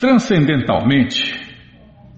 Transcendentalmente, 0.00 1.34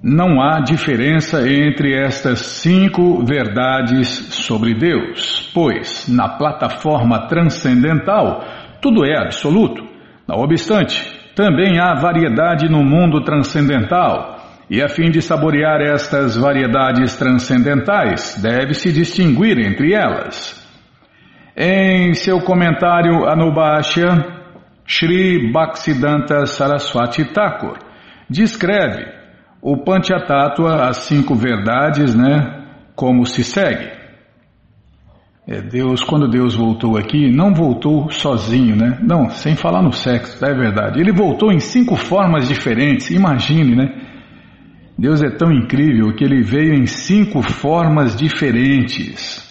não 0.04 0.38
há 0.38 0.60
diferença 0.60 1.48
entre 1.48 1.94
estas 1.94 2.40
cinco 2.40 3.24
verdades 3.24 4.06
sobre 4.34 4.74
Deus, 4.74 5.50
pois 5.54 6.06
na 6.06 6.28
plataforma 6.28 7.26
transcendental 7.26 8.44
tudo 8.82 9.02
é 9.02 9.16
absoluto. 9.16 9.82
Não 10.28 10.40
obstante, 10.40 11.10
também 11.34 11.80
há 11.80 11.94
variedade 11.94 12.68
no 12.68 12.84
mundo 12.84 13.24
transcendental, 13.24 14.36
e 14.68 14.82
a 14.82 14.88
fim 14.90 15.10
de 15.10 15.22
saborear 15.22 15.80
estas 15.80 16.36
variedades 16.36 17.16
transcendentais, 17.16 18.38
deve-se 18.42 18.92
distinguir 18.92 19.58
entre 19.58 19.94
elas. 19.94 20.54
Em 21.56 22.12
seu 22.12 22.42
comentário 22.42 23.26
Anubhashya, 23.26 24.39
Sri 24.92 25.52
Bhaktisiddhanta 25.52 26.46
Saraswati 26.46 27.24
Thakur 27.32 27.78
descreve 28.28 29.06
o 29.62 29.84
Panchatattva, 29.84 30.88
as 30.88 30.96
cinco 31.04 31.36
verdades, 31.36 32.12
né? 32.12 32.66
Como 32.96 33.24
se 33.24 33.44
segue. 33.44 33.88
É, 35.46 35.62
Deus, 35.62 36.02
quando 36.02 36.28
Deus 36.28 36.56
voltou 36.56 36.96
aqui, 36.96 37.30
não 37.30 37.54
voltou 37.54 38.10
sozinho, 38.10 38.74
né? 38.74 38.98
Não, 39.00 39.30
sem 39.30 39.54
falar 39.54 39.80
no 39.80 39.92
sexo, 39.92 40.44
é 40.44 40.52
verdade. 40.52 40.98
Ele 40.98 41.12
voltou 41.12 41.52
em 41.52 41.60
cinco 41.60 41.94
formas 41.94 42.48
diferentes, 42.48 43.10
imagine, 43.10 43.76
né? 43.76 43.88
Deus 44.98 45.22
é 45.22 45.30
tão 45.30 45.52
incrível 45.52 46.12
que 46.16 46.24
ele 46.24 46.42
veio 46.42 46.74
em 46.74 46.86
cinco 46.86 47.42
formas 47.42 48.16
diferentes. 48.16 49.49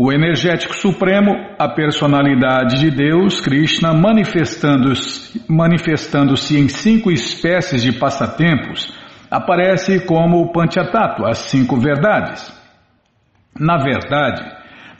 O 0.00 0.12
energético 0.12 0.76
supremo, 0.76 1.32
a 1.58 1.68
personalidade 1.68 2.78
de 2.78 2.88
Deus, 2.88 3.40
Krishna, 3.40 3.92
manifestando-se 3.92 5.42
manifestando 5.48 6.34
em 6.52 6.68
cinco 6.68 7.10
espécies 7.10 7.82
de 7.82 7.90
passatempos, 7.98 8.96
aparece 9.28 10.06
como 10.06 10.40
o 10.40 10.52
Panchatattva, 10.52 11.30
as 11.30 11.38
cinco 11.38 11.76
verdades. 11.80 12.48
Na 13.58 13.76
verdade, 13.78 14.40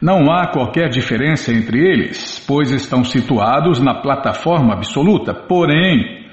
não 0.02 0.32
há 0.32 0.50
qualquer 0.50 0.88
diferença 0.88 1.52
entre 1.52 1.78
eles, 1.78 2.44
pois 2.44 2.72
estão 2.72 3.04
situados 3.04 3.78
na 3.78 4.02
plataforma 4.02 4.74
absoluta, 4.74 5.32
porém, 5.32 6.26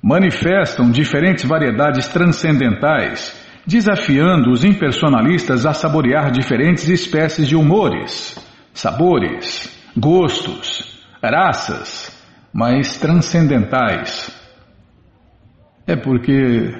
manifestam 0.00 0.88
diferentes 0.88 1.44
variedades 1.44 2.06
transcendentais 2.06 3.43
desafiando 3.66 4.50
os 4.50 4.64
impersonalistas 4.64 5.64
a 5.64 5.72
saborear 5.72 6.30
diferentes 6.30 6.88
espécies 6.88 7.48
de 7.48 7.56
humores, 7.56 8.38
sabores, 8.72 9.82
gostos, 9.96 11.02
raças, 11.22 12.12
mas 12.52 12.98
transcendentais. 12.98 14.30
É 15.86 15.96
porque 15.96 16.72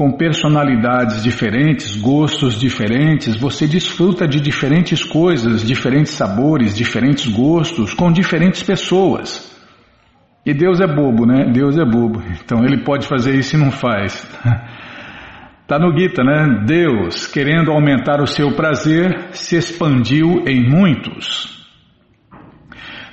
com 0.00 0.12
personalidades 0.12 1.22
diferentes, 1.22 1.94
gostos 1.94 2.58
diferentes, 2.58 3.36
você 3.36 3.66
desfruta 3.66 4.26
de 4.26 4.40
diferentes 4.40 5.04
coisas, 5.04 5.62
diferentes 5.62 6.14
sabores, 6.14 6.74
diferentes 6.74 7.26
gostos, 7.30 7.92
com 7.92 8.10
diferentes 8.10 8.62
pessoas. 8.62 9.54
E 10.46 10.54
Deus 10.54 10.80
é 10.80 10.86
bobo, 10.86 11.26
né? 11.26 11.50
Deus 11.52 11.76
é 11.76 11.84
bobo. 11.84 12.22
Então 12.42 12.64
ele 12.64 12.82
pode 12.82 13.06
fazer 13.06 13.34
isso 13.34 13.56
e 13.56 13.58
não 13.58 13.70
faz. 13.70 14.26
Está 15.70 15.78
no 15.78 15.96
Gita, 15.96 16.24
né? 16.24 16.64
Deus, 16.66 17.28
querendo 17.28 17.70
aumentar 17.70 18.20
o 18.20 18.26
seu 18.26 18.56
prazer, 18.56 19.28
se 19.30 19.56
expandiu 19.56 20.42
em 20.44 20.68
muitos. 20.68 21.64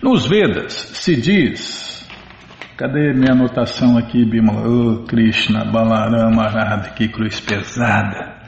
Nos 0.02 0.27
Vedas 0.27 0.73
se 0.73 1.16
diz. 1.22 2.09
Cadê 2.75 3.14
minha 3.14 3.33
anotação 3.33 3.95
aqui, 3.95 4.25
Bimala? 4.25 4.67
Oh, 4.67 5.03
Krishna, 5.05 5.66
Balarama, 5.66 6.47
Radha, 6.47 6.89
que 6.95 7.08
cruz 7.09 7.39
pesada. 7.39 8.39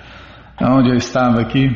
Onde 0.60 0.90
eu 0.90 0.96
estava 0.96 1.42
aqui? 1.42 1.70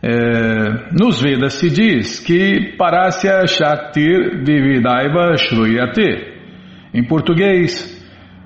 É, 0.00 0.92
nos 0.92 1.20
Vedas 1.20 1.54
se 1.54 1.68
diz 1.70 2.20
que 2.20 2.76
Parasya 2.78 3.48
Shaktir 3.48 4.44
Vividaiva 4.44 5.36
Shruyate. 5.36 6.38
Em 6.94 7.02
português, 7.04 8.00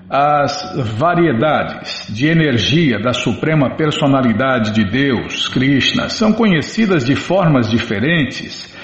as 0.09 0.77
variedades 0.99 2.07
de 2.15 2.29
energia 2.29 2.99
da 3.01 3.13
Suprema 3.13 3.77
Personalidade 3.77 4.73
de 4.73 4.85
Deus, 4.85 5.49
Krishna, 5.49 6.09
são 6.09 6.33
conhecidas 6.33 7.05
de 7.05 7.17
formas 7.17 7.69
diferentes. 7.69 8.75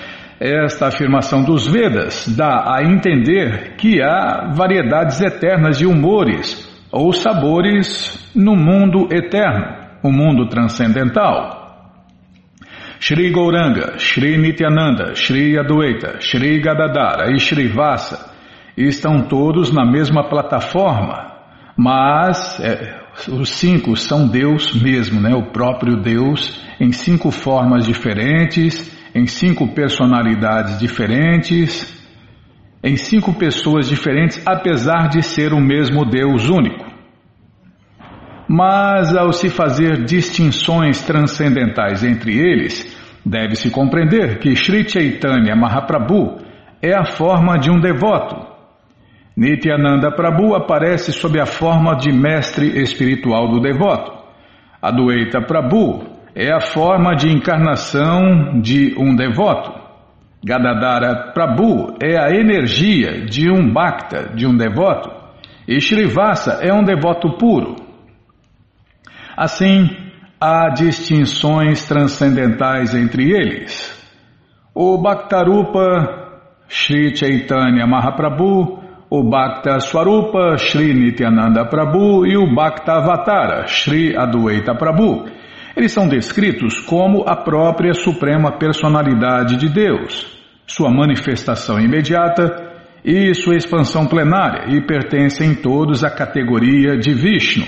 Esta 0.40 0.88
afirmação 0.88 1.44
dos 1.44 1.70
Vedas 1.70 2.26
dá 2.36 2.74
a 2.74 2.82
entender 2.82 3.76
que 3.76 4.02
há 4.02 4.52
variedades 4.52 5.20
eternas 5.20 5.78
de 5.78 5.86
humores 5.86 6.68
ou 6.90 7.12
sabores 7.12 8.28
no 8.34 8.56
mundo 8.56 9.08
eterno, 9.12 9.76
o 10.02 10.10
mundo 10.10 10.48
transcendental. 10.48 11.60
Shri 12.98 13.30
Gauranga, 13.30 13.98
Shri 13.98 14.36
Nityananda, 14.36 15.14
Shri 15.14 15.56
Adwaita, 15.56 16.20
Shri 16.20 16.60
Gadadara 16.60 17.32
e 17.32 17.38
Shri 17.38 17.68
Vasa 17.68 18.31
estão 18.76 19.22
todos 19.22 19.72
na 19.72 19.84
mesma 19.84 20.28
plataforma, 20.28 21.32
mas 21.76 22.58
é, 22.60 23.00
os 23.28 23.50
cinco 23.50 23.96
são 23.96 24.26
Deus 24.26 24.80
mesmo, 24.80 25.20
né? 25.20 25.34
o 25.34 25.50
próprio 25.52 25.96
Deus, 25.96 26.64
em 26.80 26.92
cinco 26.92 27.30
formas 27.30 27.84
diferentes, 27.84 28.90
em 29.14 29.26
cinco 29.26 29.68
personalidades 29.74 30.78
diferentes, 30.78 32.00
em 32.82 32.96
cinco 32.96 33.34
pessoas 33.34 33.88
diferentes, 33.88 34.42
apesar 34.46 35.08
de 35.08 35.22
ser 35.22 35.52
o 35.52 35.60
mesmo 35.60 36.04
Deus 36.04 36.48
único. 36.48 36.90
Mas 38.48 39.14
ao 39.14 39.32
se 39.32 39.48
fazer 39.48 40.04
distinções 40.04 41.02
transcendentais 41.02 42.02
entre 42.02 42.36
eles, 42.38 42.98
deve-se 43.24 43.70
compreender 43.70 44.38
que 44.40 44.56
Sri 44.56 44.88
Chaitanya 44.88 45.54
Mahaprabhu 45.54 46.38
é 46.82 46.92
a 46.92 47.04
forma 47.04 47.56
de 47.58 47.70
um 47.70 47.78
devoto, 47.78 48.51
Nityananda 49.36 50.10
Prabhu 50.10 50.54
aparece 50.54 51.12
sob 51.12 51.40
a 51.40 51.46
forma 51.46 51.96
de 51.96 52.12
mestre 52.12 52.82
espiritual 52.82 53.48
do 53.48 53.60
devoto. 53.60 54.12
Adwaita 54.80 55.40
Prabhu 55.40 56.04
é 56.34 56.52
a 56.52 56.60
forma 56.60 57.14
de 57.14 57.28
encarnação 57.28 58.60
de 58.60 58.94
um 58.98 59.16
devoto. 59.16 59.72
Gadadara 60.44 61.32
Prabhu 61.32 61.96
é 62.02 62.18
a 62.18 62.30
energia 62.30 63.24
de 63.24 63.50
um 63.50 63.72
bhakta, 63.72 64.34
de 64.34 64.46
um 64.46 64.56
devoto. 64.56 65.10
E 65.66 65.80
Srivasa 65.80 66.58
é 66.60 66.72
um 66.72 66.82
devoto 66.82 67.38
puro. 67.38 67.76
Assim, 69.36 69.88
há 70.40 70.68
distinções 70.70 71.86
transcendentais 71.86 72.94
entre 72.94 73.30
eles. 73.30 73.98
O 74.74 74.98
Bhaktarupa 74.98 76.22
Sri 76.68 77.16
Chaitanya 77.16 77.86
Mahaprabhu 77.86 78.81
o 79.14 79.22
Bhakta 79.22 79.78
Swarupa 79.78 80.56
Sri 80.56 80.94
Nityananda 80.94 81.66
Prabhu 81.66 82.24
e 82.24 82.34
o 82.34 82.54
Bhakta 82.54 82.94
Avatara 82.94 83.66
Sri 83.66 84.16
Adwaita 84.16 84.74
Prabhu. 84.74 85.26
Eles 85.76 85.92
são 85.92 86.08
descritos 86.08 86.80
como 86.80 87.22
a 87.28 87.36
própria 87.36 87.92
Suprema 87.92 88.52
Personalidade 88.52 89.56
de 89.56 89.68
Deus, 89.68 90.26
sua 90.66 90.90
manifestação 90.90 91.78
imediata 91.78 92.72
e 93.04 93.34
sua 93.34 93.54
expansão 93.54 94.06
plenária, 94.06 94.74
e 94.74 94.80
pertencem 94.80 95.56
todos 95.56 96.02
à 96.02 96.08
categoria 96.08 96.96
de 96.96 97.12
Vishnu. 97.12 97.66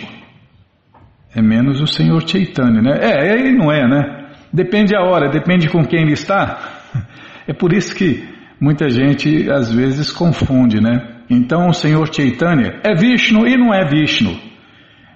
É 1.37 1.43
menos 1.43 1.79
o 1.83 1.87
Senhor 1.87 2.27
Chaitanya, 2.27 2.81
né? 2.81 2.99
É, 3.03 3.35
ele 3.35 3.53
não 3.53 3.71
é, 3.71 3.87
né? 3.87 4.31
Depende 4.51 4.97
a 4.97 5.03
hora, 5.03 5.29
depende 5.29 5.69
com 5.69 5.85
quem 5.85 6.05
ele 6.05 6.15
está. 6.15 6.81
É 7.47 7.53
por 7.53 7.75
isso 7.75 7.95
que 7.95 8.27
muita 8.59 8.89
gente 8.89 9.51
às 9.51 9.71
vezes 9.71 10.11
confunde, 10.11 10.81
né? 10.81 11.14
Então 11.29 11.69
o 11.69 11.73
Senhor 11.73 12.09
Chaitanya 12.13 12.81
é 12.83 12.95
Vishnu 12.95 13.47
e 13.47 13.57
não 13.57 13.73
é 13.73 13.85
Vishnu. 13.85 14.37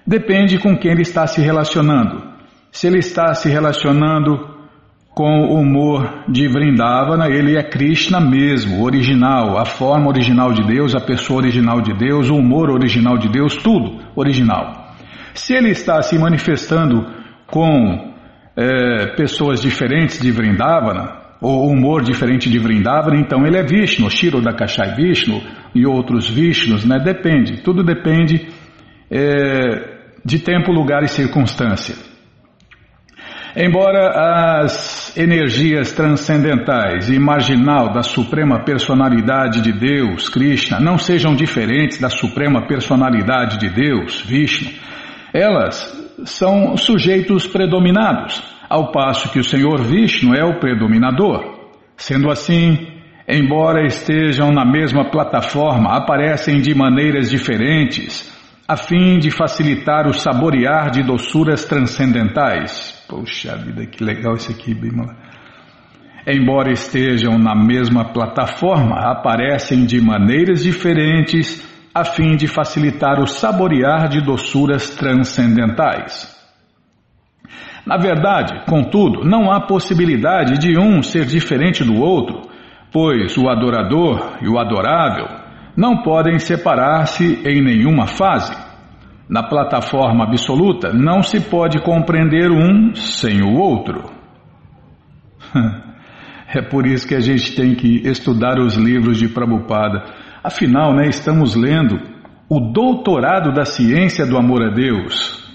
Depende 0.05 0.57
com 0.57 0.75
quem 0.77 0.91
ele 0.91 1.03
está 1.03 1.27
se 1.27 1.41
relacionando. 1.41 2.23
Se 2.71 2.87
ele 2.87 2.99
está 2.99 3.33
se 3.33 3.49
relacionando 3.49 4.57
com 5.13 5.47
o 5.47 5.59
humor 5.59 6.23
de 6.29 6.47
Vrindavana, 6.47 7.27
ele 7.27 7.57
é 7.57 7.63
Krishna 7.63 8.19
mesmo, 8.19 8.83
original, 8.83 9.57
a 9.57 9.65
forma 9.65 10.07
original 10.07 10.53
de 10.53 10.63
Deus, 10.63 10.95
a 10.95 11.01
pessoa 11.01 11.39
original 11.39 11.81
de 11.81 11.93
Deus, 11.93 12.29
o 12.29 12.35
humor 12.35 12.69
original 12.69 13.17
de 13.17 13.27
Deus, 13.29 13.55
tudo 13.57 13.99
original. 14.15 14.95
Se 15.33 15.53
ele 15.53 15.71
está 15.71 16.01
se 16.01 16.17
manifestando 16.17 17.05
com 17.47 18.13
é, 18.55 19.07
pessoas 19.15 19.61
diferentes 19.61 20.19
de 20.19 20.31
Vrindavana, 20.31 21.19
ou 21.41 21.69
humor 21.69 22.01
diferente 22.01 22.49
de 22.49 22.59
Vrindavana, 22.59 23.17
então 23.17 23.45
ele 23.45 23.57
é 23.57 23.63
Vishnu, 23.63 24.09
Shiro 24.09 24.41
da 24.41 24.53
Kashai 24.53 24.95
Vishnu 24.95 25.41
e 25.73 25.85
outros 25.85 26.29
Vishnus, 26.29 26.85
né? 26.85 26.99
Depende, 26.99 27.61
tudo 27.61 27.83
depende 27.83 28.47
é, 29.09 29.99
de 30.23 30.39
tempo, 30.39 30.71
lugar 30.71 31.03
e 31.03 31.07
circunstância. 31.07 31.95
Embora 33.55 34.61
as 34.61 35.17
energias 35.17 35.91
transcendentais 35.91 37.09
e 37.09 37.17
marginal 37.17 37.91
da 37.91 38.03
Suprema 38.03 38.63
Personalidade 38.63 39.61
de 39.61 39.71
Deus, 39.71 40.29
Krishna, 40.29 40.79
não 40.79 40.99
sejam 40.99 41.35
diferentes 41.35 41.99
da 41.99 42.09
Suprema 42.09 42.67
Personalidade 42.67 43.57
de 43.57 43.69
Deus, 43.69 44.21
Vishnu, 44.21 44.71
elas 45.33 45.91
são 46.25 46.77
sujeitos 46.77 47.47
predominados, 47.47 48.41
ao 48.69 48.91
passo 48.91 49.31
que 49.31 49.39
o 49.39 49.43
Senhor 49.43 49.81
Vishnu 49.81 50.35
é 50.35 50.43
o 50.43 50.59
predominador. 50.59 51.57
Sendo 51.97 52.29
assim, 52.29 52.87
embora 53.29 53.85
estejam 53.85 54.51
na 54.51 54.65
mesma 54.65 55.11
plataforma, 55.11 55.95
aparecem 55.95 56.59
de 56.59 56.73
maneiras 56.73 57.29
diferentes, 57.29 58.27
a 58.67 58.75
fim 58.75 59.19
de 59.19 59.29
facilitar 59.29 60.07
o 60.07 60.13
saborear 60.13 60.89
de 60.89 61.03
doçuras 61.03 61.63
transcendentais. 61.63 63.05
Poxa 63.07 63.55
vida, 63.55 63.85
que 63.85 64.03
legal 64.03 64.33
isso 64.33 64.51
aqui, 64.51 64.73
Bimala. 64.73 65.15
Embora 66.27 66.71
estejam 66.71 67.37
na 67.37 67.55
mesma 67.55 68.11
plataforma, 68.11 68.95
aparecem 69.11 69.85
de 69.85 70.01
maneiras 70.01 70.63
diferentes 70.63 71.67
a 71.93 72.03
fim 72.03 72.35
de 72.35 72.47
facilitar 72.47 73.19
o 73.19 73.27
saborear 73.27 74.07
de 74.09 74.21
doçuras 74.21 74.89
transcendentais. 74.91 76.35
Na 77.85 77.97
verdade, 77.97 78.65
contudo, 78.67 79.23
não 79.23 79.51
há 79.51 79.61
possibilidade 79.61 80.59
de 80.59 80.79
um 80.79 81.01
ser 81.01 81.25
diferente 81.25 81.83
do 81.83 81.95
outro, 81.95 82.48
pois 82.91 83.37
o 83.37 83.49
adorador 83.49 84.37
e 84.41 84.47
o 84.47 84.57
adorável 84.57 85.27
não 85.75 86.01
podem 86.01 86.39
separar-se 86.39 87.41
em 87.45 87.63
nenhuma 87.63 88.07
fase. 88.07 88.55
Na 89.29 89.43
plataforma 89.43 90.25
absoluta 90.25 90.91
não 90.91 91.21
se 91.21 91.39
pode 91.39 91.79
compreender 91.81 92.51
um 92.51 92.93
sem 92.95 93.41
o 93.41 93.57
outro. 93.57 94.03
É 96.51 96.63
por 96.63 96.87
isso 96.87 97.07
que 97.07 97.13
a 97.13 97.19
gente 97.19 97.55
tem 97.55 97.75
que 97.75 98.07
estudar 98.07 98.59
os 98.59 98.75
livros 98.75 99.19
de 99.19 99.27
Prabhupada. 99.27 100.03
Afinal, 100.43 100.95
né, 100.95 101.07
estamos 101.07 101.55
lendo 101.55 101.99
o 102.49 102.59
doutorado 102.59 103.53
da 103.53 103.65
ciência 103.65 104.25
do 104.25 104.35
amor 104.35 104.63
a 104.63 104.73
Deus. 104.73 105.47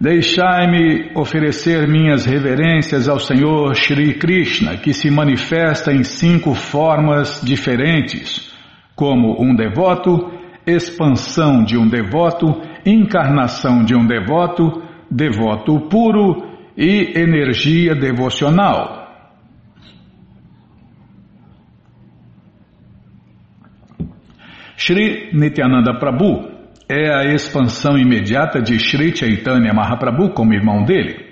Deixai-me 0.00 1.10
oferecer 1.14 1.86
minhas 1.86 2.24
reverências 2.24 3.06
ao 3.06 3.18
Senhor 3.18 3.74
Shri 3.74 4.14
Krishna, 4.14 4.78
que 4.78 4.94
se 4.94 5.10
manifesta 5.10 5.92
em 5.92 6.02
cinco 6.02 6.54
formas 6.54 7.42
diferentes, 7.44 8.50
como 8.96 9.36
um 9.38 9.54
devoto, 9.54 10.32
expansão 10.66 11.62
de 11.62 11.76
um 11.76 11.86
devoto, 11.86 12.46
encarnação 12.86 13.84
de 13.84 13.94
um 13.94 14.06
devoto, 14.06 14.82
devoto 15.10 15.78
puro 15.90 16.48
e 16.74 17.12
energia 17.18 17.94
devocional. 17.94 19.06
Shri 24.78 25.28
Nityananda 25.34 25.98
Prabhu 25.98 26.59
é 26.90 27.14
a 27.14 27.32
expansão 27.32 27.96
imediata 27.96 28.60
de 28.60 28.76
Shri 28.76 29.16
Chaitanya 29.16 29.72
Mahaprabhu 29.72 30.30
como 30.30 30.52
irmão 30.52 30.84
dele. 30.84 31.24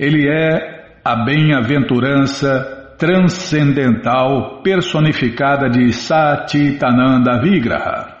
Ele 0.00 0.26
é 0.26 1.00
a 1.04 1.22
bem-aventurança 1.22 2.94
transcendental 2.98 4.62
personificada 4.62 5.68
de 5.68 5.92
Satitananda 5.92 7.42
Vigraha. 7.42 8.16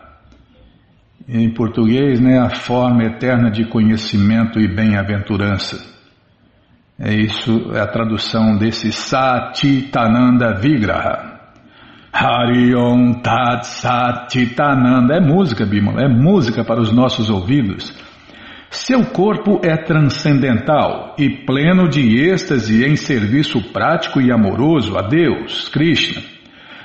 Em 1.26 1.48
português, 1.54 2.20
né, 2.20 2.38
a 2.40 2.50
forma 2.50 3.04
eterna 3.04 3.50
de 3.50 3.64
conhecimento 3.64 4.60
e 4.60 4.68
bem-aventurança. 4.68 5.82
É 6.98 7.14
isso, 7.14 7.72
é 7.74 7.80
a 7.80 7.86
tradução 7.86 8.58
desse 8.58 8.92
Satitananda 8.92 10.54
Vigraha. 10.60 11.35
Harion 12.18 13.20
Tat 13.20 13.66
Satitananda. 13.66 15.16
É 15.16 15.20
música, 15.20 15.66
Bimala, 15.66 16.02
é 16.02 16.08
música 16.08 16.64
para 16.64 16.80
os 16.80 16.90
nossos 16.90 17.28
ouvidos. 17.28 17.94
Seu 18.70 19.04
corpo 19.06 19.60
é 19.62 19.76
transcendental 19.76 21.14
e 21.18 21.28
pleno 21.28 21.88
de 21.88 22.30
êxtase 22.30 22.84
em 22.84 22.96
serviço 22.96 23.60
prático 23.72 24.20
e 24.20 24.32
amoroso 24.32 24.96
a 24.96 25.02
Deus, 25.02 25.68
Krishna. 25.68 26.22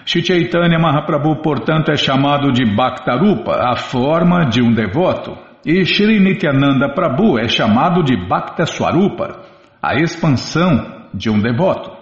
Chaitanya 0.06 0.78
Mahaprabhu, 0.78 1.42
portanto, 1.42 1.92
é 1.92 1.96
chamado 1.96 2.52
de 2.52 2.66
Bhaktarupa, 2.66 3.54
a 3.72 3.78
forma 3.78 4.46
de 4.46 4.62
um 4.62 4.74
devoto, 4.74 5.38
e 5.66 5.86
Shri 5.86 6.20
Nityananda 6.20 6.90
Prabhu 6.94 7.40
é 7.40 7.48
chamado 7.48 8.04
de 8.04 8.18
Bhakta 8.28 8.66
Swarupa, 8.66 9.42
a 9.82 9.96
expansão 9.96 11.08
de 11.14 11.30
um 11.30 11.40
devoto. 11.40 12.01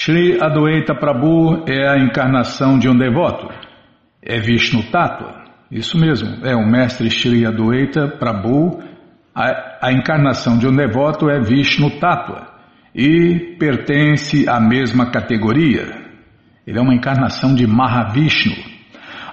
Shri 0.00 0.38
Adwaita 0.40 0.94
Prabhu 0.94 1.64
é 1.66 1.88
a 1.88 1.98
encarnação 1.98 2.78
de 2.78 2.88
um 2.88 2.96
devoto, 2.96 3.48
é 4.22 4.38
Vishnu 4.38 4.84
Tattva, 4.92 5.42
isso 5.72 5.98
mesmo, 5.98 6.46
é 6.46 6.54
o 6.54 6.64
mestre 6.64 7.10
Shri 7.10 7.44
Adwaita 7.44 8.06
Prabhu, 8.06 8.78
a, 9.34 9.88
a 9.88 9.92
encarnação 9.92 10.56
de 10.56 10.68
um 10.68 10.72
devoto 10.72 11.28
é 11.28 11.40
Vishnu 11.40 11.98
Tattva 11.98 12.46
e 12.94 13.56
pertence 13.58 14.48
à 14.48 14.60
mesma 14.60 15.10
categoria. 15.10 15.88
Ele 16.64 16.78
é 16.78 16.80
uma 16.80 16.94
encarnação 16.94 17.52
de 17.52 17.66
Mahavishnu. 17.66 18.54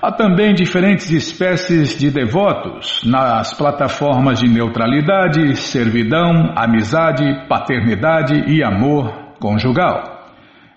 Há 0.02 0.12
também 0.14 0.56
diferentes 0.56 1.12
espécies 1.12 1.96
de 1.96 2.10
devotos 2.10 3.04
nas 3.06 3.54
plataformas 3.54 4.40
de 4.40 4.50
neutralidade, 4.50 5.58
servidão, 5.58 6.56
amizade, 6.56 7.48
paternidade 7.48 8.52
e 8.52 8.64
amor 8.64 9.36
conjugal. 9.40 10.15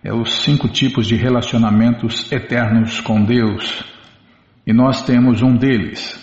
É 0.08 0.12
os 0.14 0.42
cinco 0.42 0.68
tipos 0.68 1.06
de 1.06 1.16
relacionamentos 1.16 2.32
eternos 2.32 2.98
com 2.98 3.22
Deus 3.22 3.84
e 4.66 4.72
nós 4.72 5.02
temos 5.02 5.42
um 5.42 5.54
deles. 5.54 6.18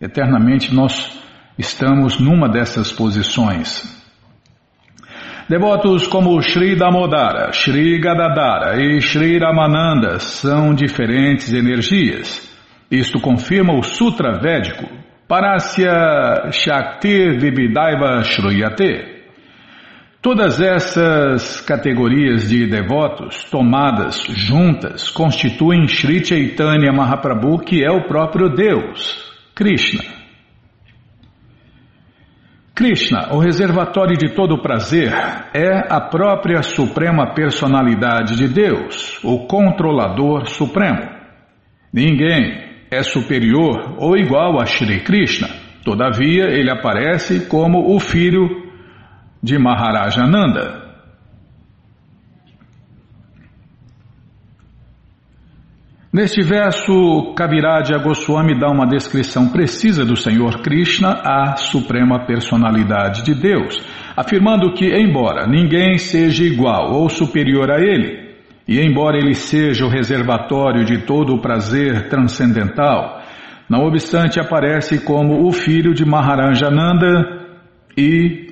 Eternamente 0.00 0.74
nós 0.74 1.22
estamos 1.56 2.18
numa 2.18 2.48
dessas 2.48 2.90
posições. 2.90 3.84
Devotos 5.48 6.08
como 6.08 6.42
Sri 6.42 6.74
Damodara, 6.74 7.52
Sri 7.52 8.00
Gadadara 8.00 8.82
e 8.82 9.00
Sri 9.00 9.38
Ramananda 9.38 10.18
são 10.18 10.74
diferentes 10.74 11.54
energias. 11.54 12.52
Isto 12.90 13.20
confirma 13.20 13.72
o 13.72 13.84
Sutra 13.84 14.40
Védico 14.40 14.88
Parasya 15.28 16.50
Shakti 16.50 17.38
Vibhidaiva 17.38 18.24
Shruyate. 18.24 19.11
Todas 20.22 20.60
essas 20.60 21.60
categorias 21.62 22.48
de 22.48 22.64
devotos, 22.64 23.42
tomadas 23.50 24.22
juntas, 24.28 25.10
constituem 25.10 25.88
Sri 25.88 26.24
Chaitanya 26.24 26.92
Mahaprabhu, 26.92 27.58
que 27.58 27.84
é 27.84 27.90
o 27.90 28.06
próprio 28.06 28.48
Deus, 28.48 29.20
Krishna. 29.52 30.04
Krishna, 32.72 33.34
o 33.34 33.40
reservatório 33.40 34.16
de 34.16 34.28
todo 34.28 34.62
prazer, 34.62 35.12
é 35.52 35.92
a 35.92 36.00
própria 36.00 36.62
suprema 36.62 37.34
personalidade 37.34 38.36
de 38.36 38.46
Deus, 38.46 39.18
o 39.24 39.48
controlador 39.48 40.46
supremo. 40.46 41.02
Ninguém 41.92 42.62
é 42.92 43.02
superior 43.02 43.96
ou 43.98 44.16
igual 44.16 44.60
a 44.60 44.66
Shri 44.66 45.00
Krishna. 45.00 45.48
Todavia, 45.84 46.44
ele 46.44 46.70
aparece 46.70 47.48
como 47.48 47.92
o 47.92 47.98
filho 47.98 48.61
de 49.42 49.58
Maharajananda. 49.58 50.82
Neste 56.12 56.42
verso, 56.42 57.32
Kaviraj 57.34 57.90
Goswami 58.04 58.60
dá 58.60 58.68
uma 58.68 58.86
descrição 58.86 59.48
precisa 59.48 60.04
do 60.04 60.14
Senhor 60.14 60.60
Krishna, 60.60 61.22
a 61.24 61.56
suprema 61.56 62.26
personalidade 62.26 63.22
de 63.24 63.34
Deus, 63.34 63.82
afirmando 64.14 64.74
que, 64.74 64.84
embora 64.94 65.46
ninguém 65.46 65.96
seja 65.96 66.44
igual 66.44 66.92
ou 66.92 67.08
superior 67.08 67.70
a 67.70 67.80
ele, 67.80 68.30
e 68.68 68.78
embora 68.78 69.16
ele 69.16 69.32
seja 69.32 69.86
o 69.86 69.88
reservatório 69.88 70.84
de 70.84 70.98
todo 70.98 71.34
o 71.34 71.40
prazer 71.40 72.10
transcendental, 72.10 73.22
não 73.66 73.86
obstante 73.86 74.38
aparece 74.38 75.02
como 75.06 75.48
o 75.48 75.50
filho 75.50 75.94
de 75.94 76.04
Maharajananda 76.04 77.40
e 77.96 78.51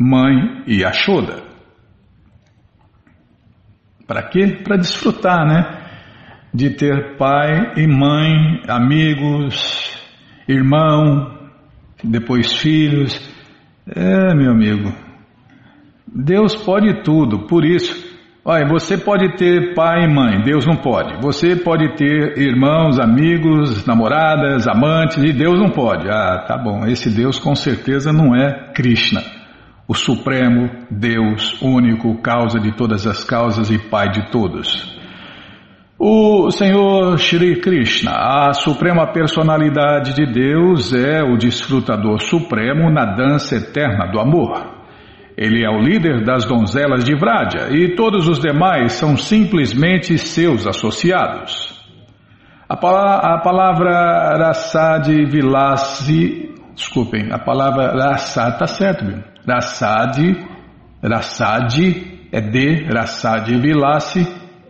mãe 0.00 0.62
e 0.66 0.84
Ashoda. 0.84 1.42
Para 4.06 4.22
quê? 4.22 4.58
Para 4.64 4.76
desfrutar, 4.76 5.46
né? 5.46 5.78
De 6.52 6.70
ter 6.70 7.16
pai 7.16 7.74
e 7.76 7.86
mãe, 7.86 8.62
amigos, 8.66 9.96
irmão, 10.48 11.38
depois 12.02 12.52
filhos. 12.58 13.20
É, 13.86 14.34
meu 14.34 14.52
amigo, 14.52 14.92
Deus 16.06 16.56
pode 16.56 17.02
tudo, 17.02 17.46
por 17.46 17.64
isso 17.64 18.10
Olha, 18.42 18.66
você 18.66 18.96
pode 18.96 19.36
ter 19.36 19.74
pai 19.74 20.04
e 20.04 20.08
mãe, 20.08 20.40
Deus 20.42 20.64
não 20.66 20.76
pode. 20.76 21.20
Você 21.20 21.56
pode 21.56 21.94
ter 21.94 22.38
irmãos, 22.38 22.98
amigos, 22.98 23.84
namoradas, 23.84 24.66
amantes, 24.66 25.22
e 25.22 25.32
Deus 25.32 25.60
não 25.60 25.68
pode. 25.68 26.08
Ah, 26.08 26.46
tá 26.48 26.56
bom, 26.56 26.86
esse 26.86 27.10
Deus 27.10 27.38
com 27.38 27.54
certeza 27.54 28.12
não 28.12 28.34
é 28.34 28.72
Krishna, 28.72 29.20
o 29.90 29.94
Supremo, 29.94 30.70
Deus, 30.88 31.60
único, 31.60 32.22
causa 32.22 32.60
de 32.60 32.70
todas 32.76 33.08
as 33.08 33.24
causas 33.24 33.72
e 33.72 33.78
Pai 33.90 34.08
de 34.08 34.30
todos. 34.30 34.96
O 35.98 36.48
Senhor 36.52 37.18
Shri 37.18 37.60
Krishna, 37.60 38.12
a 38.12 38.52
suprema 38.52 39.12
personalidade 39.12 40.14
de 40.14 40.32
Deus, 40.32 40.94
é 40.94 41.24
o 41.24 41.36
desfrutador 41.36 42.20
supremo 42.20 42.88
na 42.88 43.04
dança 43.16 43.56
eterna 43.56 44.06
do 44.12 44.20
amor. 44.20 44.64
Ele 45.36 45.64
é 45.64 45.68
o 45.68 45.80
líder 45.80 46.22
das 46.24 46.44
donzelas 46.44 47.02
de 47.02 47.16
Vraja 47.16 47.70
e 47.72 47.96
todos 47.96 48.28
os 48.28 48.38
demais 48.38 48.92
são 48.92 49.16
simplesmente 49.16 50.16
seus 50.16 50.68
associados. 50.68 51.84
A, 52.68 52.76
palavra, 52.76 53.34
a 53.34 53.38
palavra 53.40 54.38
Rasadi 54.38 55.24
Vilasi, 55.24 56.54
desculpem, 56.76 57.32
a 57.32 57.40
palavra 57.40 57.90
Rasad, 57.90 58.52
está 58.52 58.68
certo, 58.68 59.04
viu? 59.04 59.29
Rasadi, 59.46 60.36
Rasadi 61.02 62.28
é 62.32 62.40
de 62.40 62.84
Rasadi 62.84 63.56
Vilasi, 63.56 64.26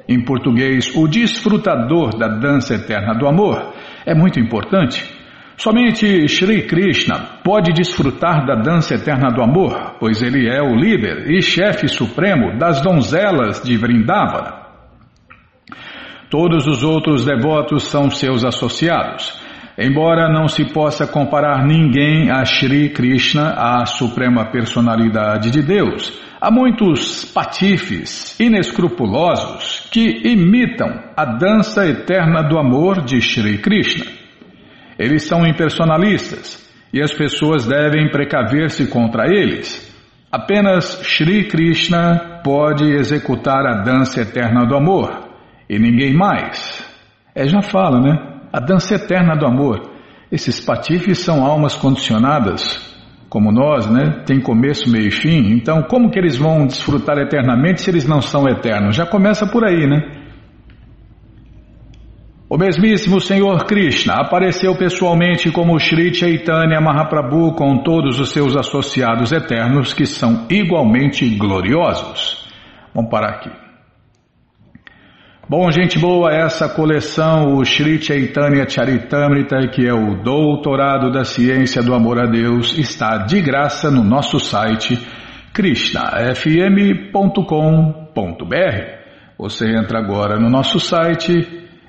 em 0.08 0.24
português, 0.24 0.92
o 0.96 1.06
desfrutador 1.06 2.18
da 2.18 2.28
dança 2.28 2.74
eterna 2.74 3.14
do 3.14 3.26
amor, 3.26 3.74
é 4.04 4.14
muito 4.14 4.40
importante 4.40 5.20
Somente 5.60 6.26
Sri 6.26 6.62
Krishna 6.62 7.18
pode 7.44 7.70
desfrutar 7.74 8.46
da 8.46 8.54
dança 8.54 8.94
eterna 8.94 9.28
do 9.28 9.42
amor, 9.42 9.96
pois 10.00 10.22
ele 10.22 10.48
é 10.48 10.62
o 10.62 10.74
líder 10.74 11.30
e 11.30 11.42
chefe 11.42 11.86
supremo 11.86 12.58
das 12.58 12.80
donzelas 12.80 13.62
de 13.62 13.76
Vrindavana. 13.76 14.54
Todos 16.30 16.66
os 16.66 16.82
outros 16.82 17.26
devotos 17.26 17.88
são 17.88 18.10
seus 18.10 18.42
associados. 18.42 19.38
Embora 19.82 20.28
não 20.30 20.46
se 20.46 20.62
possa 20.75 21.06
comparar 21.06 21.64
ninguém 21.66 22.30
a 22.30 22.44
Sri 22.44 22.90
Krishna, 22.90 23.54
a 23.56 23.87
suprema 23.87 24.44
personalidade 24.50 25.50
de 25.50 25.62
Deus, 25.62 26.20
há 26.38 26.50
muitos 26.50 27.25
patifes 27.25 28.38
inescrupulosos 28.38 29.88
que 29.90 30.28
imitam 30.28 31.02
a 31.16 31.25
dança 31.25 31.87
eterna 31.87 32.42
do 32.42 32.58
amor 32.58 33.00
de 33.06 33.22
Sri 33.22 33.56
Krishna. 33.56 34.04
Eles 34.99 35.26
são 35.26 35.46
impersonalistas 35.46 36.70
e 36.92 37.00
as 37.00 37.14
pessoas 37.14 37.66
devem 37.66 38.10
precaver-se 38.10 38.87
contra 38.88 39.34
eles. 39.34 39.90
Apenas 40.30 41.00
Sri 41.04 41.49
Krishna 41.49 42.42
pode 42.44 42.84
executar 42.84 43.64
a 43.64 43.82
dança 43.82 44.20
eterna 44.20 44.66
do 44.66 44.76
amor 44.76 45.26
e 45.70 45.78
ninguém 45.78 46.12
mais. 46.12 46.87
É, 47.34 47.46
já 47.49 47.62
fala, 47.62 47.99
né? 47.99 48.29
A 48.52 48.61
dança 48.61 48.95
eterna 48.95 49.37
do 49.37 49.47
amor. 49.47 49.90
Esses 50.30 50.61
patifes 50.61 51.19
são 51.19 51.45
almas 51.45 51.76
condicionadas, 51.76 52.78
como 53.28 53.52
nós, 53.52 53.88
né? 53.88 54.23
Tem 54.26 54.40
começo, 54.40 54.90
meio 54.90 55.09
e 55.09 55.11
fim. 55.11 55.52
Então, 55.52 55.83
como 55.83 56.11
que 56.11 56.19
eles 56.19 56.37
vão 56.37 56.66
desfrutar 56.66 57.19
eternamente 57.19 57.80
se 57.80 57.90
eles 57.90 58.07
não 58.07 58.21
são 58.21 58.49
eternos? 58.49 58.97
Já 58.97 59.07
começa 59.07 59.47
por 59.47 59.64
aí, 59.64 59.87
né? 59.87 60.21
O 62.49 62.59
mesmíssimo 62.59 63.21
Senhor 63.21 63.64
Krishna 63.64 64.14
apareceu 64.14 64.76
pessoalmente 64.76 65.52
como 65.52 65.78
Sri 65.78 66.12
Chaitanya 66.12 66.80
Mahaprabhu 66.80 67.54
com 67.54 67.85
todos 67.85 68.19
os 68.19 68.30
seus 68.33 68.57
associados 68.57 69.30
eternos 69.30 69.95
que 69.95 70.04
são 70.04 70.47
igualmente 70.50 71.28
gloriosos. 71.37 72.49
Vamos 72.92 73.09
parar 73.09 73.37
aqui. 73.37 73.69
Bom, 75.50 75.69
gente 75.73 75.99
boa, 75.99 76.30
essa 76.33 76.69
coleção, 76.69 77.57
o 77.57 77.64
Sri 77.64 78.00
Chaitanya 78.00 78.69
Charitamrita, 78.69 79.66
que 79.66 79.85
é 79.85 79.92
o 79.92 80.23
doutorado 80.23 81.11
da 81.11 81.25
ciência 81.25 81.83
do 81.83 81.92
amor 81.92 82.21
a 82.21 82.26
Deus, 82.26 82.78
está 82.78 83.16
de 83.19 83.42
graça 83.42 83.90
no 83.90 84.04
nosso 84.04 84.38
site 84.38 84.97
krishnafm.com.br. 85.52 87.35
Você 89.37 89.76
entra 89.76 89.99
agora 89.99 90.38
no 90.38 90.49
nosso 90.49 90.78
site 90.78 91.33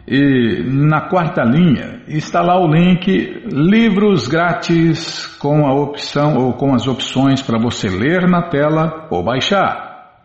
e 0.08 0.64
na 0.64 1.02
quarta 1.02 1.44
linha 1.44 2.02
está 2.08 2.42
lá 2.42 2.60
o 2.60 2.68
link 2.68 3.44
livros 3.46 4.28
grátis 4.28 5.28
com 5.38 5.68
a 5.68 5.74
opção 5.76 6.36
ou 6.36 6.54
com 6.54 6.74
as 6.74 6.88
opções 6.88 7.44
para 7.44 7.60
você 7.60 7.90
ler 7.90 8.28
na 8.28 8.42
tela 8.42 9.08
ou 9.12 9.24
baixar. 9.24 10.18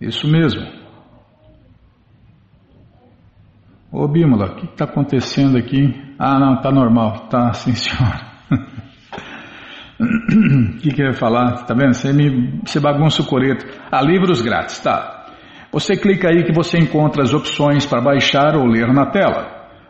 Isso 0.00 0.26
mesmo. 0.26 0.83
Ô 3.96 4.08
Bímola, 4.08 4.46
o 4.46 4.56
que 4.56 4.64
está 4.64 4.86
acontecendo 4.86 5.56
aqui? 5.56 5.94
Ah, 6.18 6.36
não, 6.40 6.54
está 6.54 6.72
normal. 6.72 7.28
Tá, 7.30 7.52
sim, 7.52 7.72
senhora. 7.78 8.34
O 10.00 10.78
que, 10.78 10.90
que 10.90 11.00
eu 11.00 11.06
ia 11.06 11.12
falar? 11.12 11.64
Tá 11.64 11.74
vendo? 11.74 11.94
Você, 11.94 12.12
me, 12.12 12.58
você 12.66 12.80
bagunça 12.80 13.22
o 13.22 13.24
coreto. 13.24 13.64
Ah, 13.92 14.02
livros 14.02 14.42
grátis, 14.42 14.80
tá. 14.80 15.26
Você 15.70 15.96
clica 15.96 16.28
aí 16.28 16.42
que 16.42 16.52
você 16.52 16.76
encontra 16.76 17.22
as 17.22 17.32
opções 17.32 17.86
para 17.86 18.00
baixar 18.00 18.56
ou 18.56 18.66
ler 18.66 18.92
na 18.92 19.06
tela. 19.12 19.46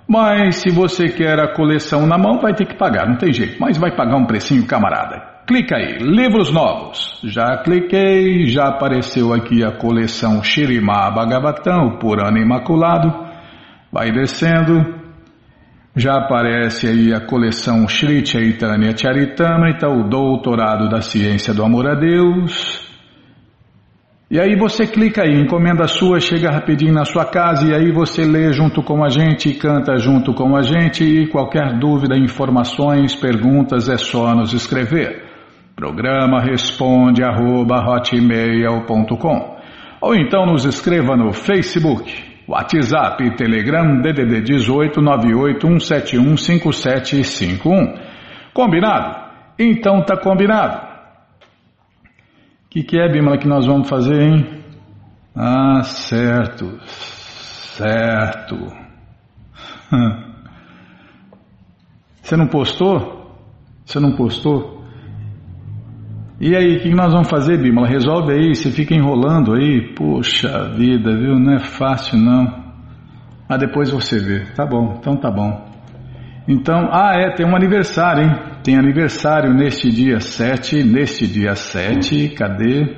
Mas 0.07 0.57
se 0.57 0.71
você 0.71 1.09
quer 1.09 1.41
a 1.41 1.55
coleção 1.55 2.07
na 2.07 2.19
mão, 2.19 2.41
vai 2.43 2.53
ter 2.53 2.67
que 2.67 2.77
pagar, 2.77 3.09
não 3.09 3.17
tem 3.17 3.33
jeito, 3.33 3.57
mas 3.59 3.79
vai 3.79 3.97
pagar 3.97 4.19
um 4.19 4.27
precinho 4.27 4.67
camarada. 4.67 5.35
Clica 5.47 5.77
aí, 5.77 5.97
livros 5.99 6.53
novos. 6.53 7.21
Já 7.25 7.63
cliquei, 7.63 8.45
já 8.49 8.65
apareceu 8.65 9.33
aqui 9.33 9.65
a 9.65 9.73
coleção 9.73 10.43
Shirima 10.43 11.11
Bhagavatam, 11.11 11.87
o 11.87 11.99
Purana 11.99 12.39
Imaculado. 12.39 13.24
Vai 13.95 14.11
descendo, 14.11 14.85
já 15.95 16.17
aparece 16.17 16.89
aí 16.89 17.15
a 17.15 17.21
coleção 17.21 17.87
Sri 17.87 18.27
Chaitanya 18.27 18.93
Charitamrita, 18.97 19.89
o 19.89 20.09
Doutorado 20.09 20.89
da 20.89 21.01
Ciência 21.01 21.55
do 21.55 21.65
Amor 21.65 21.87
a 21.87 21.95
Deus. 21.95 22.85
E 24.29 24.41
aí 24.41 24.57
você 24.57 24.85
clica 24.85 25.23
aí, 25.23 25.41
encomenda 25.41 25.87
sua, 25.87 26.19
chega 26.19 26.51
rapidinho 26.51 26.93
na 26.93 27.05
sua 27.05 27.25
casa 27.25 27.69
e 27.69 27.73
aí 27.73 27.93
você 27.93 28.25
lê 28.25 28.53
junto 28.53 28.83
com 28.83 29.05
a 29.05 29.09
gente, 29.09 29.55
canta 29.55 29.97
junto 29.97 30.35
com 30.35 30.57
a 30.57 30.63
gente 30.63 31.05
e 31.05 31.29
qualquer 31.29 31.79
dúvida, 31.79 32.19
informações, 32.19 33.15
perguntas 33.15 33.89
é 33.89 33.97
só 33.97 34.35
nos 34.35 34.53
escrever. 34.53 35.23
Programa 35.77 36.41
responde 36.41 37.23
arroba, 37.23 37.77
ou 40.01 40.17
então 40.17 40.47
nos 40.47 40.65
escreva 40.65 41.17
no 41.17 41.33
Facebook, 41.33 42.34
WhatsApp, 42.47 43.37
Telegram, 43.37 44.01
DDD 44.01 44.43
18 44.43 45.01
981715751. 45.01 48.01
Combinado? 48.53 49.25
Então 49.59 50.05
tá 50.05 50.17
combinado 50.17 50.95
que, 52.75 52.83
que 52.83 52.99
é, 52.99 53.09
Bimala, 53.09 53.39
que 53.39 53.47
nós 53.47 53.67
vamos 53.67 53.89
fazer, 53.89 54.21
hein? 54.21 54.65
Ah, 55.33 55.85
certo, 55.85 56.81
certo. 57.77 58.57
Você 62.21 62.37
não 62.37 62.49
postou? 62.49 63.33
Você 63.85 64.01
não 64.01 64.17
postou? 64.17 64.84
E 66.41 66.57
aí, 66.57 66.77
o 66.77 66.81
que 66.81 66.91
nós 66.91 67.13
vamos 67.13 67.31
fazer, 67.31 67.59
Bimala? 67.59 67.87
Resolve 67.87 68.33
aí, 68.33 68.55
você 68.55 68.71
fica 68.71 68.93
enrolando 68.93 69.55
aí. 69.55 69.95
Poxa 69.95 70.69
vida, 70.71 71.17
viu? 71.17 71.39
Não 71.39 71.55
é 71.55 71.61
fácil 71.61 72.19
não. 72.19 72.65
Ah, 73.49 73.57
depois 73.57 73.91
você 73.91 74.19
vê. 74.19 74.45
Tá 74.53 74.67
bom, 74.67 74.97
então 74.99 75.17
tá 75.17 75.31
bom. 75.31 75.73
Então, 76.49 76.89
ah, 76.93 77.13
é, 77.15 77.31
tem 77.35 77.47
um 77.47 77.55
aniversário, 77.55 78.25
hein? 78.25 78.33
Tem 78.65 78.77
aniversário 78.77 79.55
neste 79.55 79.91
dia 79.91 80.19
7, 80.19 80.83
neste 80.83 81.27
dia 81.27 81.55
7, 81.55 82.31
cadê? 82.31 82.97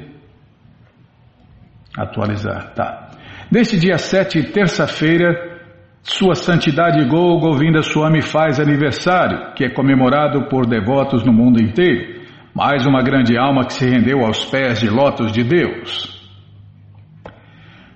Atualizar, 1.97 2.73
tá. 2.75 3.11
Neste 3.53 3.79
dia 3.79 3.99
7, 3.99 4.45
terça-feira, 4.45 5.61
Sua 6.03 6.35
Santidade 6.35 7.05
Gol 7.07 7.39
Govinda 7.39 7.83
Swami 7.83 8.23
faz 8.23 8.59
aniversário, 8.59 9.53
que 9.55 9.65
é 9.65 9.71
comemorado 9.71 10.49
por 10.49 10.67
devotos 10.67 11.25
no 11.25 11.33
mundo 11.33 11.63
inteiro. 11.63 12.16
Mais 12.57 12.87
uma 12.87 13.03
grande 13.03 13.37
alma 13.37 13.67
que 13.67 13.75
se 13.75 13.87
rendeu 13.87 14.25
aos 14.25 14.47
pés 14.47 14.81
de 14.81 14.89
lotos 14.89 15.31
de 15.31 15.45
Deus. 15.45 16.17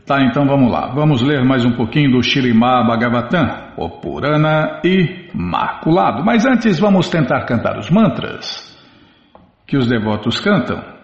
Tá, 0.05 0.23
então 0.23 0.45
vamos 0.45 0.71
lá. 0.71 0.88
Vamos 0.88 1.23
ler 1.23 1.43
mais 1.43 1.64
um 1.64 1.73
pouquinho 1.73 2.11
do 2.11 2.23
Shirimá 2.23 2.85
Bhagavatam, 2.87 3.73
o 3.79 3.88
Purana 3.88 4.83
Imaculado. 4.85 6.23
Mas 6.23 6.45
antes 6.45 6.79
vamos 6.79 7.09
tentar 7.09 7.47
cantar 7.47 7.79
os 7.79 7.88
mantras 7.88 8.79
que 9.67 9.79
os 9.79 9.88
devotos 9.88 10.38
cantam. 10.40 11.00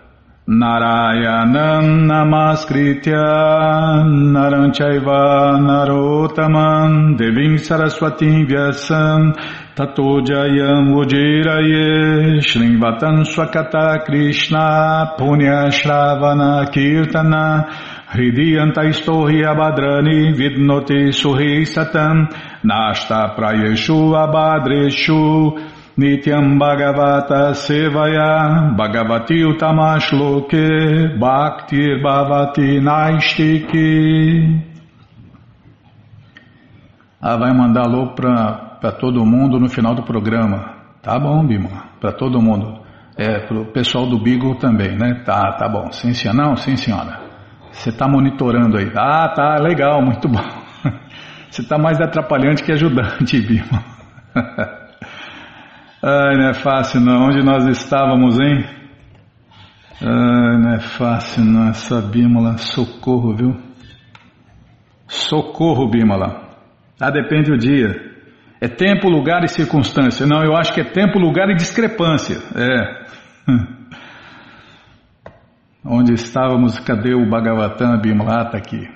Narayanam 0.49 2.07
Namaskritya 2.07 4.07
Naranchaiva 4.07 5.59
Narotaman 5.59 7.19
Devim 7.19 7.59
Saraswatim 7.59 8.47
Vyasam 8.47 9.35
Tato 9.75 10.21
Jayam 10.21 10.95
Ujiraye 10.95 12.39
Swakata 13.27 14.07
Krishna 14.07 15.17
Punya 15.19 15.69
Shravana 15.73 16.73
Kirtana 16.73 17.67
Hridiyantaisto 18.07 19.27
abhadrani 19.27 20.33
vidnoti 20.33 21.13
suhi 21.13 21.67
satam 21.67 22.29
nashta 22.63 23.35
prayeshu 23.37 24.15
abhadreshu 24.15 25.76
nityam 25.97 26.59
bhagavata 26.59 27.55
sevaya 27.55 28.75
bhagavati 28.77 29.45
utamashloke 29.45 31.19
bhaktir 31.19 32.03
bhavati 32.03 32.81
naistiki 32.81 34.67
Ah, 37.29 37.37
vai 37.37 37.53
mandar 37.53 37.87
alô 37.87 38.15
para 38.15 38.93
todo 39.01 39.25
mundo 39.25 39.59
no 39.59 39.69
final 39.69 39.97
do 39.97 40.03
programa. 40.05 40.77
Tá 41.03 41.19
bom, 41.19 41.45
Bima, 41.45 41.89
para 42.01 42.13
todo 42.13 42.41
mundo. 42.41 42.81
É, 43.17 43.41
pro 43.41 43.65
pessoal 43.73 44.07
do 44.07 44.23
Beagle 44.23 44.55
também, 44.61 44.97
né? 44.97 45.25
Tá, 45.25 45.57
tá 45.59 45.69
bom. 45.69 45.91
Sim, 45.91 46.13
senhora. 46.13 46.37
Não, 46.37 46.57
sim, 46.57 46.77
senhora. 46.77 47.19
Você 47.73 47.89
está 47.89 48.07
monitorando 48.07 48.77
aí. 48.77 48.93
Ah, 48.95 49.29
tá, 49.35 49.57
legal, 49.57 50.01
muito 50.03 50.29
bom. 50.29 50.45
Você 51.51 51.63
está 51.63 51.77
mais 51.79 52.01
atrapalhante 52.01 52.63
que 52.63 52.71
ajudante, 52.71 53.41
Bima. 53.41 53.83
Ai, 56.09 56.37
não 56.37 56.51
é 56.51 56.55
fácil 56.55 57.01
não. 57.01 57.27
Onde 57.27 57.43
nós 57.43 57.67
estávamos, 57.67 58.39
hein? 58.39 58.65
Ai, 60.01 60.57
não 60.57 60.75
é 60.75 60.79
fácil 60.79 61.45
não. 61.45 61.69
Essa 61.69 62.01
Bímola, 62.01 62.59
socorro, 62.59 63.35
viu? 63.35 63.57
Socorro, 65.09 65.91
Bímola. 65.91 66.49
Ah, 67.01 67.11
depende 67.11 67.51
do 67.51 67.59
dia. 67.59 67.89
É 68.61 68.69
tempo, 68.69 69.09
lugar 69.09 69.43
e 69.43 69.49
circunstância. 69.49 70.25
Não, 70.27 70.45
eu 70.45 70.57
acho 70.57 70.73
que 70.73 70.81
é 70.81 70.85
tempo, 70.85 71.19
lugar 71.19 71.51
e 71.51 71.57
discrepância. 71.57 72.39
É. 72.55 73.05
Onde 75.85 76.15
estávamos? 76.15 76.79
Cadê 76.79 77.15
o 77.17 77.29
Bhagavatam 77.29 78.01
Bimala? 78.01 78.45
Está 78.45 78.59
aqui. 78.59 78.96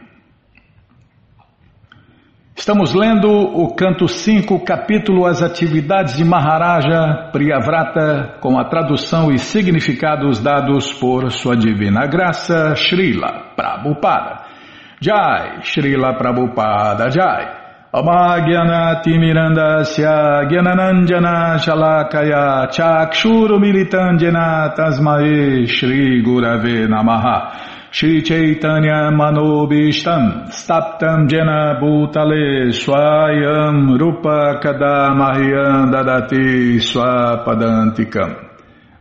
Estamos 2.61 2.93
lendo 2.95 3.27
o 3.31 3.75
canto 3.75 4.07
5, 4.07 4.63
capítulo 4.67 5.25
As 5.25 5.43
Atividades 5.43 6.19
de 6.19 6.25
Maharaja 6.27 7.31
Priyavrata, 7.33 8.37
com 8.39 8.59
a 8.59 8.65
tradução 8.67 9.33
e 9.33 9.39
significados 9.39 10.43
dados 10.43 10.93
por 10.93 11.31
Sua 11.33 11.57
Divina 11.57 12.07
Graça, 12.07 12.77
Srila 12.77 13.55
Prabhupada. 13.57 14.43
Jai, 15.01 15.63
Srila 15.63 16.13
Prabhupada 16.19 17.11
Jai. 17.11 17.61
Shalakaya 21.59 22.69
Chakshuru 22.71 23.59
Militandjana 23.59 24.75
Tasmae 24.77 25.67
Shri 25.67 26.23
Gurave 26.23 26.87
Namaha 26.87 27.70
Shri 27.93 28.23
Chaitanya 28.23 29.11
Manobishtam 29.11 30.49
Staptam 30.51 31.29
Jena 31.29 31.77
Bhutale 31.83 32.71
Swayam 32.71 33.99
Rupa 33.99 34.61
Kadamahyam 34.63 35.91
Dadati 35.91 36.79
Swapadantikam. 36.79 38.49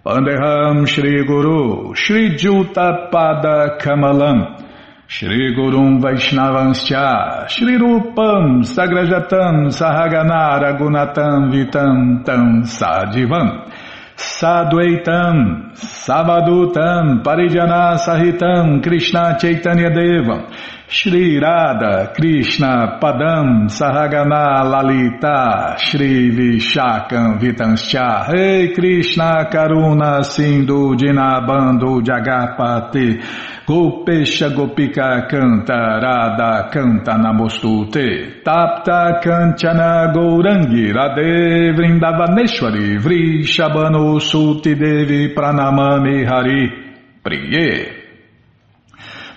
Vandeham 0.04 0.88
Shri 0.88 1.24
Guru 1.24 1.94
Shri 1.94 2.36
Juta 2.36 3.10
Pada 3.14 3.78
Kamalam. 3.80 4.66
Shri 5.06 5.56
Gurum 5.56 6.02
Vaishnavanscha 6.02 7.48
Shri 7.48 7.78
Rupam 7.78 8.64
Sagrajatam 8.64 9.70
Sahagana 9.70 10.62
Ragunatam 10.62 11.52
Vitam 11.52 12.24
Tam 12.24 12.64
Sadivam 12.64 13.72
Sadvaitam 14.20 15.72
Savadutam 15.76 17.24
Parijana 17.24 17.98
Sahitam 17.98 18.84
Krishna 18.84 19.38
Chaitanya 19.40 19.90
Devam 19.90 20.44
Shri 20.92 21.38
Radha 21.40 22.14
Krishna 22.16 22.98
Padam 23.00 23.70
Sahagana 23.70 24.64
Lalita 24.66 25.76
Shri 25.78 26.32
Vishakam 26.32 27.40
Vitanscha. 27.40 28.28
Rei 28.28 28.74
Krishna 28.74 29.48
Karuna 29.52 30.26
Sindhu 30.26 30.96
Dinabando 30.96 32.02
Jagapati 32.02 33.22
Gopesha 33.68 34.50
Gopika 34.50 35.30
Canta 35.30 36.02
Radha 36.02 36.70
Canta 36.72 37.14
Namostute 37.22 38.42
Tapta 38.42 39.22
Kanchana 39.22 40.12
Gourangi 40.12 40.92
Radhe 40.92 41.72
Vrindavaneshwari 41.78 42.98
Vrishabano 42.98 44.20
Suti 44.20 44.74
Devi 44.74 45.36
Pranamami 45.36 46.26
Hari 46.26 46.68
Priye 47.24 47.99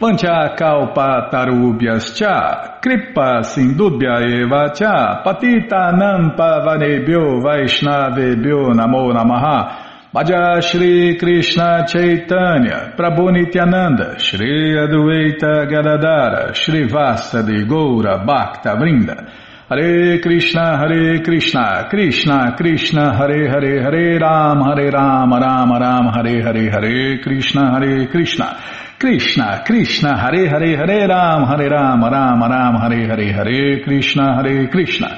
Pancha 0.03 0.57
Kalpa 0.59 1.31
Tarubhyas 1.31 2.17
Cha 2.17 2.81
Kripa 2.83 3.45
Sindubhya 3.45 4.19
Eva 4.21 4.75
Cha 4.75 5.23
Patita 5.23 5.93
Nampa 5.95 6.59
Vanebhyo 6.67 7.41
Vaishnavebhyo 7.41 8.75
Namo 8.75 9.13
Namaha. 9.13 9.91
Bhaja 10.13 10.61
Shri 10.61 11.17
Krishna 11.17 11.87
Chaitanya, 11.87 12.95
Prabhu 12.97 13.31
Nityananda, 13.33 14.19
Shri 14.19 14.75
Adueita 14.75 15.71
Gadadara, 15.71 16.53
Shri 16.53 16.89
Vasa 16.89 17.45
de 17.45 17.65
Goura 17.65 18.27
Bhakta 18.27 18.75
Vrinda, 18.77 19.31
Hare 19.69 20.19
Krishna, 20.21 20.77
Hare 20.77 21.23
Krishna, 21.23 21.89
Krishna 21.89 22.55
Krishna, 22.59 23.17
Hare 23.17 23.49
Hare, 23.49 23.83
Hare 23.83 24.19
Ram, 24.19 24.61
Hare 24.61 24.91
Ram, 24.91 25.33
Ram 25.33 25.71
Ram, 25.73 26.13
Hare 26.13 26.43
Hare, 26.43 26.71
Hare 26.71 27.19
Krishna, 27.23 27.71
Hare 27.71 28.07
Krishna, 28.09 28.61
Krishna 29.03 29.65
Krishna, 29.65 30.17
Hare 30.17 30.49
Hare, 30.49 30.77
Hare 30.77 31.09
Ram, 31.09 31.45
Hare 31.45 31.69
Ram, 31.69 32.05
Ram 32.05 32.41
Ram, 32.41 32.77
Hare 32.77 33.09
Hare, 33.09 33.33
Hare 33.33 33.83
Krishna, 33.83 34.37
Hare 34.37 34.69
Krishna, 34.69 35.09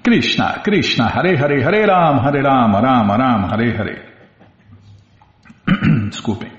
Krishna 0.00 0.60
Krishna, 0.62 1.08
Hare 1.08 1.36
Hare, 1.36 1.60
Hare 1.60 1.84
Ram, 1.84 2.20
Hare 2.20 2.40
Ram, 2.40 2.72
Ram 2.80 3.10
Ram, 3.10 3.48
Hare 3.50 3.76
Hare. 3.76 4.02
Desculpem. 6.08 6.52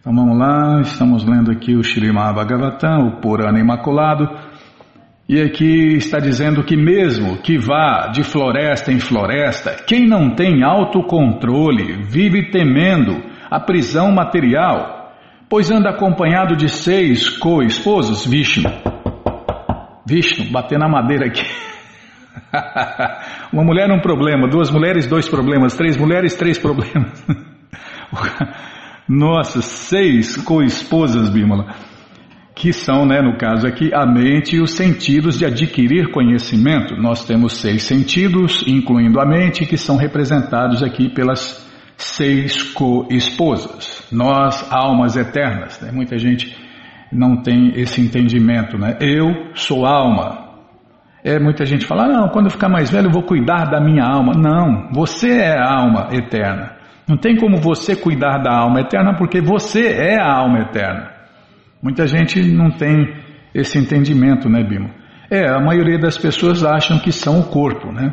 Então 0.00 0.14
vamos 0.14 0.38
lá, 0.38 0.82
estamos 0.82 1.24
lendo 1.24 1.50
aqui 1.50 1.74
o 1.74 1.80
Srimad 1.80 2.34
Bhagavatam, 2.34 3.06
o 3.06 3.20
Purana 3.22 3.58
Imaculado, 3.58 4.28
e 5.26 5.40
aqui 5.40 5.94
está 5.96 6.18
dizendo 6.18 6.62
que 6.62 6.76
mesmo 6.76 7.38
que 7.38 7.56
vá 7.56 8.08
de 8.08 8.22
floresta 8.22 8.92
em 8.92 9.00
floresta, 9.00 9.82
quem 9.86 10.06
não 10.06 10.34
tem 10.34 10.62
autocontrole 10.62 12.02
vive 12.02 12.50
temendo 12.50 13.16
a 13.50 13.58
prisão 13.58 14.12
material, 14.12 15.01
pois 15.52 15.70
anda 15.70 15.90
acompanhado 15.90 16.56
de 16.56 16.66
seis 16.66 17.28
co-esposos, 17.28 18.26
Vishnu. 18.26 18.70
Vishnu, 20.06 20.50
bater 20.50 20.78
na 20.78 20.88
madeira 20.88 21.26
aqui. 21.26 21.44
Uma 23.52 23.62
mulher 23.62 23.90
um 23.90 24.00
problema, 24.00 24.48
duas 24.48 24.70
mulheres, 24.70 25.06
dois 25.06 25.28
problemas, 25.28 25.76
três 25.76 25.98
mulheres, 25.98 26.34
três 26.36 26.58
problemas. 26.58 27.22
Nossa, 29.06 29.60
seis 29.60 30.38
co-esposas, 30.38 31.28
Bímola, 31.28 31.74
que 32.54 32.72
são, 32.72 33.04
né, 33.04 33.20
no 33.20 33.36
caso 33.36 33.66
aqui, 33.66 33.92
a 33.92 34.06
mente 34.06 34.56
e 34.56 34.62
os 34.62 34.70
sentidos 34.70 35.38
de 35.38 35.44
adquirir 35.44 36.10
conhecimento. 36.12 36.96
Nós 36.96 37.26
temos 37.26 37.60
seis 37.60 37.82
sentidos, 37.82 38.64
incluindo 38.66 39.20
a 39.20 39.26
mente, 39.26 39.66
que 39.66 39.76
são 39.76 39.98
representados 39.98 40.82
aqui 40.82 41.10
pelas 41.10 41.70
seis 42.02 42.62
co-esposas. 42.72 44.08
Nós, 44.10 44.66
almas 44.70 45.16
eternas. 45.16 45.80
Né? 45.80 45.90
Muita 45.92 46.18
gente 46.18 46.54
não 47.12 47.42
tem 47.42 47.72
esse 47.76 48.00
entendimento, 48.00 48.76
né? 48.76 48.96
Eu 49.00 49.54
sou 49.54 49.86
alma. 49.86 50.50
É, 51.24 51.38
muita 51.38 51.64
gente 51.64 51.86
fala, 51.86 52.08
não, 52.08 52.28
quando 52.28 52.46
eu 52.46 52.50
ficar 52.50 52.68
mais 52.68 52.90
velho 52.90 53.06
eu 53.06 53.12
vou 53.12 53.22
cuidar 53.22 53.66
da 53.70 53.80
minha 53.80 54.04
alma. 54.04 54.32
Não, 54.34 54.90
você 54.92 55.38
é 55.38 55.56
a 55.56 55.80
alma 55.80 56.08
eterna. 56.12 56.76
Não 57.08 57.16
tem 57.16 57.36
como 57.36 57.58
você 57.58 57.94
cuidar 57.94 58.38
da 58.38 58.52
alma 58.52 58.80
eterna 58.80 59.14
porque 59.16 59.40
você 59.40 59.86
é 59.86 60.20
a 60.20 60.32
alma 60.32 60.60
eterna. 60.60 61.10
Muita 61.82 62.06
gente 62.06 62.40
não 62.52 62.70
tem 62.70 63.14
esse 63.54 63.78
entendimento, 63.78 64.48
né, 64.48 64.62
Bimo? 64.64 64.90
É, 65.30 65.48
a 65.48 65.60
maioria 65.60 65.98
das 65.98 66.18
pessoas 66.18 66.64
acham 66.64 66.98
que 66.98 67.12
são 67.12 67.40
o 67.40 67.44
corpo, 67.44 67.92
né? 67.92 68.12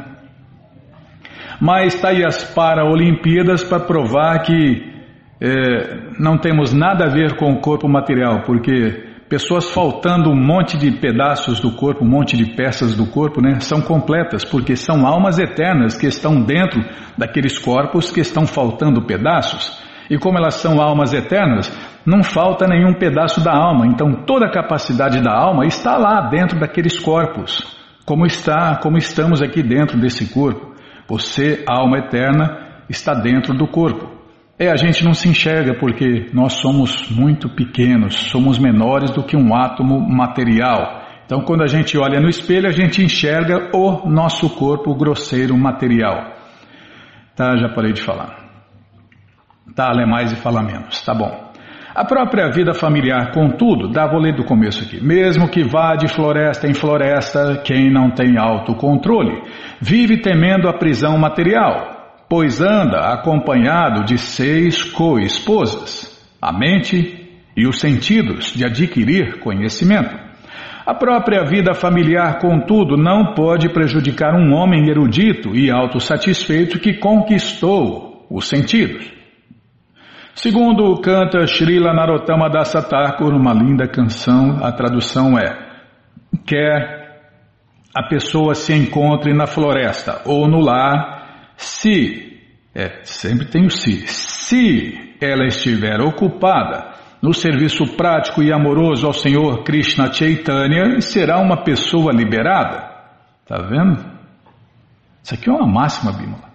Mas 1.60 1.96
está 1.96 2.10
aí 2.10 2.24
as 2.24 2.44
Paralimpíadas 2.44 3.64
para 3.64 3.80
provar 3.80 4.40
que 4.44 4.90
é, 5.42 6.14
não 6.20 6.38
temos 6.38 6.74
nada 6.74 7.06
a 7.06 7.10
ver 7.10 7.36
com 7.36 7.52
o 7.52 7.60
corpo 7.62 7.88
material, 7.88 8.44
porque 8.46 9.08
pessoas 9.30 9.70
faltando 9.70 10.30
um 10.30 10.36
monte 10.36 10.78
de 10.78 10.92
pedaços 10.92 11.60
do 11.60 11.72
corpo, 11.72 12.04
um 12.04 12.10
monte 12.10 12.36
de 12.36 12.56
peças 12.56 12.96
do 12.96 13.06
corpo, 13.06 13.42
né, 13.42 13.60
são 13.60 13.82
completas, 13.82 14.44
porque 14.44 14.76
são 14.76 15.06
almas 15.06 15.38
eternas 15.38 15.96
que 15.96 16.08
estão 16.08 16.42
dentro 16.42 16.82
daqueles 17.18 17.58
corpos 17.58 18.12
que 18.12 18.20
estão 18.20 18.46
faltando 18.46 19.06
pedaços. 19.06 19.80
E 20.10 20.18
como 20.18 20.38
elas 20.38 20.56
são 20.56 20.82
almas 20.82 21.14
eternas, 21.14 21.72
não 22.06 22.24
falta 22.24 22.66
nenhum 22.68 22.94
pedaço 22.94 23.44
da 23.44 23.56
alma. 23.56 23.86
Então 23.86 24.24
toda 24.26 24.48
a 24.48 24.52
capacidade 24.52 25.22
da 25.22 25.32
alma 25.32 25.66
está 25.68 25.98
lá 25.98 26.22
dentro 26.22 26.60
daqueles 26.60 26.98
corpos, 26.98 27.64
como 28.06 28.26
está, 28.26 28.78
como 28.82 28.98
estamos 28.98 29.42
aqui 29.42 29.62
dentro 29.62 30.00
desse 30.00 30.34
corpo. 30.34 30.70
Você, 31.10 31.66
alma 31.68 31.98
eterna, 31.98 32.84
está 32.88 33.16
dentro 33.16 33.54
do 33.54 33.68
corpo. 33.68 34.08
É, 34.60 34.70
a 34.70 34.76
gente 34.76 35.04
não 35.04 35.14
se 35.14 35.28
enxerga 35.28 35.74
porque 35.80 36.30
nós 36.34 36.54
somos 36.54 37.10
muito 37.10 37.50
pequenos, 37.50 38.16
somos 38.16 38.60
menores 38.60 39.10
do 39.10 39.24
que 39.24 39.36
um 39.36 39.56
átomo 39.56 40.00
material. 40.00 41.02
Então, 41.26 41.42
quando 41.42 41.64
a 41.64 41.68
gente 41.68 41.98
olha 41.98 42.20
no 42.20 42.30
espelho, 42.30 42.68
a 42.68 42.72
gente 42.72 43.04
enxerga 43.04 43.72
o 43.74 44.08
nosso 44.08 44.50
corpo 44.50 44.94
grosseiro 44.96 45.58
material. 45.58 46.34
Tá, 47.36 47.58
já 47.58 47.70
parei 47.70 47.94
de 47.94 48.02
falar. 48.02 48.38
Tá, 49.76 49.92
lê 49.92 50.06
mais 50.06 50.32
e 50.32 50.36
fala 50.36 50.62
menos. 50.62 51.02
Tá 51.02 51.14
bom. 51.14 51.49
A 51.94 52.06
própria 52.06 52.50
vida 52.52 52.74
familiar, 52.74 53.32
contudo, 53.32 53.90
dá, 53.90 54.08
vou 54.08 54.20
ler 54.20 54.36
do 54.36 54.44
começo 54.44 54.84
aqui. 54.84 55.04
Mesmo 55.04 55.50
que 55.50 55.64
vá 55.64 55.96
de 55.96 56.08
floresta 56.08 56.68
em 56.68 56.74
floresta, 56.74 57.62
quem 57.64 57.92
não 57.92 58.12
tem 58.12 58.38
autocontrole, 58.38 59.42
vive 59.82 60.22
temendo 60.22 60.68
a 60.68 60.74
prisão 60.74 61.18
material 61.18 62.00
pois 62.30 62.62
anda 62.62 63.12
acompanhado 63.12 64.06
de 64.06 64.20
seis 64.20 64.84
co-esposas, 64.84 66.16
a 66.40 66.54
mente 66.54 67.28
e 67.58 67.68
os 67.68 67.80
sentidos 67.80 68.54
de 68.54 68.64
adquirir 68.64 69.40
conhecimento. 69.40 70.16
A 70.86 70.94
própria 70.94 71.44
vida 71.44 71.74
familiar, 71.74 72.40
contudo, 72.40 72.96
não 72.96 73.34
pode 73.34 73.68
prejudicar 73.70 74.36
um 74.36 74.54
homem 74.54 74.88
erudito 74.90 75.56
e 75.56 75.72
autossatisfeito 75.72 76.80
que 76.80 76.94
conquistou 76.94 78.26
os 78.30 78.48
sentidos. 78.48 79.19
Segundo 80.42 80.96
canta 81.02 81.46
Srila 81.46 81.94
Narottama 81.94 82.50
Dasa 82.50 82.82
Thakur, 82.82 83.34
uma 83.34 83.52
linda 83.52 83.86
canção, 83.90 84.64
a 84.64 84.72
tradução 84.72 85.38
é: 85.38 85.68
Quer 86.48 87.34
a 87.94 88.08
pessoa 88.08 88.56
se 88.56 88.74
encontre 88.74 89.34
na 89.34 89.46
floresta 89.46 90.22
ou 90.24 90.48
no 90.48 90.62
lar, 90.62 91.52
se, 91.58 92.40
é, 92.74 93.02
sempre 93.04 93.48
tem 93.48 93.66
o 93.66 93.70
se, 93.70 94.08
se 94.08 95.18
ela 95.20 95.46
estiver 95.46 96.00
ocupada 96.00 96.94
no 97.22 97.34
serviço 97.34 97.98
prático 97.98 98.42
e 98.42 98.54
amoroso 98.54 99.08
ao 99.08 99.14
Senhor 99.14 99.66
Krishna 99.66 100.10
Chaitanya, 100.10 101.02
será 101.02 101.38
uma 101.38 101.66
pessoa 101.66 102.14
liberada. 102.14 102.90
Está 103.42 103.58
vendo? 103.58 104.10
Isso 105.22 105.34
aqui 105.34 105.50
é 105.50 105.54
uma 105.54 105.68
máxima, 105.68 106.14
Bimala. 106.14 106.48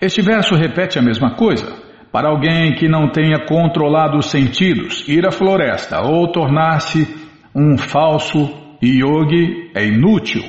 Este 0.00 0.20
verso 0.22 0.56
repete 0.56 0.98
a 0.98 1.02
mesma 1.02 1.36
coisa. 1.36 1.83
Para 2.14 2.28
alguém 2.28 2.76
que 2.76 2.86
não 2.86 3.08
tenha 3.08 3.44
controlado 3.44 4.16
os 4.16 4.30
sentidos, 4.30 5.04
ir 5.08 5.26
à 5.26 5.32
floresta 5.32 6.00
ou 6.00 6.30
tornar-se 6.30 7.12
um 7.52 7.76
falso 7.76 8.54
yogi 8.80 9.72
é 9.74 9.84
inútil 9.84 10.44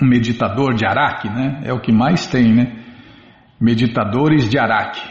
um 0.00 0.06
meditador 0.06 0.72
de 0.72 0.86
Araque, 0.86 1.28
né? 1.28 1.60
É 1.64 1.74
o 1.74 1.78
que 1.78 1.92
mais 1.92 2.26
tem, 2.26 2.54
né? 2.54 2.72
Meditadores 3.60 4.48
de 4.48 4.58
Araque. 4.58 5.02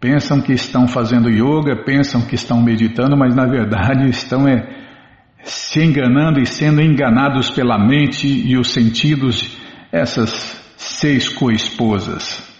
Pensam 0.00 0.40
que 0.40 0.54
estão 0.54 0.88
fazendo 0.88 1.28
yoga, 1.28 1.84
pensam 1.84 2.22
que 2.22 2.36
estão 2.36 2.62
meditando, 2.62 3.18
mas 3.18 3.36
na 3.36 3.44
verdade 3.44 4.08
estão 4.08 4.48
é, 4.48 4.66
se 5.42 5.84
enganando 5.84 6.40
e 6.40 6.46
sendo 6.46 6.80
enganados 6.80 7.50
pela 7.50 7.78
mente 7.78 8.26
e 8.26 8.56
os 8.56 8.72
sentidos, 8.72 9.58
essas 9.92 10.58
seis 10.74 11.28
coesposas. 11.28 12.55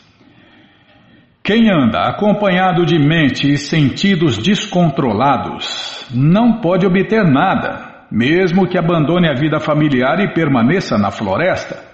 Quem 1.46 1.70
anda 1.70 2.08
acompanhado 2.08 2.84
de 2.84 2.98
mente 2.98 3.48
e 3.48 3.56
sentidos 3.56 4.36
descontrolados 4.36 6.04
não 6.12 6.60
pode 6.60 6.84
obter 6.84 7.24
nada, 7.24 8.04
mesmo 8.10 8.66
que 8.66 8.76
abandone 8.76 9.28
a 9.28 9.32
vida 9.32 9.60
familiar 9.60 10.18
e 10.18 10.34
permaneça 10.34 10.98
na 10.98 11.12
floresta. 11.12 11.84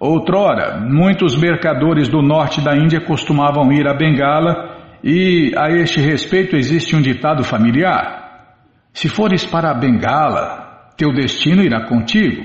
Outrora, 0.00 0.80
muitos 0.80 1.36
mercadores 1.36 2.08
do 2.08 2.22
norte 2.22 2.62
da 2.62 2.74
Índia 2.74 2.98
costumavam 2.98 3.70
ir 3.74 3.86
a 3.86 3.92
Bengala 3.92 4.74
e 5.04 5.52
a 5.54 5.68
este 5.68 6.00
respeito 6.00 6.56
existe 6.56 6.96
um 6.96 7.02
ditado 7.02 7.44
familiar: 7.44 8.56
Se 8.90 9.10
fores 9.10 9.44
para 9.44 9.70
a 9.70 9.74
Bengala, 9.74 10.92
teu 10.96 11.12
destino 11.12 11.62
irá 11.62 11.86
contigo. 11.86 12.42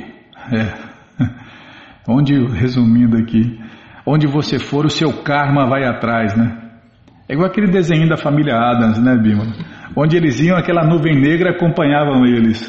É. 0.52 0.74
Onde, 2.06 2.34
resumindo 2.48 3.16
aqui, 3.16 3.58
onde 4.10 4.26
você 4.26 4.58
for, 4.58 4.86
o 4.86 4.90
seu 4.90 5.22
karma 5.22 5.68
vai 5.68 5.86
atrás, 5.86 6.36
né? 6.36 6.72
É 7.28 7.34
igual 7.34 7.48
aquele 7.48 7.68
desenho 7.68 8.10
da 8.10 8.18
família 8.18 8.56
Adams, 8.56 8.98
né, 8.98 9.16
Bima? 9.16 9.44
Onde 9.96 10.18
eles 10.18 10.40
iam, 10.40 10.58
aquela 10.58 10.84
nuvem 10.84 11.16
negra 11.16 11.52
acompanhavam 11.52 12.26
eles. 12.26 12.60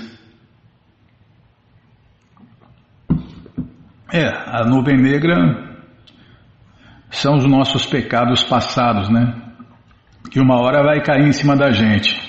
É, 4.13 4.27
a 4.27 4.67
nuvem 4.67 5.01
negra 5.01 5.37
são 7.09 7.37
os 7.37 7.47
nossos 7.47 7.87
pecados 7.87 8.45
passados, 8.45 9.09
né? 9.09 9.35
Que 10.31 10.41
uma 10.41 10.61
hora 10.61 10.83
vai 10.83 11.01
cair 11.01 11.27
em 11.27 11.33
cima 11.33 11.57
da 11.57 11.71
gente. 11.71 12.21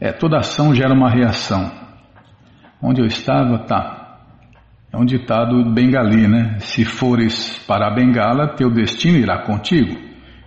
É, 0.00 0.12
toda 0.12 0.38
ação 0.38 0.72
gera 0.72 0.94
uma 0.94 1.10
reação. 1.10 1.72
Onde 2.80 3.00
eu 3.00 3.06
estava, 3.06 3.58
tá. 3.66 4.03
É 4.94 4.96
um 4.96 5.04
ditado 5.04 5.64
bengali, 5.72 6.28
né? 6.28 6.54
Se 6.60 6.84
fores 6.84 7.58
para 7.66 7.88
a 7.88 7.90
Bengala, 7.90 8.54
teu 8.54 8.70
destino 8.70 9.18
irá 9.18 9.38
contigo. 9.38 9.98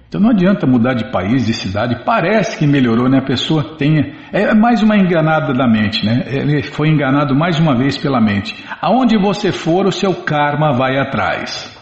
Então 0.08 0.22
não 0.22 0.30
adianta 0.30 0.66
mudar 0.66 0.94
de 0.94 1.12
país, 1.12 1.46
de 1.46 1.54
cidade. 1.54 2.06
Parece 2.06 2.58
que 2.58 2.66
melhorou, 2.66 3.10
né? 3.10 3.18
A 3.18 3.26
pessoa 3.26 3.76
tenha. 3.76 4.16
É 4.32 4.56
mais 4.56 4.82
uma 4.82 4.96
enganada 4.96 5.54
da 5.54 5.68
mente, 5.68 6.06
né? 6.06 6.24
Ele 6.28 6.64
foi 6.64 6.88
enganado 6.88 7.36
mais 7.36 7.60
uma 7.60 7.76
vez 7.76 7.98
pela 7.98 8.22
mente. 8.22 8.56
Aonde 8.82 9.18
você 9.18 9.52
for, 9.52 9.86
o 9.86 9.92
seu 9.92 10.14
karma 10.14 10.72
vai 10.72 10.98
atrás. 10.98 11.76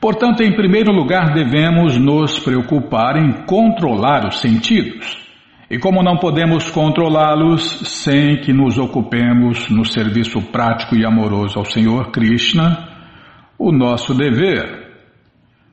Portanto, 0.00 0.44
em 0.44 0.54
primeiro 0.54 0.92
lugar, 0.92 1.34
devemos 1.34 1.98
nos 1.98 2.38
preocupar 2.38 3.16
em 3.16 3.44
controlar 3.46 4.28
os 4.28 4.38
sentidos. 4.38 5.18
E 5.70 5.78
como 5.78 6.02
não 6.02 6.16
podemos 6.16 6.68
controlá-los 6.68 7.62
sem 8.02 8.40
que 8.40 8.52
nos 8.52 8.76
ocupemos 8.76 9.70
no 9.70 9.84
serviço 9.84 10.42
prático 10.50 10.96
e 10.96 11.06
amoroso 11.06 11.60
ao 11.60 11.64
Senhor 11.64 12.10
Krishna, 12.10 12.88
o 13.56 13.70
nosso 13.70 14.12
dever, 14.12 14.90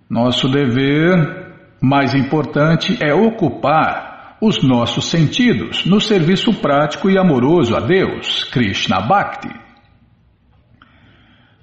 nosso 0.08 0.48
dever 0.50 1.48
mais 1.82 2.14
importante 2.14 2.96
é 3.04 3.12
ocupar 3.12 4.38
os 4.40 4.62
nossos 4.62 5.10
sentidos 5.10 5.84
no 5.86 6.00
serviço 6.00 6.54
prático 6.54 7.10
e 7.10 7.18
amoroso 7.18 7.76
a 7.76 7.80
Deus, 7.80 8.44
Krishna 8.44 9.02
Bhakti. 9.02 9.50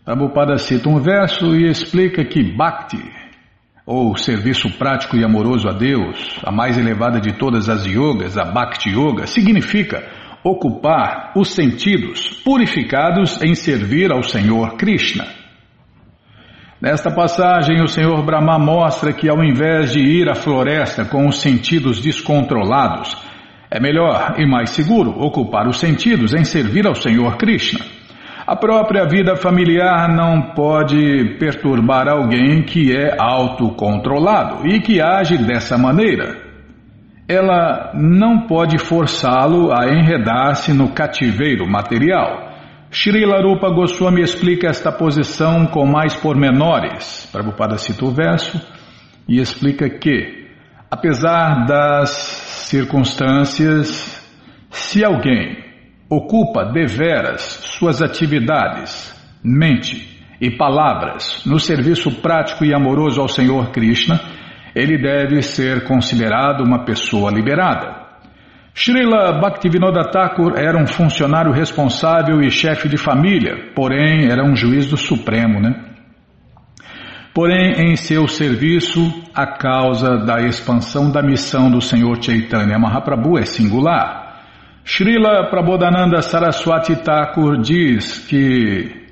Prabhupada 0.04 0.58
cita 0.58 0.88
um 0.88 1.00
verso 1.00 1.54
e 1.54 1.68
explica 1.68 2.24
que 2.24 2.42
Bhakti, 2.42 3.00
ou 3.86 4.16
serviço 4.16 4.70
prático 4.78 5.16
e 5.16 5.24
amoroso 5.24 5.68
a 5.68 5.72
Deus, 5.72 6.40
a 6.42 6.50
mais 6.50 6.78
elevada 6.78 7.20
de 7.20 7.32
todas 7.32 7.68
as 7.68 7.84
yogas, 7.84 8.38
a 8.38 8.44
Bhakti 8.44 8.90
Yoga, 8.90 9.26
significa 9.26 10.02
ocupar 10.42 11.32
os 11.36 11.52
sentidos 11.52 12.40
purificados 12.44 13.40
em 13.42 13.54
servir 13.54 14.10
ao 14.10 14.22
Senhor 14.22 14.76
Krishna. 14.76 15.26
Nesta 16.80 17.10
passagem, 17.10 17.82
o 17.82 17.88
Senhor 17.88 18.22
Brahma 18.24 18.58
mostra 18.58 19.12
que 19.12 19.28
ao 19.28 19.42
invés 19.42 19.92
de 19.92 20.00
ir 20.00 20.28
à 20.28 20.34
floresta 20.34 21.04
com 21.04 21.26
os 21.26 21.40
sentidos 21.40 22.00
descontrolados, 22.00 23.16
é 23.70 23.80
melhor 23.80 24.34
e 24.38 24.46
mais 24.46 24.70
seguro 24.70 25.10
ocupar 25.18 25.66
os 25.66 25.78
sentidos 25.78 26.34
em 26.34 26.44
servir 26.44 26.86
ao 26.86 26.94
Senhor 26.94 27.36
Krishna. 27.36 27.80
A 28.46 28.54
própria 28.54 29.06
vida 29.06 29.36
familiar 29.36 30.06
não 30.14 30.52
pode 30.54 31.38
perturbar 31.38 32.06
alguém 32.06 32.62
que 32.62 32.94
é 32.94 33.16
autocontrolado 33.18 34.66
e 34.66 34.80
que 34.80 35.00
age 35.00 35.38
dessa 35.38 35.78
maneira. 35.78 36.42
Ela 37.26 37.92
não 37.94 38.46
pode 38.46 38.76
forçá-lo 38.76 39.72
a 39.72 39.88
enredar-se 39.88 40.74
no 40.74 40.92
cativeiro 40.92 41.66
material. 41.66 42.52
Srila 42.90 43.40
Rupa 43.40 43.70
Goswami 43.70 44.20
explica 44.20 44.68
esta 44.68 44.92
posição 44.92 45.64
com 45.64 45.86
mais 45.86 46.14
pormenores. 46.14 47.26
Prabhupada 47.32 47.78
cita 47.78 48.04
o 48.04 48.10
verso 48.10 48.60
e 49.26 49.40
explica 49.40 49.88
que, 49.88 50.50
apesar 50.90 51.64
das 51.64 52.10
circunstâncias, 52.68 54.22
se 54.68 55.02
alguém 55.02 55.64
ocupa 56.08 56.64
deveras 56.64 57.42
suas 57.62 58.02
atividades, 58.02 59.14
mente 59.42 60.14
e 60.40 60.50
palavras 60.50 61.42
no 61.46 61.58
serviço 61.58 62.10
prático 62.20 62.64
e 62.64 62.74
amoroso 62.74 63.20
ao 63.20 63.28
Senhor 63.28 63.70
Krishna, 63.70 64.20
ele 64.74 65.00
deve 65.00 65.40
ser 65.42 65.84
considerado 65.84 66.62
uma 66.62 66.84
pessoa 66.84 67.30
liberada. 67.30 68.02
Srila 68.74 69.40
Bhaktivinoda 69.40 70.10
Thakur 70.10 70.54
era 70.58 70.76
um 70.76 70.86
funcionário 70.86 71.52
responsável 71.52 72.42
e 72.42 72.50
chefe 72.50 72.88
de 72.88 72.96
família, 72.96 73.70
porém 73.74 74.28
era 74.28 74.44
um 74.44 74.56
juiz 74.56 74.90
do 74.90 74.96
Supremo, 74.96 75.60
né? 75.60 75.94
Porém, 77.32 77.90
em 77.90 77.96
seu 77.96 78.28
serviço, 78.28 79.00
a 79.34 79.44
causa 79.44 80.18
da 80.18 80.40
expansão 80.42 81.10
da 81.10 81.20
missão 81.22 81.68
do 81.70 81.80
Senhor 81.80 82.22
Chaitanya 82.22 82.78
Mahaprabhu 82.78 83.38
é 83.38 83.44
singular. 83.44 84.23
Srila 84.86 85.48
Prabodhananda 85.48 86.20
Saraswati 86.20 86.96
Thakur 86.96 87.56
diz 87.58 88.18
que 88.28 89.02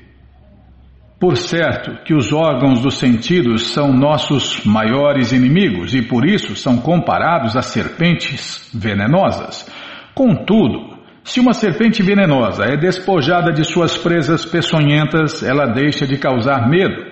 Por 1.18 1.38
certo 1.38 2.04
que 2.04 2.12
os 2.12 2.30
órgãos 2.30 2.82
dos 2.82 2.98
sentidos 2.98 3.72
são 3.72 3.90
nossos 3.90 4.66
maiores 4.66 5.32
inimigos 5.32 5.94
e 5.94 6.02
por 6.02 6.26
isso 6.26 6.54
são 6.54 6.76
comparados 6.76 7.56
a 7.56 7.62
serpentes 7.62 8.70
venenosas. 8.74 9.66
Contudo, 10.14 10.98
se 11.24 11.40
uma 11.40 11.54
serpente 11.54 12.02
venenosa 12.02 12.64
é 12.64 12.76
despojada 12.76 13.50
de 13.50 13.64
suas 13.64 13.96
presas 13.96 14.44
peçonhentas, 14.44 15.42
ela 15.42 15.72
deixa 15.72 16.06
de 16.06 16.18
causar 16.18 16.68
medo. 16.68 17.02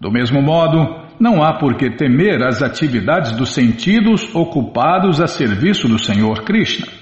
Do 0.00 0.12
mesmo 0.12 0.40
modo, 0.40 1.04
não 1.18 1.42
há 1.42 1.58
por 1.58 1.74
que 1.74 1.96
temer 1.96 2.46
as 2.46 2.62
atividades 2.62 3.32
dos 3.32 3.52
sentidos 3.52 4.32
ocupados 4.36 5.20
a 5.20 5.26
serviço 5.26 5.88
do 5.88 5.98
Senhor 5.98 6.44
Krishna. 6.44 6.97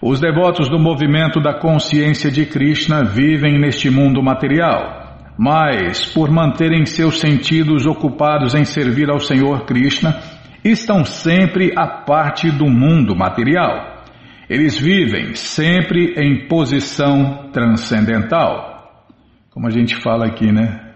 Os 0.00 0.20
devotos 0.20 0.68
do 0.68 0.78
movimento 0.78 1.40
da 1.40 1.58
consciência 1.58 2.30
de 2.30 2.46
Krishna 2.46 3.04
vivem 3.04 3.58
neste 3.58 3.90
mundo 3.90 4.22
material 4.22 5.08
mas, 5.38 6.04
por 6.04 6.28
manterem 6.32 6.84
seus 6.84 7.20
sentidos 7.20 7.86
ocupados 7.86 8.56
em 8.56 8.64
servir 8.64 9.08
ao 9.08 9.20
Senhor 9.20 9.64
Krishna, 9.64 10.20
estão 10.64 11.04
sempre 11.04 11.72
à 11.76 11.86
parte 11.86 12.50
do 12.50 12.66
mundo 12.66 13.14
material. 13.14 14.02
Eles 14.50 14.76
vivem 14.76 15.36
sempre 15.36 16.14
em 16.16 16.48
posição 16.48 17.50
transcendental. 17.52 19.06
Como 19.50 19.68
a 19.68 19.70
gente 19.70 19.94
fala 20.02 20.26
aqui, 20.26 20.50
né? 20.50 20.92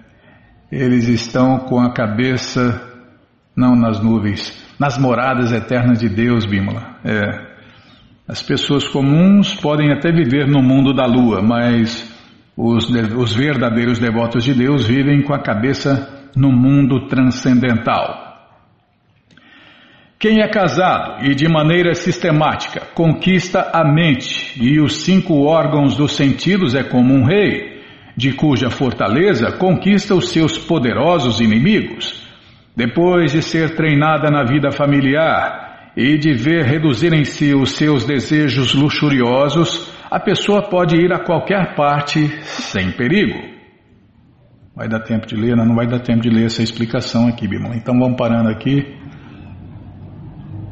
Eles 0.73 1.07
estão 1.07 1.59
com 1.61 1.79
a 1.79 1.93
cabeça 1.93 2.91
não 3.55 3.77
nas 3.77 4.03
nuvens, 4.03 4.75
nas 4.77 4.99
moradas 4.99 5.53
eternas 5.53 6.01
de 6.01 6.09
Deus, 6.09 6.45
Bímola. 6.47 6.97
É. 7.05 7.52
As 8.27 8.41
pessoas 8.41 8.87
comuns 8.87 9.55
podem 9.55 9.93
até 9.93 10.13
viver 10.13 10.47
no 10.47 10.63
mundo 10.63 10.95
da 10.95 11.07
lua, 11.07 11.43
mas 11.43 12.09
os, 12.57 12.89
os 12.89 13.33
verdadeiros 13.35 13.99
devotos 13.99 14.45
de 14.45 14.55
Deus 14.55 14.87
vivem 14.87 15.23
com 15.23 15.35
a 15.35 15.43
cabeça 15.43 16.31
no 16.37 16.53
mundo 16.53 17.09
transcendental. 17.09 18.23
Quem 20.21 20.41
é 20.41 20.47
casado 20.47 21.27
e 21.27 21.35
de 21.35 21.49
maneira 21.49 21.95
sistemática 21.95 22.87
conquista 22.95 23.71
a 23.73 23.85
mente 23.85 24.53
e 24.57 24.81
os 24.81 25.03
cinco 25.03 25.43
órgãos 25.43 25.97
dos 25.97 26.13
sentidos 26.13 26.77
é 26.77 26.85
como 26.85 27.13
um 27.13 27.25
rei, 27.25 27.83
de 28.17 28.33
cuja 28.33 28.71
fortaleza 28.71 29.51
conquista 29.51 30.15
os 30.15 30.29
seus 30.29 30.57
poderosos 30.57 31.41
inimigos. 31.41 32.23
Depois 32.77 33.33
de 33.33 33.43
ser 33.43 33.75
treinada 33.75 34.31
na 34.31 34.45
vida 34.45 34.71
familiar 34.71 35.72
e 35.97 36.17
de 36.17 36.33
ver 36.33 36.65
reduzirem-se 36.65 37.55
os 37.55 37.73
seus 37.73 38.05
desejos 38.05 38.75
luxuriosos, 38.75 39.93
a 40.11 40.19
pessoa 40.19 40.69
pode 40.69 40.97
ir 40.97 41.13
a 41.13 41.25
qualquer 41.25 41.75
parte 41.75 42.29
sem 42.43 42.93
perigo. 42.93 43.39
Vai 44.75 44.89
dar 44.89 45.01
tempo 45.01 45.27
de 45.27 45.37
ler? 45.37 45.55
Não, 45.55 45.67
não 45.67 45.75
vai 45.75 45.87
dar 45.87 46.01
tempo 46.01 46.23
de 46.23 46.31
ler 46.31 46.47
essa 46.47 46.63
explicação 46.63 47.29
aqui, 47.29 47.47
Bimala. 47.47 47.77
Então 47.77 47.99
vamos 47.99 48.17
parando 48.17 48.49
aqui, 48.49 48.83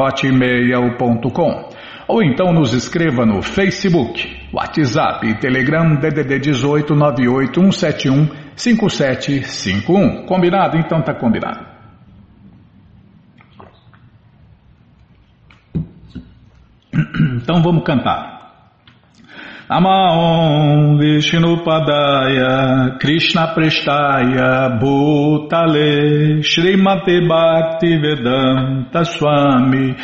ou 2.09 2.21
então 2.21 2.51
nos 2.51 2.73
escreva 2.73 3.25
no 3.25 3.41
Facebook, 3.41 4.27
WhatsApp 4.51 5.25
e 5.25 5.39
Telegram 5.39 5.95
DDD 5.95 6.39
18 6.39 6.93
98171 6.93 8.27
5751. 8.53 10.25
Combinado? 10.25 10.77
Então 10.77 11.01
tá 11.01 11.13
combinado. 11.13 11.70
Então 17.41 17.61
vamos 17.61 17.83
cantar. 17.83 18.41
Namaon 19.71 20.99
Vishnupadaya 20.99 22.99
Krishna 22.99 23.55
Prestaya 23.55 24.67
Bhutale 24.77 26.43
Srimate 26.43 27.25
Bhakti 27.25 27.95
Vedanta 27.95 29.05
Swami 29.05 29.95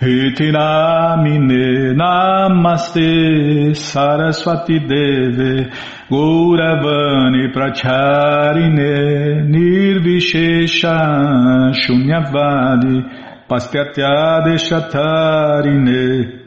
Hitinamine 0.00 1.92
Namaste 1.94 3.76
Saraswati 3.76 4.80
Deve 4.80 5.70
Gauravani 6.08 7.52
Pracharine 7.52 9.44
Nirvishesha 9.52 10.96
Shunyavadi 11.74 13.04
Pastyatya 13.46 14.56
Chatarine 14.56 16.39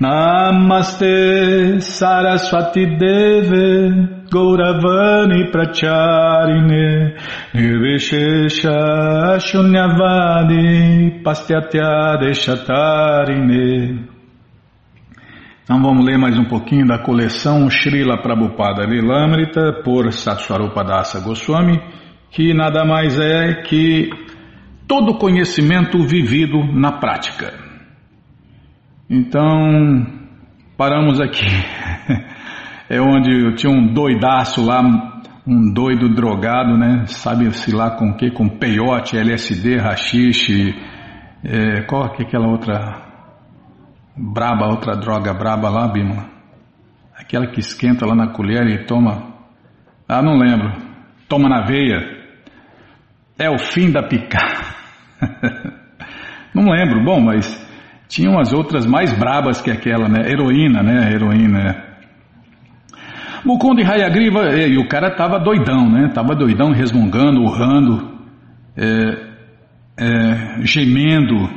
Namaste 0.00 1.80
Saraswati 1.80 2.86
Deve 2.86 4.26
Gauravani 4.30 5.50
Pracharine 5.50 7.16
Nirvishesha 7.52 9.40
Shunyavadi 9.40 11.20
Pastyatya 11.24 12.16
Deshatarine 12.20 14.06
Então 15.64 15.82
vamos 15.82 16.06
ler 16.06 16.16
mais 16.16 16.38
um 16.38 16.44
pouquinho 16.44 16.86
da 16.86 17.00
coleção 17.00 17.68
Srila 17.68 18.22
Prabhupada 18.22 18.84
Lilamrita 18.86 19.82
por 19.82 20.12
Satswarupa 20.12 20.84
Dasa 20.84 21.18
Goswami 21.18 21.76
que 22.30 22.54
nada 22.54 22.84
mais 22.84 23.18
é 23.18 23.62
que 23.62 24.10
todo 24.86 25.18
conhecimento 25.18 25.98
vivido 26.06 26.62
na 26.72 26.92
prática. 26.92 27.67
Então, 29.10 30.06
paramos 30.76 31.20
aqui. 31.20 31.46
É 32.90 32.98
onde 33.02 33.54
tinha 33.56 33.70
um 33.70 33.92
doidaço 33.92 34.64
lá, 34.64 34.80
um 35.46 35.74
doido 35.74 36.08
drogado, 36.08 36.74
né? 36.78 37.04
Sabe-se 37.04 37.70
lá 37.70 37.90
com 37.90 38.12
o 38.12 38.16
que? 38.16 38.30
Com 38.30 38.48
peiote, 38.48 39.14
LSD, 39.14 39.76
rachixe, 39.76 40.74
é, 41.44 41.82
qual 41.82 42.10
que 42.12 42.22
é 42.22 42.26
aquela 42.26 42.48
outra 42.48 43.06
braba, 44.16 44.68
outra 44.68 44.96
droga 44.96 45.34
braba 45.34 45.68
lá, 45.68 45.86
Bima? 45.86 46.30
Aquela 47.14 47.48
que 47.48 47.60
esquenta 47.60 48.06
lá 48.06 48.14
na 48.14 48.28
colher 48.28 48.66
e 48.68 48.86
toma. 48.86 49.34
Ah, 50.08 50.22
não 50.22 50.38
lembro. 50.38 50.72
Toma 51.28 51.46
na 51.46 51.66
veia. 51.66 51.98
É 53.38 53.50
o 53.50 53.58
fim 53.58 53.92
da 53.92 54.02
picada. 54.02 54.64
não 56.54 56.70
lembro. 56.70 57.04
Bom, 57.04 57.20
mas 57.20 57.67
tinham 58.08 58.38
as 58.38 58.52
outras 58.52 58.86
mais 58.86 59.12
brabas 59.12 59.60
que 59.60 59.70
aquela, 59.70 60.08
né? 60.08 60.30
Heroína, 60.30 60.82
né? 60.82 61.12
Heroína. 61.12 61.58
É. 61.58 61.88
Mukunda 63.44 63.82
e 63.82 63.84
Hayagriva, 63.84 64.52
e 64.56 64.76
o 64.78 64.88
cara 64.88 65.14
tava 65.14 65.38
doidão, 65.38 65.88
né? 65.88 66.10
Tava 66.12 66.34
doidão, 66.34 66.72
resmungando, 66.72 67.40
urrando, 67.42 68.18
é, 68.76 69.28
é, 69.96 70.64
gemendo. 70.64 71.48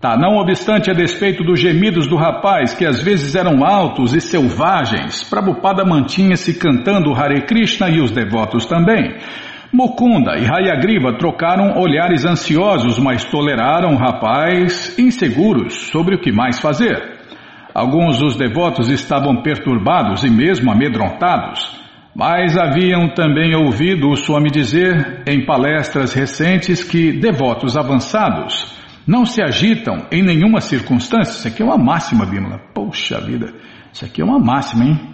Tá, 0.00 0.16
não 0.18 0.36
obstante, 0.36 0.90
a 0.90 0.94
despeito 0.94 1.42
dos 1.42 1.58
gemidos 1.58 2.06
do 2.06 2.16
rapaz, 2.16 2.74
que 2.74 2.84
às 2.84 3.02
vezes 3.02 3.34
eram 3.34 3.64
altos 3.64 4.14
e 4.14 4.20
selvagens, 4.20 5.24
Prabhupada 5.24 5.82
mantinha-se 5.84 6.58
cantando 6.58 7.14
Hare 7.14 7.46
Krishna 7.46 7.88
e 7.88 8.00
os 8.00 8.10
devotos 8.10 8.66
também. 8.66 9.16
Mukunda 9.74 10.36
e 10.38 10.46
Hayagriva 10.46 11.18
trocaram 11.18 11.76
olhares 11.76 12.24
ansiosos, 12.24 12.96
mas 12.96 13.24
toleraram 13.24 13.94
o 13.94 13.96
rapaz 13.96 14.96
inseguros 14.96 15.88
sobre 15.90 16.14
o 16.14 16.20
que 16.20 16.30
mais 16.30 16.60
fazer. 16.60 17.18
Alguns 17.74 18.20
dos 18.20 18.36
devotos 18.36 18.88
estavam 18.88 19.42
perturbados 19.42 20.22
e 20.22 20.30
mesmo 20.30 20.70
amedrontados, 20.70 21.76
mas 22.14 22.56
haviam 22.56 23.08
também 23.14 23.52
ouvido 23.56 24.10
o 24.10 24.16
Swami 24.16 24.48
dizer 24.48 25.24
em 25.26 25.44
palestras 25.44 26.14
recentes 26.14 26.84
que 26.84 27.10
devotos 27.10 27.76
avançados 27.76 28.80
não 29.04 29.24
se 29.24 29.42
agitam 29.42 30.06
em 30.12 30.22
nenhuma 30.22 30.60
circunstância. 30.60 31.32
Isso 31.32 31.48
aqui 31.48 31.62
é 31.62 31.64
uma 31.64 31.76
máxima, 31.76 32.24
Bímola. 32.24 32.60
Poxa 32.72 33.20
vida, 33.20 33.52
isso 33.92 34.04
aqui 34.04 34.22
é 34.22 34.24
uma 34.24 34.38
máxima, 34.38 34.84
hein? 34.84 35.13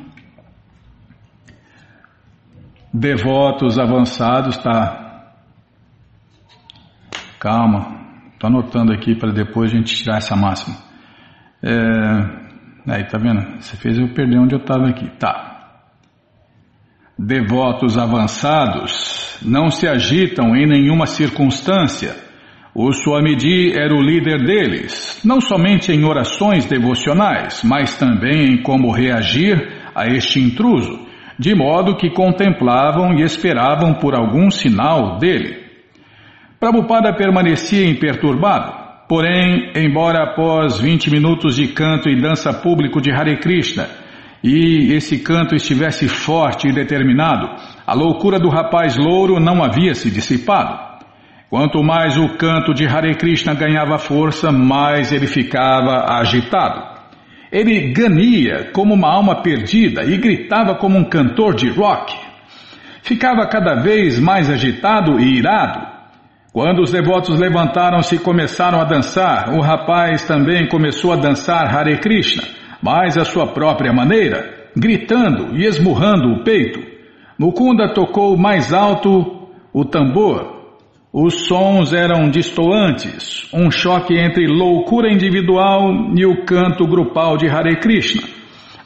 Devotos 2.92 3.78
avançados, 3.78 4.56
tá? 4.58 5.32
Calma, 7.38 7.98
tô 8.38 8.46
anotando 8.46 8.92
aqui 8.92 9.14
para 9.14 9.32
depois 9.32 9.72
a 9.72 9.76
gente 9.76 9.94
tirar 9.94 10.18
essa 10.18 10.36
máxima. 10.36 10.76
É, 11.62 12.92
aí, 12.92 13.04
tá 13.04 13.18
vendo? 13.18 13.60
Você 13.60 13.76
fez 13.76 13.98
eu 13.98 14.12
perder 14.12 14.38
onde 14.38 14.54
eu 14.54 14.60
estava 14.60 14.88
aqui. 14.88 15.08
Tá. 15.18 15.82
Devotos 17.18 17.96
avançados 17.96 19.38
não 19.42 19.70
se 19.70 19.86
agitam 19.86 20.56
em 20.56 20.66
nenhuma 20.66 21.06
circunstância 21.06 22.30
o 22.74 22.92
Swamiji 22.92 23.72
era 23.76 23.92
o 23.92 24.00
líder 24.00 24.44
deles, 24.44 25.20
não 25.24 25.40
somente 25.40 25.90
em 25.90 26.04
orações 26.04 26.66
devocionais, 26.66 27.64
mas 27.64 27.98
também 27.98 28.52
em 28.52 28.62
como 28.62 28.92
reagir 28.92 29.90
a 29.92 30.06
este 30.06 30.38
intruso, 30.38 31.04
de 31.40 31.54
modo 31.54 31.96
que 31.96 32.10
contemplavam 32.10 33.14
e 33.14 33.22
esperavam 33.22 33.94
por 33.94 34.14
algum 34.14 34.50
sinal 34.50 35.16
dele. 35.16 35.56
Prabhupada 36.60 37.14
permanecia 37.14 37.88
imperturbado, 37.88 38.70
porém, 39.08 39.72
embora 39.74 40.22
após 40.22 40.78
20 40.78 41.10
minutos 41.10 41.56
de 41.56 41.68
canto 41.68 42.10
e 42.10 42.20
dança 42.20 42.52
público 42.52 43.00
de 43.00 43.10
Hare 43.10 43.38
Krishna, 43.38 43.88
e 44.44 44.92
esse 44.92 45.20
canto 45.20 45.54
estivesse 45.54 46.08
forte 46.08 46.68
e 46.68 46.74
determinado, 46.74 47.48
a 47.86 47.94
loucura 47.94 48.38
do 48.38 48.50
rapaz 48.50 48.98
louro 48.98 49.40
não 49.40 49.64
havia 49.64 49.94
se 49.94 50.10
dissipado. 50.10 50.78
Quanto 51.48 51.82
mais 51.82 52.18
o 52.18 52.36
canto 52.36 52.74
de 52.74 52.86
Hare 52.86 53.14
Krishna 53.14 53.54
ganhava 53.54 53.96
força, 53.96 54.52
mais 54.52 55.10
ele 55.10 55.26
ficava 55.26 56.04
agitado. 56.18 56.89
Ele 57.50 57.92
gania 57.92 58.70
como 58.72 58.94
uma 58.94 59.12
alma 59.12 59.42
perdida 59.42 60.04
e 60.04 60.16
gritava 60.16 60.76
como 60.76 60.96
um 60.96 61.04
cantor 61.04 61.54
de 61.54 61.68
rock. 61.68 62.14
Ficava 63.02 63.46
cada 63.48 63.82
vez 63.82 64.20
mais 64.20 64.48
agitado 64.48 65.18
e 65.18 65.38
irado. 65.38 65.86
Quando 66.52 66.82
os 66.82 66.92
devotos 66.92 67.38
levantaram-se 67.38 68.16
e 68.16 68.18
começaram 68.18 68.80
a 68.80 68.84
dançar, 68.84 69.52
o 69.54 69.60
rapaz 69.60 70.24
também 70.24 70.68
começou 70.68 71.12
a 71.12 71.16
dançar 71.16 71.74
Hare 71.74 71.98
Krishna, 71.98 72.42
mas 72.82 73.16
à 73.16 73.24
sua 73.24 73.48
própria 73.48 73.92
maneira, 73.92 74.68
gritando 74.76 75.56
e 75.56 75.64
esmurrando 75.64 76.32
o 76.32 76.44
peito. 76.44 76.80
Mukunda 77.38 77.94
tocou 77.94 78.36
mais 78.36 78.72
alto 78.72 79.48
o 79.72 79.84
tambor 79.84 80.59
os 81.12 81.48
sons 81.48 81.92
eram 81.92 82.30
distoantes, 82.30 83.48
um 83.52 83.68
choque 83.68 84.16
entre 84.16 84.46
loucura 84.46 85.12
individual 85.12 86.12
e 86.16 86.24
o 86.24 86.44
canto 86.44 86.86
grupal 86.86 87.36
de 87.36 87.48
Hare 87.48 87.80
Krishna, 87.80 88.22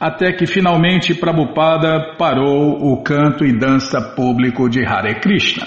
até 0.01 0.33
que 0.33 0.47
finalmente 0.47 1.15
Prabhupada 1.15 2.17
parou 2.17 2.93
o 2.93 3.03
canto 3.03 3.45
e 3.45 3.53
dança 3.53 4.01
público 4.17 4.71
de 4.71 4.87
Hare 4.87 5.21
Krishna. 5.21 5.67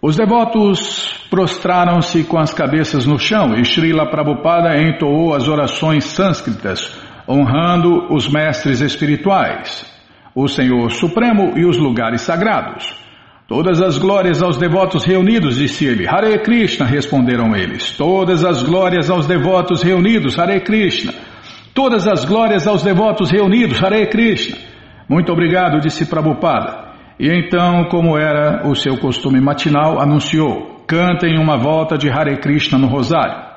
Os 0.00 0.16
devotos 0.16 1.26
prostraram-se 1.28 2.24
com 2.24 2.38
as 2.38 2.54
cabeças 2.54 3.04
no 3.04 3.18
chão 3.18 3.54
e 3.54 3.66
Srila 3.66 4.10
Prabhupada 4.10 4.80
entoou 4.80 5.34
as 5.34 5.46
orações 5.46 6.04
sânscritas, 6.04 6.98
honrando 7.28 8.06
os 8.10 8.26
mestres 8.32 8.80
espirituais, 8.80 9.84
o 10.34 10.48
Senhor 10.48 10.90
Supremo 10.90 11.52
e 11.54 11.66
os 11.66 11.76
lugares 11.76 12.22
sagrados. 12.22 13.09
Todas 13.50 13.82
as 13.82 13.98
glórias 13.98 14.40
aos 14.40 14.56
devotos 14.56 15.04
reunidos, 15.04 15.56
disse 15.56 15.84
ele. 15.84 16.06
Hare 16.06 16.38
Krishna, 16.38 16.86
responderam 16.86 17.56
eles. 17.56 17.96
Todas 17.96 18.44
as 18.44 18.62
glórias 18.62 19.10
aos 19.10 19.26
devotos 19.26 19.82
reunidos, 19.82 20.38
Hare 20.38 20.60
Krishna. 20.60 21.12
Todas 21.74 22.06
as 22.06 22.24
glórias 22.24 22.64
aos 22.68 22.84
devotos 22.84 23.28
reunidos, 23.28 23.82
Hare 23.82 24.06
Krishna. 24.06 24.56
Muito 25.08 25.32
obrigado, 25.32 25.80
disse 25.80 26.06
Prabhupada. 26.06 26.92
E 27.18 27.26
então, 27.26 27.86
como 27.86 28.16
era 28.16 28.68
o 28.68 28.76
seu 28.76 28.96
costume 28.98 29.40
matinal, 29.40 30.00
anunciou: 30.00 30.84
cantem 30.86 31.36
uma 31.36 31.56
volta 31.56 31.98
de 31.98 32.08
Hare 32.08 32.36
Krishna 32.36 32.78
no 32.78 32.86
rosário. 32.86 33.50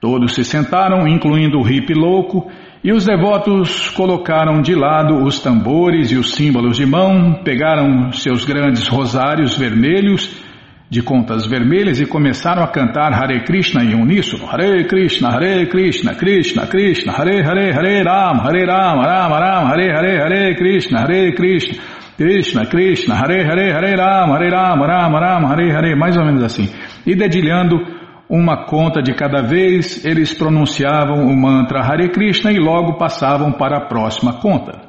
Todos 0.00 0.36
se 0.36 0.44
sentaram, 0.44 1.04
incluindo 1.08 1.58
o 1.58 1.64
hippie 1.64 1.94
louco, 1.94 2.48
e 2.86 2.92
os 2.92 3.04
devotos 3.04 3.90
colocaram 3.90 4.62
de 4.62 4.72
lado 4.72 5.24
os 5.24 5.40
tambores 5.40 6.12
e 6.12 6.16
os 6.16 6.36
símbolos 6.36 6.76
de 6.76 6.86
mão, 6.86 7.42
pegaram 7.42 8.12
seus 8.12 8.44
grandes 8.44 8.86
rosários 8.86 9.58
vermelhos, 9.58 10.40
de 10.88 11.02
contas 11.02 11.48
vermelhas, 11.48 12.00
e 12.00 12.06
começaram 12.06 12.62
a 12.62 12.68
cantar 12.68 13.12
Hare 13.12 13.42
Krishna 13.42 13.82
em 13.82 14.00
uníssono. 14.00 14.46
Hare 14.46 14.84
Krishna, 14.84 15.30
Hare 15.30 15.66
Krishna, 15.66 16.14
Krishna 16.14 16.64
Krishna, 16.68 17.12
Hare 17.12 17.42
Hare, 17.42 17.72
Hare 17.72 18.04
Ram, 18.04 18.38
Hare 18.38 18.64
Ram, 18.64 19.00
Ram 19.00 19.32
Ram, 19.32 19.66
Hare 19.66 19.92
Hare, 19.92 20.20
Hare 20.20 20.54
Krishna, 20.54 21.00
Hare 21.00 21.32
Krishna, 21.34 21.82
Krishna 22.16 22.66
Krishna, 22.66 23.16
Hare 23.16 23.44
Hare, 23.44 23.72
Hare 23.72 23.96
Ram, 23.96 24.30
Hare 24.30 24.48
Ram, 24.48 24.80
Ram 24.80 25.12
Ram, 25.12 25.44
Hare 25.48 25.72
Hare, 25.72 25.96
mais 25.96 26.16
ou 26.16 26.24
menos 26.24 26.44
assim. 26.44 26.72
E 27.04 27.16
dedilhando 27.16 27.95
uma 28.28 28.64
conta 28.66 29.00
de 29.00 29.14
cada 29.14 29.42
vez, 29.42 30.04
eles 30.04 30.34
pronunciavam 30.34 31.26
o 31.26 31.36
mantra 31.36 31.80
Hare 31.80 32.08
Krishna 32.10 32.52
e 32.52 32.58
logo 32.58 32.98
passavam 32.98 33.52
para 33.52 33.78
a 33.78 33.86
próxima 33.86 34.40
conta. 34.40 34.80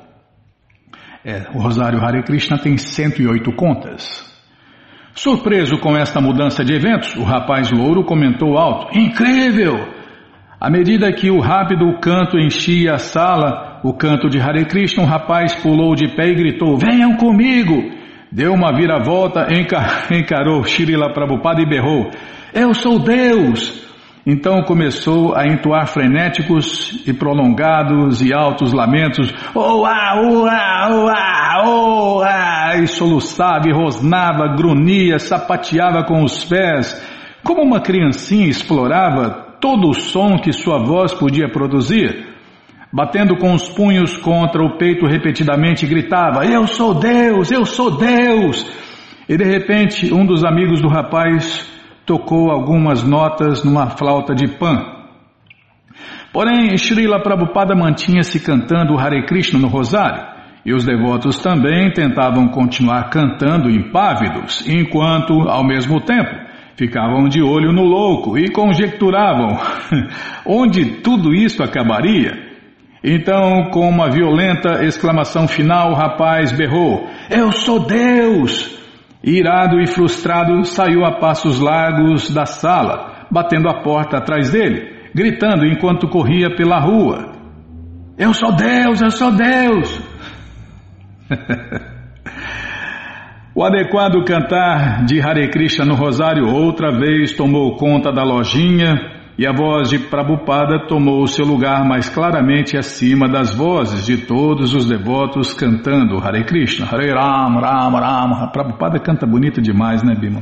É, 1.24 1.48
o 1.54 1.60
Rosário 1.60 2.04
Hare 2.04 2.24
Krishna 2.24 2.58
tem 2.58 2.78
108 2.78 3.52
contas. 3.54 4.26
Surpreso 5.14 5.78
com 5.80 5.96
esta 5.96 6.22
mudança 6.22 6.64
de 6.64 6.74
eventos, 6.74 7.16
o 7.16 7.24
rapaz 7.24 7.72
louro 7.72 8.04
comentou 8.04 8.58
alto: 8.58 8.98
Incrível! 8.98 9.88
À 10.60 10.72
medida 10.72 11.12
que 11.12 11.30
o 11.30 11.40
rápido 11.40 12.00
canto 12.00 12.40
enchia 12.40 12.94
a 12.94 12.98
sala, 12.98 13.80
o 13.84 13.94
canto 13.94 14.28
de 14.28 14.40
Hare 14.40 14.66
Krishna, 14.66 15.04
o 15.04 15.08
rapaz 15.08 15.54
pulou 15.56 15.94
de 15.96 16.08
pé 16.16 16.30
e 16.30 16.36
gritou: 16.36 16.78
Venham 16.78 17.16
comigo! 17.18 17.96
Deu 18.32 18.54
uma 18.54 18.76
viravolta, 18.76 19.48
encarou 20.12 20.64
Shirila 20.64 21.14
Prabhupada 21.14 21.62
e 21.62 21.70
berrou: 21.70 22.10
eu 22.54 22.74
sou 22.74 23.00
Deus! 23.00 23.88
Então 24.30 24.62
começou 24.64 25.34
a 25.38 25.48
entoar 25.48 25.88
frenéticos 25.88 27.02
e 27.08 27.14
prolongados 27.14 28.22
e 28.22 28.34
altos 28.34 28.74
lamentos, 28.74 29.34
oá, 29.56 30.22
oá, 30.22 30.90
oá, 30.92 31.64
oá, 31.66 32.76
e 32.76 32.88
soluçava 32.88 33.70
e 33.70 33.72
rosnava, 33.72 34.54
grunhia, 34.54 35.18
sapateava 35.18 36.04
com 36.04 36.26
os 36.26 36.44
pés, 36.44 37.02
como 37.42 37.62
uma 37.62 37.80
criancinha 37.80 38.50
explorava 38.50 39.30
todo 39.62 39.88
o 39.88 39.94
som 39.94 40.36
que 40.38 40.52
sua 40.52 40.78
voz 40.78 41.14
podia 41.14 41.48
produzir. 41.48 42.36
Batendo 42.92 43.38
com 43.38 43.54
os 43.54 43.70
punhos 43.70 44.18
contra 44.18 44.62
o 44.62 44.78
peito 44.78 45.06
repetidamente, 45.06 45.86
gritava: 45.86 46.46
Eu 46.46 46.68
sou 46.68 46.94
Deus, 46.94 47.50
eu 47.50 47.66
sou 47.66 47.98
Deus! 47.98 48.66
E 49.30 49.38
de 49.38 49.44
repente, 49.46 50.14
um 50.14 50.26
dos 50.26 50.44
amigos 50.44 50.82
do 50.82 50.90
rapaz 50.90 51.77
tocou 52.08 52.50
algumas 52.50 53.04
notas 53.04 53.66
numa 53.66 53.90
flauta 53.90 54.34
de 54.34 54.48
pan. 54.58 54.96
Porém, 56.32 56.78
Srila 56.78 57.22
Prabhupada 57.22 57.76
mantinha-se 57.76 58.40
cantando 58.40 58.98
Hare 58.98 59.26
Krishna 59.26 59.60
no 59.60 59.68
rosário, 59.68 60.26
e 60.66 60.74
os 60.74 60.86
devotos 60.86 61.38
também 61.40 61.92
tentavam 61.92 62.48
continuar 62.48 63.10
cantando 63.10 63.70
impávidos, 63.70 64.66
enquanto, 64.68 65.34
ao 65.50 65.66
mesmo 65.66 66.00
tempo, 66.00 66.48
ficavam 66.78 67.28
de 67.28 67.42
olho 67.42 67.74
no 67.74 67.84
louco 67.84 68.38
e 68.38 68.50
conjecturavam 68.52 69.58
onde 70.46 71.02
tudo 71.02 71.34
isso 71.34 71.62
acabaria. 71.62 72.48
Então, 73.04 73.70
com 73.72 73.88
uma 73.88 74.10
violenta 74.10 74.84
exclamação 74.84 75.48
final, 75.48 75.92
o 75.92 75.96
rapaz 75.96 76.52
berrou: 76.52 77.08
Eu 77.30 77.52
sou 77.52 77.80
Deus! 77.80 78.78
Irado 79.30 79.82
e 79.82 79.86
frustrado, 79.86 80.64
saiu 80.64 81.04
a 81.04 81.20
passos 81.20 81.60
largos 81.60 82.34
da 82.34 82.46
sala, 82.46 83.28
batendo 83.30 83.68
a 83.68 83.84
porta 83.84 84.20
atrás 84.20 84.52
dele, 84.52 85.10
gritando 85.14 85.66
enquanto 85.66 86.08
corria 86.08 86.56
pela 86.56 86.80
rua: 86.80 87.34
Eu 88.18 88.34
sou 88.34 88.56
Deus, 88.56 89.02
eu 89.02 89.12
sou 89.12 89.32
Deus! 89.34 90.02
O 93.58 93.64
adequado 93.64 94.24
cantar 94.24 95.04
de 95.06 95.20
Hare 95.20 95.50
Krishna 95.50 95.84
no 95.84 95.96
Rosário 95.96 96.46
outra 96.48 96.92
vez 96.92 97.36
tomou 97.36 97.76
conta 97.76 98.12
da 98.12 98.22
lojinha 98.22 99.17
e 99.38 99.46
a 99.46 99.54
voz 99.54 99.90
de 99.90 100.00
Prabhupada 100.00 100.88
tomou 100.88 101.28
seu 101.28 101.46
lugar 101.46 101.86
mais 101.86 102.10
claramente 102.10 102.76
acima 102.76 103.30
das 103.30 103.54
vozes 103.54 104.04
de 104.04 104.26
todos 104.26 104.74
os 104.74 104.88
devotos 104.88 105.54
cantando 105.54 106.18
Hare 106.18 106.44
Krishna, 106.44 106.88
Hare 106.88 107.12
Ram, 107.12 107.60
Ram, 107.60 107.92
Ram. 108.00 108.52
Prabhupada 108.52 109.00
canta 109.00 109.28
bonito 109.28 109.62
demais, 109.62 110.02
né, 110.02 110.16
Bima? 110.16 110.42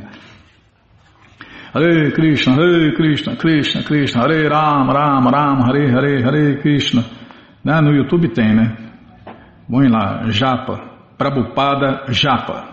Hare 1.74 2.10
Krishna, 2.14 2.54
Hare 2.54 2.94
Krishna, 2.96 3.36
Krishna, 3.36 3.84
Krishna, 3.84 4.22
Hare 4.22 4.48
Ram, 4.48 4.90
Ram, 4.90 5.30
Ram, 5.30 5.62
Hare 5.64 5.92
Hare, 5.92 6.24
Hare 6.24 6.62
Krishna. 6.62 7.04
Né? 7.66 7.82
No 7.82 7.94
YouTube 7.94 8.30
tem, 8.30 8.56
né? 8.56 8.78
Põe 9.70 9.90
lá, 9.90 10.30
Japa, 10.30 10.80
Prabhupada 11.18 12.06
Japa. 12.14 12.64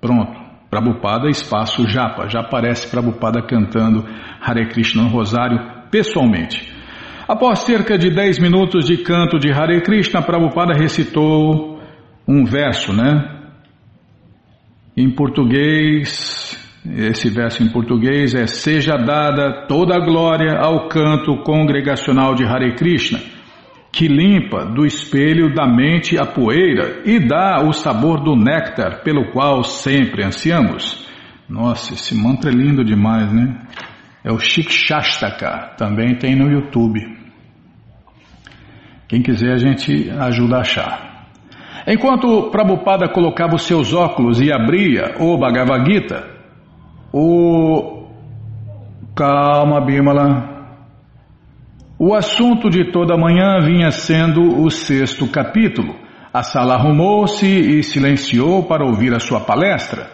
Pronto. 0.00 0.45
Prabhupada, 0.76 1.30
espaço 1.30 1.88
Japa. 1.88 2.28
Já 2.28 2.40
aparece 2.40 2.90
Prabhupada 2.90 3.40
cantando 3.40 4.04
Hare 4.42 4.68
Krishna 4.68 5.04
no 5.04 5.08
Rosário 5.08 5.58
pessoalmente. 5.90 6.70
Após 7.26 7.60
cerca 7.60 7.96
de 7.96 8.10
10 8.10 8.38
minutos 8.40 8.84
de 8.84 8.98
canto 8.98 9.38
de 9.38 9.50
Hare 9.50 9.80
Krishna, 9.80 10.20
Prabhupada 10.20 10.74
recitou 10.74 11.80
um 12.28 12.44
verso, 12.44 12.92
né? 12.92 13.52
Em 14.94 15.10
português, 15.10 16.54
esse 16.94 17.30
verso 17.30 17.62
em 17.62 17.72
português 17.72 18.34
é: 18.34 18.46
Seja 18.46 18.96
dada 18.98 19.66
toda 19.66 19.96
a 19.96 20.04
glória 20.04 20.58
ao 20.58 20.88
canto 20.88 21.42
congregacional 21.42 22.34
de 22.34 22.44
Hare 22.44 22.74
Krishna 22.74 23.35
que 23.96 24.06
limpa 24.06 24.66
do 24.66 24.84
espelho 24.84 25.54
da 25.54 25.66
mente 25.66 26.18
a 26.18 26.26
poeira 26.26 27.00
e 27.06 27.18
dá 27.18 27.62
o 27.66 27.72
sabor 27.72 28.22
do 28.22 28.36
néctar 28.36 29.02
pelo 29.02 29.32
qual 29.32 29.64
sempre 29.64 30.22
ansiamos. 30.22 31.08
Nossa, 31.48 31.94
esse 31.94 32.14
mantra 32.14 32.50
é 32.50 32.52
lindo 32.52 32.84
demais, 32.84 33.32
né? 33.32 33.58
É 34.22 34.30
o 34.30 34.38
Shikshastaka, 34.38 35.76
também 35.78 36.14
tem 36.14 36.36
no 36.36 36.52
YouTube. 36.52 37.00
Quem 39.08 39.22
quiser 39.22 39.54
a 39.54 39.56
gente 39.56 40.10
ajuda 40.10 40.58
a 40.58 40.60
achar. 40.60 41.28
Enquanto 41.88 42.50
Prabhupada 42.50 43.08
colocava 43.08 43.54
os 43.54 43.62
seus 43.62 43.94
óculos 43.94 44.42
e 44.42 44.52
abria 44.52 45.14
o 45.18 45.38
Bhagavad 45.38 45.90
Gita, 45.90 46.22
o... 47.14 48.10
Calma, 49.14 49.80
Bimala. 49.80 50.55
O 51.98 52.14
assunto 52.14 52.68
de 52.68 52.92
toda 52.92 53.16
manhã 53.16 53.58
vinha 53.62 53.90
sendo 53.90 54.62
o 54.62 54.70
sexto 54.70 55.26
capítulo. 55.28 55.96
A 56.30 56.42
sala 56.42 56.74
arrumou-se 56.74 57.46
e 57.46 57.82
silenciou 57.82 58.64
para 58.64 58.84
ouvir 58.84 59.14
a 59.14 59.18
sua 59.18 59.40
palestra. 59.40 60.06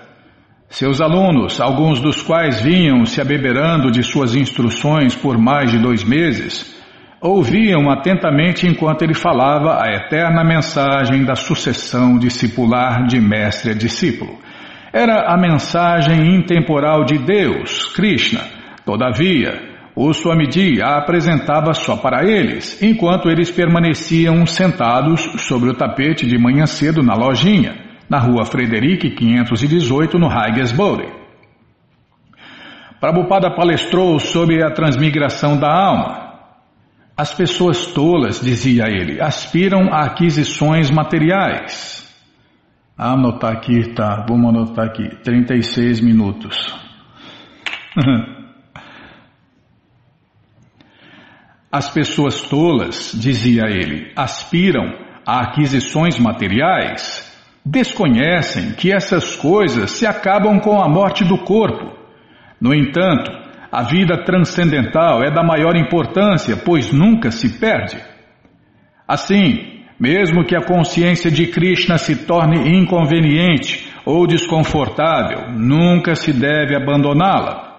Seus 0.69 1.01
alunos, 1.01 1.61
alguns 1.61 1.99
dos 1.99 2.23
quais 2.23 2.63
vinham 2.63 3.05
se 3.05 3.21
abeberando 3.21 3.91
de 3.91 4.05
suas 4.05 4.37
instruções 4.37 5.17
por 5.17 5.37
mais 5.37 5.73
de 5.73 5.79
dois 5.81 6.05
meses, 6.05 6.73
ouviam 7.21 7.91
atentamente 7.91 8.65
enquanto 8.65 9.03
ele 9.03 9.13
falava 9.13 9.83
a 9.83 9.93
eterna 9.93 10.45
mensagem 10.45 11.25
da 11.25 11.35
sucessão 11.35 12.17
discipular 12.17 13.09
de 13.09 13.21
mestre 13.21 13.73
a 13.73 13.75
discípulo. 13.75 14.39
Era 14.93 15.35
a 15.35 15.37
mensagem 15.37 16.37
intemporal 16.37 17.05
de 17.05 17.19
Deus, 17.19 17.87
Krishna. 17.93 18.43
Todavia, 18.87 19.72
o 19.95 20.13
Swamiji 20.13 20.81
a 20.81 20.97
apresentava 20.97 21.75
só 21.75 21.97
para 21.97 22.25
eles, 22.25 22.83
enquanto 22.83 23.29
eles 23.29 23.51
permaneciam 23.51 24.47
sentados 24.47 25.21
sobre 25.43 25.69
o 25.69 25.75
tapete 25.75 26.27
de 26.27 26.39
manhã 26.39 26.67
cedo 26.67 27.03
na 27.03 27.15
lojinha, 27.15 27.75
na 28.09 28.19
rua 28.19 28.47
Frederic 28.47 29.11
518, 29.11 30.19
no 30.19 30.29
Haigesbury. 30.29 31.09
Prabhupada 32.99 33.55
palestrou 33.55 34.19
sobre 34.19 34.65
a 34.65 34.71
transmigração 34.71 35.59
da 35.59 35.71
alma. 35.71 36.33
As 37.15 37.35
pessoas 37.35 37.87
tolas, 37.87 38.41
dizia 38.41 38.85
ele, 38.87 39.21
aspiram 39.21 39.93
a 39.93 40.07
aquisições 40.07 40.91
materiais. 40.91 42.01
Anotar 42.97 43.53
aqui, 43.53 43.93
tá, 43.93 44.25
vamos 44.27 44.49
anotar 44.49 44.87
aqui, 44.87 45.17
36 45.23 46.01
minutos. 46.01 46.75
As 51.73 51.89
pessoas 51.89 52.43
tolas, 52.43 53.13
dizia 53.15 53.63
ele, 53.67 54.13
aspiram 54.15 54.93
a 55.27 55.41
aquisições 55.41 56.19
materiais, 56.19 57.33
desconhecem 57.65 58.73
que 58.73 58.93
essas 58.93 59.35
coisas 59.37 59.93
se 59.93 60.07
acabam 60.07 60.61
com 60.61 60.79
a 60.79 60.87
morte 60.87 61.25
do 61.25 61.39
corpo. 61.39 61.97
No 62.61 62.75
entanto, 62.75 63.33
a 63.73 63.85
vida 63.85 64.23
transcendental 64.23 65.25
é 65.25 65.31
da 65.31 65.43
maior 65.43 65.75
importância, 65.75 66.59
pois 66.59 66.93
nunca 66.93 67.31
se 67.31 67.59
perde. 67.59 67.97
Assim, 69.09 69.83
mesmo 69.99 70.45
que 70.45 70.55
a 70.55 70.67
consciência 70.67 71.31
de 71.31 71.47
Krishna 71.47 71.97
se 71.97 72.27
torne 72.27 72.77
inconveniente 72.77 73.91
ou 74.05 74.27
desconfortável, 74.27 75.53
nunca 75.53 76.15
se 76.15 76.35
deve 76.35 76.77
abandoná-la. 76.77 77.72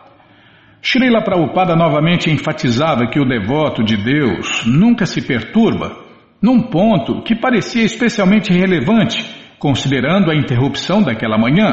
Srila 0.85 1.21
Prabhupada 1.23 1.77
novamente 1.77 2.29
enfatizava 2.29 3.07
que 3.07 3.17
o 3.17 3.23
devoto 3.23 3.81
de 3.81 3.95
Deus 3.95 4.65
nunca 4.65 5.05
se 5.05 5.21
perturba, 5.21 5.95
num 6.41 6.63
ponto 6.63 7.21
que 7.21 7.33
parecia 7.33 7.85
especialmente 7.85 8.51
relevante, 8.51 9.23
considerando 9.57 10.29
a 10.29 10.35
interrupção 10.35 11.01
daquela 11.01 11.37
manhã. 11.37 11.71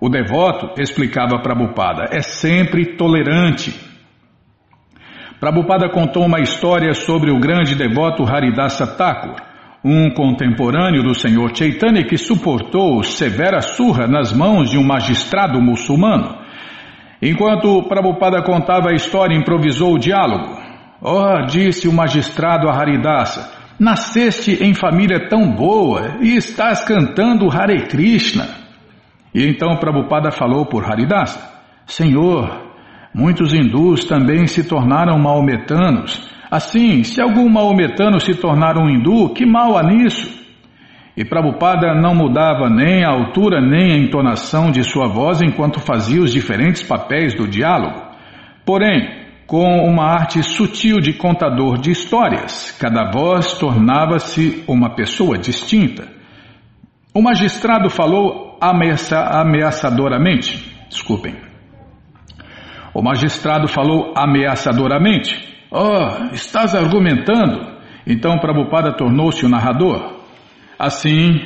O 0.00 0.08
devoto, 0.08 0.80
explicava 0.80 1.42
Prabhupada, 1.42 2.06
é 2.10 2.22
sempre 2.22 2.96
tolerante. 2.96 3.78
Prabhupada 5.38 5.90
contou 5.90 6.24
uma 6.24 6.40
história 6.40 6.94
sobre 6.94 7.30
o 7.30 7.38
grande 7.38 7.74
devoto 7.74 8.24
Haridasa 8.24 8.86
Thakur, 8.86 9.36
um 9.84 10.08
contemporâneo 10.14 11.02
do 11.02 11.14
Senhor 11.14 11.54
Chaitanya 11.54 12.02
que 12.02 12.16
suportou 12.16 13.02
severa 13.02 13.60
surra 13.60 14.06
nas 14.06 14.32
mãos 14.32 14.70
de 14.70 14.78
um 14.78 14.82
magistrado 14.82 15.60
muçulmano. 15.60 16.45
Enquanto 17.20 17.82
Prabhupada 17.88 18.42
contava 18.42 18.90
a 18.90 18.94
história, 18.94 19.36
improvisou 19.36 19.94
o 19.94 19.98
diálogo. 19.98 20.56
Oh, 21.00 21.46
disse 21.46 21.88
o 21.88 21.92
magistrado 21.92 22.68
a 22.68 22.72
Haridasa, 22.72 23.50
nasceste 23.78 24.62
em 24.62 24.74
família 24.74 25.28
tão 25.28 25.50
boa 25.50 26.16
e 26.20 26.36
estás 26.36 26.84
cantando 26.84 27.50
Hare 27.50 27.86
Krishna. 27.86 28.48
E 29.34 29.46
então 29.46 29.76
Prabhupada 29.76 30.30
falou 30.30 30.66
por 30.66 30.84
Haridasa, 30.84 31.40
Senhor, 31.86 32.72
muitos 33.14 33.52
hindus 33.52 34.04
também 34.04 34.46
se 34.46 34.64
tornaram 34.64 35.18
maometanos. 35.18 36.30
Assim, 36.50 37.02
se 37.02 37.20
algum 37.20 37.48
maometano 37.48 38.20
se 38.20 38.34
tornar 38.34 38.78
um 38.78 38.88
hindu, 38.88 39.30
que 39.34 39.44
mal 39.44 39.76
há 39.76 39.82
nisso? 39.82 40.45
E 41.16 41.24
Prabhupada 41.24 41.94
não 41.94 42.14
mudava 42.14 42.68
nem 42.68 43.02
a 43.02 43.10
altura 43.10 43.60
nem 43.60 43.92
a 43.92 43.96
entonação 43.96 44.70
de 44.70 44.84
sua 44.84 45.08
voz 45.08 45.40
enquanto 45.40 45.80
fazia 45.80 46.20
os 46.20 46.30
diferentes 46.30 46.82
papéis 46.82 47.34
do 47.34 47.48
diálogo. 47.48 48.02
Porém, 48.66 49.24
com 49.46 49.64
uma 49.88 50.04
arte 50.04 50.42
sutil 50.42 51.00
de 51.00 51.14
contador 51.14 51.78
de 51.78 51.90
histórias, 51.90 52.76
cada 52.78 53.10
voz 53.10 53.54
tornava-se 53.54 54.62
uma 54.68 54.94
pessoa 54.94 55.38
distinta. 55.38 56.06
O 57.14 57.22
magistrado 57.22 57.88
falou 57.88 58.58
ameaça, 58.60 59.18
ameaçadoramente. 59.18 60.76
Desculpem. 60.90 61.34
O 62.92 63.00
magistrado 63.00 63.68
falou 63.68 64.12
ameaçadoramente. 64.14 65.34
Oh, 65.70 66.34
estás 66.34 66.74
argumentando? 66.74 67.74
Então 68.06 68.38
Prabhupada 68.38 68.92
tornou-se 68.96 69.46
o 69.46 69.48
narrador. 69.48 70.15
Assim, 70.78 71.40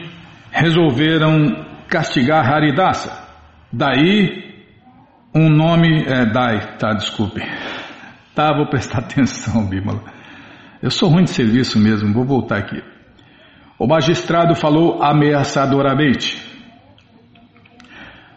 resolveram 0.50 1.66
castigar 1.88 2.46
Haridasa. 2.46 3.12
Daí, 3.72 4.50
um 5.34 5.48
nome. 5.48 6.04
É, 6.04 6.26
Dai, 6.26 6.76
tá, 6.78 6.92
desculpe. 6.94 7.40
Tá, 8.34 8.52
vou 8.56 8.66
prestar 8.68 8.98
atenção, 9.04 9.66
Bímola. 9.66 10.02
Eu 10.82 10.90
sou 10.90 11.08
ruim 11.08 11.24
de 11.24 11.30
serviço 11.30 11.78
mesmo, 11.78 12.12
vou 12.12 12.24
voltar 12.24 12.58
aqui. 12.58 12.82
O 13.78 13.86
magistrado 13.86 14.54
falou 14.54 15.02
ameaçadoramente. 15.02 16.50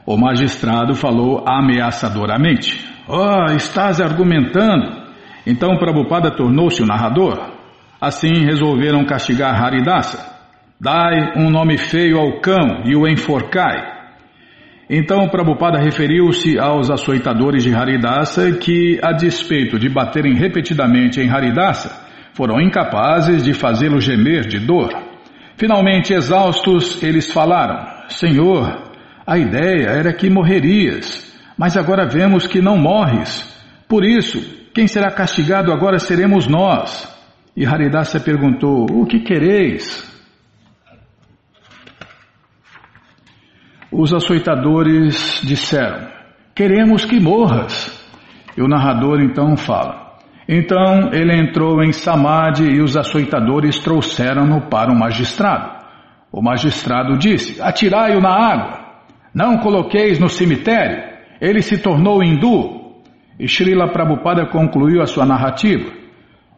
O 0.06 0.18
magistrado 0.18 0.94
falou 0.96 1.44
ameaçadoramente. 1.48 2.86
Oh, 3.08 3.52
estás 3.54 4.00
argumentando. 4.02 5.04
Então 5.46 5.78
Prabhupada 5.78 6.32
tornou-se 6.32 6.82
o 6.82 6.86
narrador. 6.86 7.52
Assim 8.00 8.46
resolveram 8.46 9.06
castigar 9.06 9.62
Haridasa. 9.62 10.33
Dai 10.84 11.32
um 11.38 11.50
nome 11.50 11.78
feio 11.78 12.20
ao 12.20 12.42
cão 12.42 12.82
e 12.84 12.94
o 12.94 13.08
enforcai. 13.08 13.90
Então 14.90 15.30
Prabhupada 15.30 15.80
referiu-se 15.80 16.60
aos 16.60 16.92
açoitadores 16.92 17.64
de 17.64 17.74
Haridasa 17.74 18.52
que, 18.52 19.00
a 19.02 19.14
despeito 19.14 19.80
de 19.80 19.88
baterem 19.88 20.34
repetidamente 20.34 21.22
em 21.22 21.30
Haridasa, 21.30 21.90
foram 22.34 22.60
incapazes 22.60 23.46
de 23.46 23.54
fazê-lo 23.54 24.02
gemer 24.02 24.46
de 24.46 24.60
dor. 24.60 24.90
Finalmente 25.56 26.14
exaustos, 26.14 27.02
eles 27.02 27.32
falaram: 27.32 27.88
Senhor, 28.10 28.92
A 29.26 29.38
ideia 29.38 29.88
era 29.88 30.12
que 30.12 30.30
morrerias, 30.30 31.34
mas 31.58 31.78
agora 31.78 32.06
vemos 32.06 32.46
que 32.46 32.62
não 32.62 32.76
morres. 32.76 33.42
Por 33.88 34.04
isso, 34.04 34.38
quem 34.74 34.86
será 34.86 35.10
castigado 35.10 35.72
agora 35.72 35.98
seremos 35.98 36.46
nós. 36.46 37.08
E 37.56 37.66
Haridasa 37.66 38.20
perguntou: 38.20 38.86
O 38.92 39.06
que 39.06 39.22
quereis? 39.22 40.12
Os 43.96 44.12
açoitadores 44.12 45.40
disseram: 45.44 46.08
Queremos 46.56 47.06
que 47.06 47.20
morras. 47.20 48.02
E 48.58 48.62
o 48.62 48.68
narrador 48.68 49.22
então 49.22 49.56
fala: 49.56 50.18
Então 50.50 51.12
ele 51.14 51.32
entrou 51.40 51.84
em 51.84 51.92
Samadhi 51.92 52.64
e 52.64 52.82
os 52.82 52.98
açoitadores 52.98 53.78
trouxeram-no 53.80 54.62
para 54.62 54.92
o 54.92 54.98
magistrado. 54.98 55.84
O 56.32 56.42
magistrado 56.42 57.20
disse: 57.20 57.62
Atirai-o 57.62 58.20
na 58.20 58.32
água. 58.32 58.80
Não 59.34 59.60
coloqueis 59.60 60.20
no 60.20 60.28
cemitério. 60.28 61.14
Ele 61.40 61.62
se 61.62 61.78
tornou 61.78 62.24
hindu. 62.24 62.82
E 63.40 63.48
Srila 63.48 63.92
Prabhupada 63.92 64.48
concluiu 64.48 65.04
a 65.04 65.06
sua 65.06 65.26
narrativa. 65.26 65.92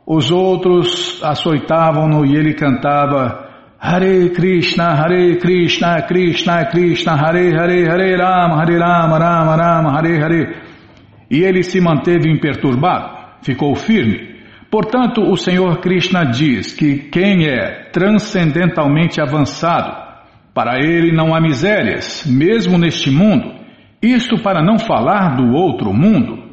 Os 0.07 0.31
outros 0.31 1.21
açoitavam-no 1.21 2.25
e 2.25 2.35
ele 2.37 2.53
cantava 2.53 3.44
Hare 3.77 4.29
Krishna, 4.29 4.95
Hare 4.95 5.37
Krishna, 5.37 6.01
Krishna 6.07 6.65
Krishna, 6.71 7.17
Hare 7.17 7.51
Hare, 7.51 7.85
Hare 7.85 8.17
Rama, 8.17 8.57
Hare 8.61 8.77
Rama, 8.77 9.17
Rama 9.19 9.55
Rama, 9.55 9.91
Hare 9.91 10.17
Hare. 10.17 10.55
E 11.29 11.43
ele 11.43 11.61
se 11.63 11.81
manteve 11.81 12.29
imperturbado, 12.29 13.41
ficou 13.43 13.75
firme. 13.75 14.35
Portanto, 14.71 15.21
o 15.21 15.35
Senhor 15.35 15.79
Krishna 15.79 16.25
diz 16.25 16.73
que 16.73 17.09
quem 17.09 17.47
é 17.47 17.89
transcendentalmente 17.91 19.21
avançado, 19.21 20.03
para 20.53 20.79
ele 20.79 21.11
não 21.11 21.35
há 21.35 21.41
misérias, 21.41 22.25
mesmo 22.25 22.77
neste 22.77 23.11
mundo, 23.11 23.53
isto 24.01 24.41
para 24.41 24.63
não 24.63 24.79
falar 24.79 25.35
do 25.35 25.53
outro 25.53 25.93
mundo. 25.93 26.43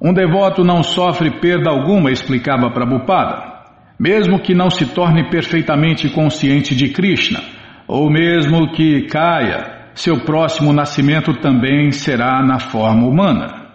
Um 0.00 0.12
devoto 0.12 0.62
não 0.62 0.82
sofre 0.82 1.40
perda 1.40 1.70
alguma, 1.70 2.10
explicava 2.10 2.70
Prabhupada 2.70 3.57
mesmo 3.98 4.40
que 4.40 4.54
não 4.54 4.70
se 4.70 4.86
torne 4.86 5.28
perfeitamente 5.28 6.08
consciente 6.10 6.74
de 6.74 6.90
Krishna, 6.90 7.40
ou 7.86 8.10
mesmo 8.10 8.70
que 8.72 9.02
caia, 9.08 9.90
seu 9.94 10.20
próximo 10.20 10.72
nascimento 10.72 11.34
também 11.40 11.90
será 11.90 12.40
na 12.42 12.60
forma 12.60 13.06
humana. 13.06 13.66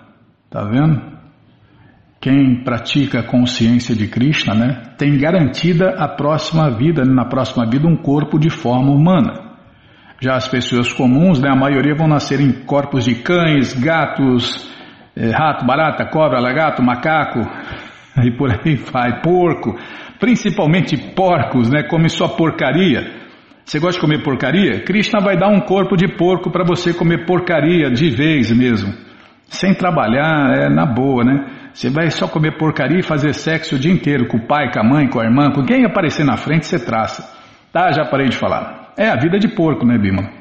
Tá 0.49 0.63
vendo? 0.63 1.01
Quem 2.21 2.63
pratica 2.63 3.19
a 3.19 3.23
consciência 3.23 3.93
de 3.93 4.07
Krishna, 4.07 4.53
né, 4.53 4.81
tem 4.97 5.17
garantida 5.17 5.95
a 5.97 6.07
próxima 6.07 6.69
vida, 6.69 7.03
na 7.03 7.25
próxima 7.25 7.65
vida 7.69 7.85
um 7.85 7.97
corpo 7.97 8.39
de 8.39 8.49
forma 8.49 8.91
humana. 8.91 9.51
Já 10.21 10.35
as 10.35 10.47
pessoas 10.47 10.93
comuns, 10.93 11.41
né, 11.41 11.49
a 11.51 11.55
maioria 11.55 11.95
vão 11.95 12.07
nascer 12.07 12.39
em 12.39 12.49
corpos 12.63 13.03
de 13.03 13.15
cães, 13.15 13.73
gatos, 13.73 14.71
eh, 15.17 15.31
rato, 15.31 15.65
barata, 15.65 16.05
cobra, 16.05 16.39
lagarto, 16.39 16.81
macaco, 16.81 17.41
e 18.23 18.31
por 18.31 18.51
aí 18.51 18.75
vai, 18.75 19.19
porco 19.19 19.77
principalmente 20.23 20.95
porcos, 21.13 21.69
né? 21.69 21.83
Come 21.83 22.07
só 22.07 22.29
porcaria. 22.29 23.11
Você 23.65 23.77
gosta 23.77 23.99
de 23.99 23.99
comer 23.99 24.23
porcaria? 24.23 24.81
Krishna 24.85 25.19
vai 25.19 25.35
dar 25.35 25.49
um 25.49 25.59
corpo 25.59 25.97
de 25.97 26.07
porco 26.15 26.49
para 26.49 26.63
você 26.63 26.93
comer 26.93 27.25
porcaria 27.25 27.91
de 27.91 28.09
vez 28.09 28.49
mesmo. 28.49 28.93
Sem 29.49 29.73
trabalhar, 29.73 30.53
é 30.55 30.69
na 30.69 30.85
boa, 30.85 31.25
né? 31.25 31.45
Você 31.73 31.89
vai 31.89 32.09
só 32.09 32.25
comer 32.25 32.57
porcaria 32.57 32.99
e 32.99 33.03
fazer 33.03 33.33
sexo 33.33 33.75
o 33.75 33.77
dia 33.77 33.91
inteiro 33.91 34.25
com 34.29 34.37
o 34.37 34.47
pai, 34.47 34.71
com 34.71 34.79
a 34.79 34.83
mãe, 34.85 35.09
com 35.09 35.19
a 35.19 35.25
irmã, 35.25 35.51
com 35.51 35.65
quem 35.65 35.83
aparecer 35.83 36.23
na 36.23 36.37
frente 36.37 36.67
você 36.67 36.79
traça. 36.79 37.29
Tá, 37.73 37.91
já 37.91 38.05
parei 38.05 38.29
de 38.29 38.37
falar. 38.37 38.93
É 38.97 39.09
a 39.09 39.17
vida 39.17 39.37
de 39.37 39.49
porco, 39.49 39.85
né, 39.85 39.97
Bima? 39.97 40.31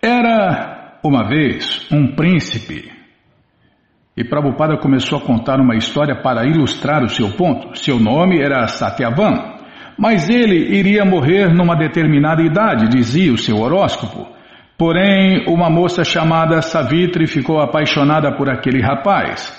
Era 0.00 1.00
uma 1.02 1.28
vez 1.28 1.88
um 1.90 2.14
príncipe 2.14 2.91
e 4.16 4.22
Prabhupada 4.22 4.76
começou 4.76 5.18
a 5.18 5.22
contar 5.22 5.58
uma 5.58 5.74
história 5.74 6.14
para 6.14 6.44
ilustrar 6.44 7.02
o 7.02 7.08
seu 7.08 7.30
ponto. 7.30 7.76
Seu 7.78 7.98
nome 7.98 8.42
era 8.42 8.66
Satyavan, 8.66 9.54
mas 9.98 10.28
ele 10.28 10.76
iria 10.76 11.04
morrer 11.04 11.52
numa 11.54 11.74
determinada 11.74 12.42
idade, 12.42 12.88
dizia 12.88 13.32
o 13.32 13.38
seu 13.38 13.56
horóscopo. 13.56 14.28
Porém, 14.76 15.44
uma 15.48 15.70
moça 15.70 16.04
chamada 16.04 16.60
Savitri 16.60 17.26
ficou 17.26 17.60
apaixonada 17.60 18.36
por 18.36 18.50
aquele 18.50 18.82
rapaz. 18.82 19.58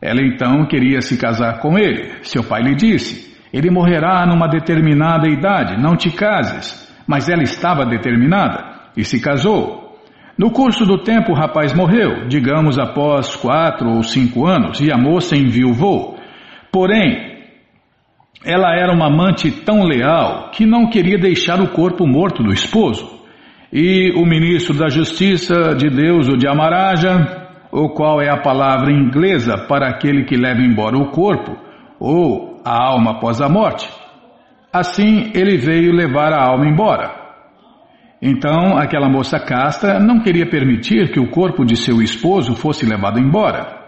Ela 0.00 0.22
então 0.22 0.64
queria 0.66 1.02
se 1.02 1.18
casar 1.18 1.58
com 1.58 1.78
ele. 1.78 2.22
Seu 2.22 2.42
pai 2.42 2.62
lhe 2.62 2.74
disse: 2.74 3.36
Ele 3.52 3.70
morrerá 3.70 4.24
numa 4.26 4.46
determinada 4.48 5.28
idade, 5.28 5.80
não 5.80 5.94
te 5.94 6.10
cases. 6.10 6.88
Mas 7.06 7.28
ela 7.28 7.42
estava 7.42 7.84
determinada 7.84 8.64
e 8.96 9.04
se 9.04 9.20
casou. 9.20 9.89
No 10.40 10.50
curso 10.50 10.86
do 10.86 10.96
tempo, 10.96 11.32
o 11.32 11.34
rapaz 11.34 11.74
morreu, 11.74 12.26
digamos 12.26 12.78
após 12.78 13.36
quatro 13.36 13.90
ou 13.90 14.02
cinco 14.02 14.46
anos, 14.46 14.80
e 14.80 14.90
a 14.90 14.96
moça 14.96 15.36
enviuvou. 15.36 16.16
Porém, 16.72 17.42
ela 18.42 18.74
era 18.74 18.90
uma 18.90 19.08
amante 19.08 19.50
tão 19.50 19.84
leal 19.84 20.50
que 20.50 20.64
não 20.64 20.88
queria 20.88 21.18
deixar 21.18 21.60
o 21.60 21.68
corpo 21.68 22.06
morto 22.06 22.42
do 22.42 22.54
esposo. 22.54 23.20
E 23.70 24.14
o 24.16 24.24
ministro 24.24 24.72
da 24.78 24.88
Justiça 24.88 25.74
de 25.74 25.90
Deus, 25.90 26.26
o 26.26 26.38
de 26.38 26.48
Amaraja, 26.48 27.66
o 27.70 27.90
qual 27.90 28.22
é 28.22 28.30
a 28.30 28.40
palavra 28.40 28.90
inglesa 28.90 29.66
para 29.68 29.90
aquele 29.90 30.24
que 30.24 30.38
leva 30.38 30.62
embora 30.62 30.96
o 30.96 31.10
corpo, 31.10 31.54
ou 32.00 32.62
a 32.64 32.82
alma 32.82 33.10
após 33.10 33.42
a 33.42 33.48
morte, 33.50 33.86
assim 34.72 35.32
ele 35.34 35.58
veio 35.58 35.92
levar 35.92 36.32
a 36.32 36.42
alma 36.42 36.66
embora. 36.66 37.19
Então, 38.22 38.76
aquela 38.76 39.08
moça 39.08 39.40
casta 39.40 39.98
não 39.98 40.20
queria 40.20 40.48
permitir 40.48 41.10
que 41.10 41.18
o 41.18 41.30
corpo 41.30 41.64
de 41.64 41.74
seu 41.74 42.02
esposo 42.02 42.54
fosse 42.54 42.84
levado 42.84 43.18
embora. 43.18 43.80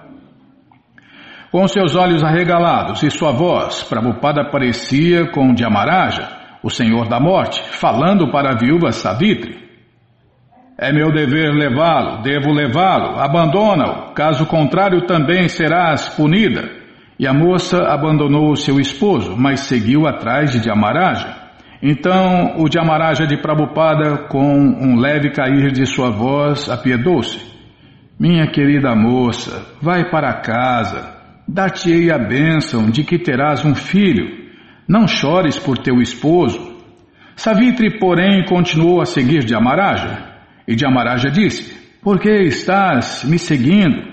Com 1.50 1.68
seus 1.68 1.94
olhos 1.94 2.24
arregalados 2.24 3.02
e 3.02 3.10
sua 3.10 3.30
voz, 3.30 3.82
Prabhupada 3.82 4.50
parecia 4.50 5.30
com 5.30 5.52
Dhyamaraja, 5.52 6.26
o 6.62 6.70
Senhor 6.70 7.08
da 7.08 7.20
Morte, 7.20 7.62
falando 7.62 8.30
para 8.30 8.54
a 8.54 8.56
viúva 8.56 8.90
Savitri. 8.90 9.60
É 10.78 10.90
meu 10.90 11.12
dever 11.12 11.52
levá-lo, 11.52 12.22
devo 12.22 12.50
levá-lo, 12.52 13.20
abandona-o, 13.20 14.14
caso 14.14 14.46
contrário 14.46 15.06
também 15.06 15.46
serás 15.46 16.08
punida. 16.08 16.70
E 17.18 17.26
a 17.26 17.34
moça 17.34 17.82
abandonou 17.86 18.56
seu 18.56 18.80
esposo, 18.80 19.36
mas 19.36 19.60
seguiu 19.60 20.06
atrás 20.06 20.52
de 20.52 20.60
Dhyamaraja. 20.60 21.41
Então 21.82 22.54
o 22.58 22.68
Dhyamaraja 22.68 23.26
de 23.26 23.36
Prabhupada, 23.36 24.28
com 24.28 24.54
um 24.54 24.96
leve 25.00 25.30
cair 25.30 25.72
de 25.72 25.84
sua 25.84 26.10
voz, 26.10 26.70
apiedou-se. 26.70 27.50
Minha 28.20 28.46
querida 28.46 28.94
moça, 28.94 29.74
vai 29.82 30.08
para 30.08 30.32
casa, 30.34 31.12
dá-te-ei 31.48 32.12
a 32.12 32.18
bênção 32.18 32.88
de 32.88 33.02
que 33.02 33.18
terás 33.18 33.64
um 33.64 33.74
filho. 33.74 34.42
Não 34.86 35.08
chores 35.08 35.58
por 35.58 35.76
teu 35.76 36.00
esposo. 36.00 36.70
Savitri, 37.34 37.98
porém, 37.98 38.44
continuou 38.44 39.00
a 39.00 39.04
seguir 39.04 39.44
Dhyamaraja. 39.44 40.30
E 40.68 40.76
Dhyamaraja 40.76 41.30
disse, 41.30 41.74
por 42.00 42.20
que 42.20 42.30
estás 42.42 43.24
me 43.24 43.40
seguindo? 43.40 44.12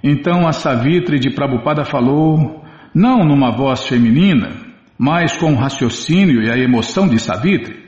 Então 0.00 0.46
a 0.46 0.52
Savitri 0.52 1.18
de 1.18 1.34
Prabhupada 1.34 1.84
falou, 1.84 2.64
não 2.94 3.24
numa 3.24 3.50
voz 3.50 3.88
feminina, 3.88 4.67
mas 4.98 5.36
com 5.36 5.52
o 5.52 5.56
raciocínio 5.56 6.42
e 6.42 6.50
a 6.50 6.58
emoção 6.58 7.06
de 7.06 7.18
Savitri. 7.18 7.86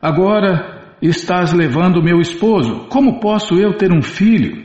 Agora 0.00 0.94
estás 1.02 1.52
levando 1.52 2.02
meu 2.02 2.20
esposo, 2.20 2.86
como 2.88 3.18
posso 3.20 3.54
eu 3.54 3.76
ter 3.76 3.92
um 3.92 4.00
filho? 4.00 4.64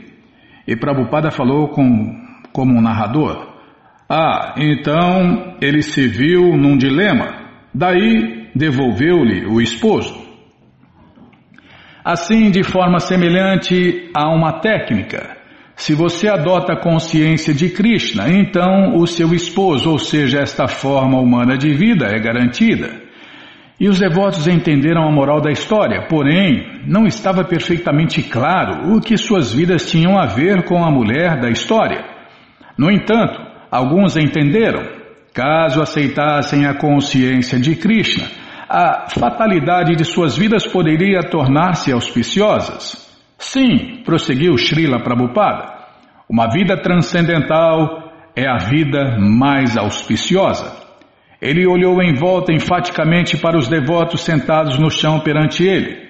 E 0.66 0.76
Prabhupada 0.76 1.30
falou 1.30 1.68
com, 1.68 2.14
como 2.52 2.78
um 2.78 2.80
narrador. 2.80 3.54
Ah, 4.08 4.54
então 4.56 5.56
ele 5.60 5.82
se 5.82 6.06
viu 6.06 6.56
num 6.56 6.76
dilema, 6.76 7.34
daí 7.74 8.50
devolveu-lhe 8.54 9.46
o 9.46 9.60
esposo. 9.60 10.24
Assim, 12.04 12.52
de 12.52 12.62
forma 12.62 13.00
semelhante 13.00 14.10
a 14.14 14.28
uma 14.28 14.60
técnica, 14.60 15.35
se 15.76 15.94
você 15.94 16.26
adota 16.26 16.72
a 16.72 16.80
consciência 16.80 17.52
de 17.52 17.68
Krishna, 17.68 18.30
então 18.30 18.96
o 18.96 19.06
seu 19.06 19.34
esposo, 19.34 19.90
ou 19.90 19.98
seja, 19.98 20.40
esta 20.40 20.66
forma 20.66 21.20
humana 21.20 21.56
de 21.56 21.72
vida, 21.74 22.06
é 22.06 22.18
garantida. 22.18 23.02
E 23.78 23.86
os 23.86 23.98
devotos 23.98 24.48
entenderam 24.48 25.06
a 25.06 25.12
moral 25.12 25.38
da 25.38 25.52
história, 25.52 26.06
porém, 26.08 26.80
não 26.86 27.06
estava 27.06 27.44
perfeitamente 27.44 28.22
claro 28.22 28.96
o 28.96 29.02
que 29.02 29.18
suas 29.18 29.52
vidas 29.52 29.90
tinham 29.90 30.18
a 30.18 30.24
ver 30.24 30.64
com 30.64 30.82
a 30.82 30.90
mulher 30.90 31.38
da 31.38 31.50
história. 31.50 32.02
No 32.78 32.90
entanto, 32.90 33.38
alguns 33.70 34.16
entenderam. 34.16 34.82
Caso 35.34 35.82
aceitassem 35.82 36.64
a 36.64 36.72
consciência 36.72 37.60
de 37.60 37.76
Krishna, 37.76 38.24
a 38.66 39.10
fatalidade 39.10 39.94
de 39.94 40.06
suas 40.06 40.34
vidas 40.34 40.66
poderia 40.66 41.20
tornar-se 41.20 41.92
auspiciosas. 41.92 43.05
Sim, 43.38 44.02
prosseguiu 44.04 44.56
Srila 44.56 45.02
Prabhupada, 45.02 45.76
uma 46.28 46.48
vida 46.50 46.76
transcendental 46.80 48.12
é 48.34 48.46
a 48.46 48.56
vida 48.58 49.18
mais 49.18 49.76
auspiciosa. 49.76 50.84
Ele 51.40 51.66
olhou 51.66 52.02
em 52.02 52.14
volta 52.14 52.52
enfaticamente 52.52 53.36
para 53.36 53.58
os 53.58 53.68
devotos 53.68 54.22
sentados 54.22 54.78
no 54.78 54.90
chão 54.90 55.20
perante 55.20 55.64
ele. 55.64 56.06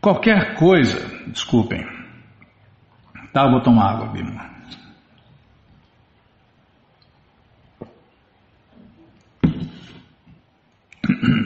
Qualquer 0.00 0.54
coisa, 0.54 0.98
desculpem. 1.26 1.84
Tá, 3.32 3.48
vou 3.50 3.60
tomar 3.60 3.94
água, 3.94 4.08
Bima. 4.08 4.48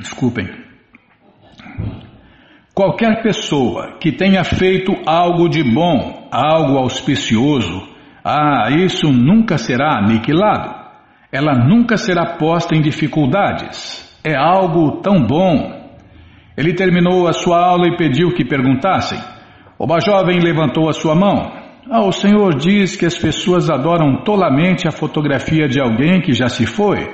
Desculpem. 0.00 0.71
Qualquer 2.82 3.22
pessoa 3.22 3.96
que 4.00 4.10
tenha 4.10 4.42
feito 4.42 4.92
algo 5.06 5.48
de 5.48 5.62
bom, 5.62 6.26
algo 6.32 6.78
auspicioso, 6.78 7.80
ah, 8.24 8.70
isso 8.72 9.06
nunca 9.06 9.56
será 9.56 9.98
aniquilado. 9.98 10.74
Ela 11.30 11.54
nunca 11.54 11.96
será 11.96 12.34
posta 12.36 12.74
em 12.74 12.82
dificuldades. 12.82 14.18
É 14.24 14.34
algo 14.34 15.00
tão 15.00 15.24
bom. 15.24 15.80
Ele 16.56 16.74
terminou 16.74 17.28
a 17.28 17.32
sua 17.32 17.64
aula 17.64 17.86
e 17.86 17.96
pediu 17.96 18.34
que 18.34 18.44
perguntassem. 18.44 19.20
O 19.78 19.86
jovem 20.00 20.40
levantou 20.40 20.88
a 20.88 20.92
sua 20.92 21.14
mão. 21.14 21.52
Ah, 21.88 22.04
o 22.04 22.10
Senhor 22.10 22.56
diz 22.56 22.96
que 22.96 23.06
as 23.06 23.16
pessoas 23.16 23.70
adoram 23.70 24.24
tolamente 24.24 24.88
a 24.88 24.90
fotografia 24.90 25.68
de 25.68 25.80
alguém 25.80 26.20
que 26.20 26.32
já 26.32 26.48
se 26.48 26.66
foi. 26.66 27.08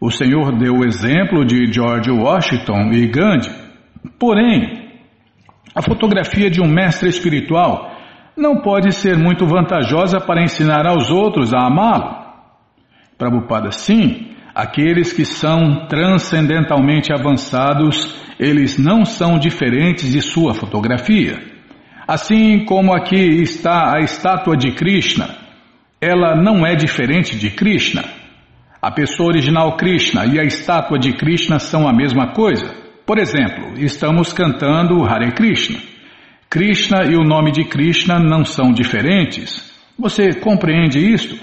O 0.00 0.10
Senhor 0.10 0.58
deu 0.58 0.78
o 0.78 0.84
exemplo 0.84 1.44
de 1.44 1.72
George 1.72 2.10
Washington 2.10 2.90
e 2.92 3.06
Gandhi. 3.06 3.50
Porém, 4.18 4.85
a 5.76 5.82
fotografia 5.82 6.48
de 6.48 6.62
um 6.62 6.66
mestre 6.66 7.10
espiritual 7.10 7.94
não 8.34 8.62
pode 8.62 8.94
ser 8.94 9.18
muito 9.18 9.46
vantajosa 9.46 10.18
para 10.18 10.42
ensinar 10.42 10.86
aos 10.86 11.10
outros 11.10 11.52
a 11.52 11.66
amá-lo. 11.66 12.16
Prabhupada, 13.18 13.70
sim, 13.70 14.30
aqueles 14.54 15.12
que 15.12 15.26
são 15.26 15.86
transcendentalmente 15.86 17.12
avançados, 17.12 18.18
eles 18.40 18.78
não 18.78 19.04
são 19.04 19.38
diferentes 19.38 20.10
de 20.10 20.22
sua 20.22 20.54
fotografia. 20.54 21.36
Assim 22.08 22.64
como 22.64 22.94
aqui 22.94 23.42
está 23.42 23.94
a 23.96 24.00
estátua 24.00 24.56
de 24.56 24.72
Krishna, 24.72 25.28
ela 26.00 26.34
não 26.34 26.66
é 26.66 26.74
diferente 26.74 27.36
de 27.36 27.50
Krishna. 27.50 28.02
A 28.80 28.90
pessoa 28.90 29.28
original 29.28 29.76
Krishna 29.76 30.24
e 30.24 30.40
a 30.40 30.44
estátua 30.44 30.98
de 30.98 31.12
Krishna 31.12 31.58
são 31.58 31.86
a 31.86 31.92
mesma 31.92 32.32
coisa. 32.32 32.85
Por 33.06 33.20
exemplo, 33.20 33.74
estamos 33.76 34.32
cantando 34.32 35.04
Hare 35.04 35.30
Krishna. 35.32 35.78
Krishna 36.50 37.04
e 37.04 37.14
o 37.14 37.22
nome 37.22 37.52
de 37.52 37.64
Krishna 37.64 38.18
não 38.18 38.44
são 38.44 38.72
diferentes. 38.72 39.72
Você 39.96 40.34
compreende 40.40 40.98
isto? 40.98 41.38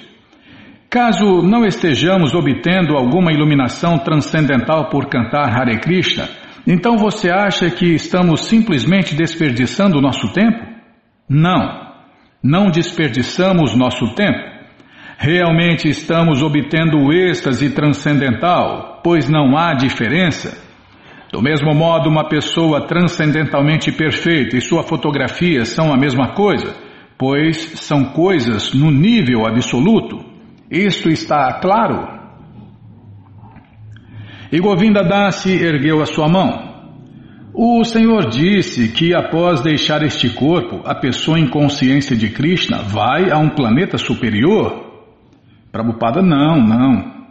Caso 0.89 1.41
não 1.41 1.65
estejamos 1.65 2.35
obtendo 2.35 2.97
alguma 2.97 3.31
iluminação 3.31 3.97
transcendental 3.97 4.89
por 4.89 5.07
cantar 5.07 5.49
Hare 5.57 5.79
Krishna, 5.79 6.27
então 6.67 6.97
você 6.97 7.31
acha 7.31 7.69
que 7.71 7.95
estamos 7.95 8.41
simplesmente 8.41 9.15
desperdiçando 9.15 10.01
nosso 10.01 10.31
tempo? 10.33 10.59
Não, 11.27 11.93
não 12.43 12.69
desperdiçamos 12.69 13.73
nosso 13.73 14.13
tempo. 14.15 14.51
Realmente 15.17 15.87
estamos 15.87 16.43
obtendo 16.43 16.97
o 16.97 17.13
êxtase 17.13 17.69
transcendental, 17.73 18.99
pois 19.03 19.29
não 19.29 19.57
há 19.57 19.73
diferença. 19.73 20.72
Do 21.33 21.41
mesmo 21.41 21.73
modo, 21.73 22.11
uma 22.11 22.29
pessoa 22.29 22.85
transcendentalmente 22.85 23.91
perfeita 23.91 24.55
e 24.55 24.61
sua 24.61 24.83
fotografia 24.83 25.65
são 25.65 25.91
a 25.91 25.97
mesma 25.97 26.35
coisa, 26.35 26.75
pois 27.17 27.57
são 27.79 28.03
coisas 28.13 28.71
no 28.71 28.91
nível 28.91 29.47
absoluto. 29.47 30.23
Isto 30.69 31.09
está 31.09 31.59
claro? 31.59 32.07
E 34.51 34.59
Govinda 34.59 35.03
Dasi 35.03 35.55
ergueu 35.55 36.03
a 36.03 36.05
sua 36.05 36.29
mão. 36.29 36.71
O 37.51 37.83
Senhor 37.83 38.29
disse 38.29 38.89
que 38.89 39.15
após 39.15 39.59
deixar 39.59 40.03
este 40.03 40.29
corpo, 40.29 40.81
a 40.85 40.93
pessoa 40.93 41.39
em 41.39 41.47
consciência 41.47 42.15
de 42.15 42.29
Krishna 42.29 42.83
vai 42.83 43.31
a 43.31 43.39
um 43.39 43.49
planeta 43.49 43.97
superior? 43.97 45.01
Prabhupada, 45.71 46.21
não, 46.21 46.57
não. 46.57 47.22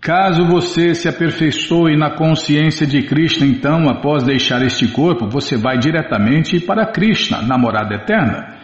Caso 0.00 0.46
você 0.46 0.94
se 0.94 1.06
aperfeiçoe 1.08 1.94
na 1.94 2.10
consciência 2.10 2.86
de 2.86 3.02
Krishna, 3.02 3.46
então, 3.46 3.86
após 3.86 4.24
deixar 4.24 4.62
este 4.62 4.88
corpo, 4.88 5.28
você 5.28 5.58
vai 5.58 5.76
diretamente 5.76 6.58
para 6.58 6.86
Krishna, 6.86 7.42
namorada 7.42 7.96
eterna. 7.96 8.56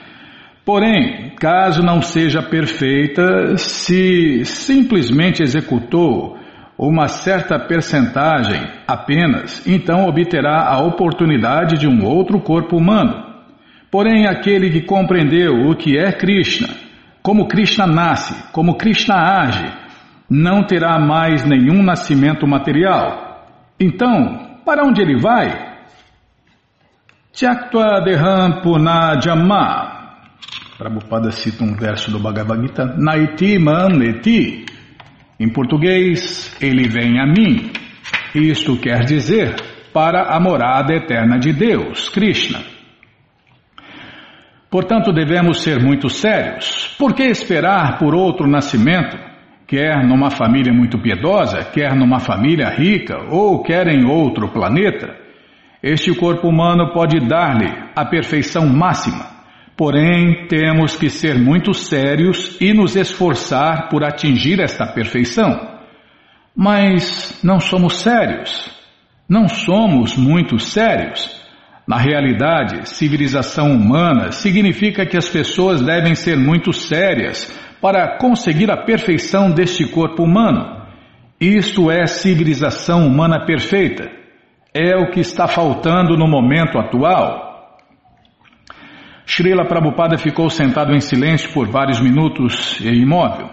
Porém, 0.65 1.35
caso 1.39 1.83
não 1.83 2.01
seja 2.01 2.43
perfeita, 2.43 3.55
se 3.59 4.47
simplesmente 4.47 5.43
executou 5.43 6.39
uma 6.79 7.07
certa 7.07 7.59
percentagem 7.59 8.63
apenas, 8.89 9.67
então 9.67 10.07
obterá 10.07 10.67
a 10.67 10.79
oportunidade 10.79 11.79
de 11.79 11.87
um 11.87 12.03
outro 12.03 12.41
corpo 12.41 12.79
humano. 12.79 13.27
Porém, 13.91 14.27
aquele 14.27 14.71
que 14.71 14.81
compreendeu 14.81 15.69
o 15.69 15.77
que 15.77 15.99
é 15.99 16.11
Krishna, 16.13 16.69
como 17.23 17.47
Krishna 17.47 17.87
nasce, 17.87 18.35
como 18.53 18.77
Krishna 18.77 19.17
age, 19.17 19.86
não 20.29 20.65
terá 20.65 20.99
mais 20.99 21.45
nenhum 21.45 21.83
nascimento 21.83 22.47
material. 22.47 23.47
Então, 23.79 24.61
para 24.65 24.85
onde 24.85 25.01
ele 25.03 25.21
vai? 25.21 25.77
Tyaktva 27.33 28.01
Deham 28.01 28.63
Punajama. 28.63 29.95
Prabhupada 30.79 31.31
cita 31.31 31.65
um 31.65 31.75
verso 31.75 32.11
do 32.11 32.19
Bhagavad 32.19 32.61
Gita. 32.61 32.85
Naiti 32.97 33.59
Maneti. 33.59 34.67
Em 35.39 35.49
português, 35.51 36.57
ele 36.61 36.89
vem 36.89 37.21
a 37.21 37.27
mim. 37.27 37.71
Isto 38.35 38.77
quer 38.79 39.05
dizer 39.05 39.55
para 39.93 40.35
a 40.35 40.41
morada 40.41 40.95
eterna 40.95 41.39
de 41.39 41.53
Deus, 41.53 42.09
Krishna. 42.09 42.61
Portanto, 44.71 45.13
devemos 45.13 45.63
ser 45.63 45.79
muito 45.79 46.09
sérios. 46.09 46.95
Por 46.99 47.15
que 47.15 47.23
esperar 47.23 47.99
por 47.99 48.15
outro 48.15 48.47
nascimento? 48.47 49.26
Quer 49.67 50.07
numa 50.07 50.31
família 50.31 50.73
muito 50.73 50.99
piedosa, 50.99 51.65
quer 51.65 51.95
numa 51.95 52.21
família 52.21 52.69
rica 52.69 53.17
ou 53.31 53.63
quer 53.63 53.89
em 53.89 54.05
outro 54.05 54.49
planeta, 54.49 55.15
este 55.83 56.15
corpo 56.15 56.49
humano 56.49 56.93
pode 56.93 57.21
dar-lhe 57.27 57.73
a 57.95 58.05
perfeição 58.05 58.67
máxima. 58.67 59.37
Porém, 59.77 60.47
temos 60.49 60.97
que 60.97 61.11
ser 61.11 61.39
muito 61.39 61.75
sérios 61.75 62.57
e 62.61 62.73
nos 62.73 62.97
esforçar 62.97 63.89
por 63.91 64.03
atingir 64.03 64.59
esta 64.59 64.87
perfeição. 64.87 65.77
Mas 66.57 67.39
não 67.45 67.61
somos 67.61 68.01
sérios. 68.01 68.71
Não 69.29 69.47
somos 69.49 70.17
muito 70.17 70.59
sérios. 70.59 71.45
Na 71.87 71.99
realidade, 71.99 72.89
civilização 72.89 73.71
humana 73.71 74.33
significa 74.33 75.05
que 75.05 75.17
as 75.17 75.29
pessoas 75.29 75.83
devem 75.83 76.15
ser 76.15 76.37
muito 76.37 76.73
sérias 76.73 77.47
para 77.81 78.19
conseguir 78.19 78.71
a 78.71 78.77
perfeição 78.77 79.51
deste 79.51 79.87
corpo 79.87 80.23
humano. 80.23 80.83
Isto 81.41 81.91
é 81.91 82.07
civilização 82.07 83.07
humana 83.07 83.45
perfeita. 83.45 84.11
É 84.73 84.97
o 84.97 85.11
que 85.11 85.21
está 85.21 85.47
faltando 85.47 86.17
no 86.17 86.27
momento 86.27 86.79
atual. 86.79 87.79
Srila 89.27 89.67
Prabhupada 89.67 90.17
ficou 90.17 90.49
sentado 90.49 90.95
em 90.95 91.01
silêncio 91.01 91.53
por 91.53 91.69
vários 91.69 92.01
minutos 92.01 92.81
e 92.81 92.89
imóvel. 92.89 93.49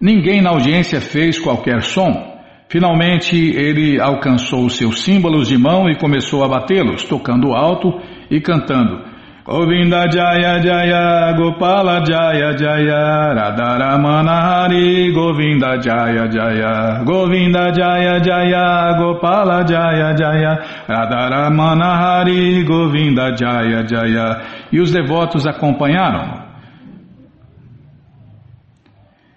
Ninguém 0.00 0.42
na 0.42 0.50
audiência 0.50 1.00
fez 1.00 1.38
qualquer 1.38 1.82
som. 1.82 2.32
Finalmente 2.68 3.36
ele 3.36 4.00
alcançou 4.00 4.68
seus 4.68 5.02
símbolos 5.02 5.48
de 5.48 5.56
mão 5.56 5.88
e 5.88 5.96
começou 5.96 6.42
a 6.42 6.48
batê-los, 6.48 7.04
tocando 7.04 7.52
alto 7.52 8.00
e 8.30 8.40
cantando 8.40 9.11
Govinda 9.44 10.06
Jaya 10.08 10.60
Jaya 10.60 11.32
Gopala 11.36 12.04
Jaya 12.04 12.54
Jaya 12.54 13.34
Radharamana 13.34 14.40
Hari 14.40 15.12
Govinda 15.12 15.78
Jaya 15.78 16.28
Jaya 16.28 17.02
Govinda 17.04 17.72
Jaya 17.72 18.20
Jaya 18.20 18.94
Gopala 18.96 19.64
Jaya 19.66 20.14
Jaya 20.14 20.84
Radharamana 20.88 21.96
Hari 21.98 22.62
Govinda 22.62 23.34
Jaya 23.34 23.82
Jaya 23.84 24.42
E 24.70 24.78
os 24.80 24.92
devotos 24.92 25.44
acompanharam. 25.44 26.52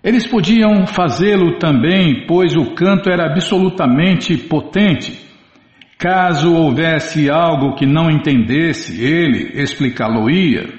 Eles 0.04 0.28
podiam 0.28 0.86
fazê-lo 0.86 1.58
também, 1.58 2.28
pois 2.28 2.56
o 2.56 2.76
canto 2.76 3.10
era 3.10 3.26
absolutamente 3.26 4.38
potente. 4.38 5.26
Caso 6.06 6.54
houvesse 6.54 7.32
algo 7.32 7.74
que 7.74 7.88
não 7.88 8.12
entendesse, 8.12 9.04
ele 9.04 9.60
explicá-lo-ia. 9.60 10.70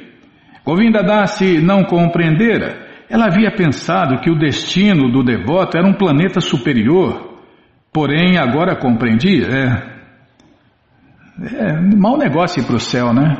Govinda 0.64 1.02
Dasi 1.02 1.60
não 1.60 1.82
compreendera. 1.82 2.86
Ela 3.10 3.26
havia 3.26 3.50
pensado 3.50 4.20
que 4.20 4.30
o 4.30 4.38
destino 4.38 5.10
do 5.10 5.24
devoto 5.24 5.76
era 5.76 5.84
um 5.84 5.94
planeta 5.94 6.40
superior. 6.40 7.40
Porém, 7.92 8.38
agora 8.38 8.76
compreendia. 8.76 9.48
É, 9.48 9.72
é 11.56 11.96
mau 11.96 12.16
negócio 12.16 12.62
ir 12.62 12.64
para 12.64 12.76
o 12.76 12.80
céu, 12.80 13.12
né? 13.12 13.36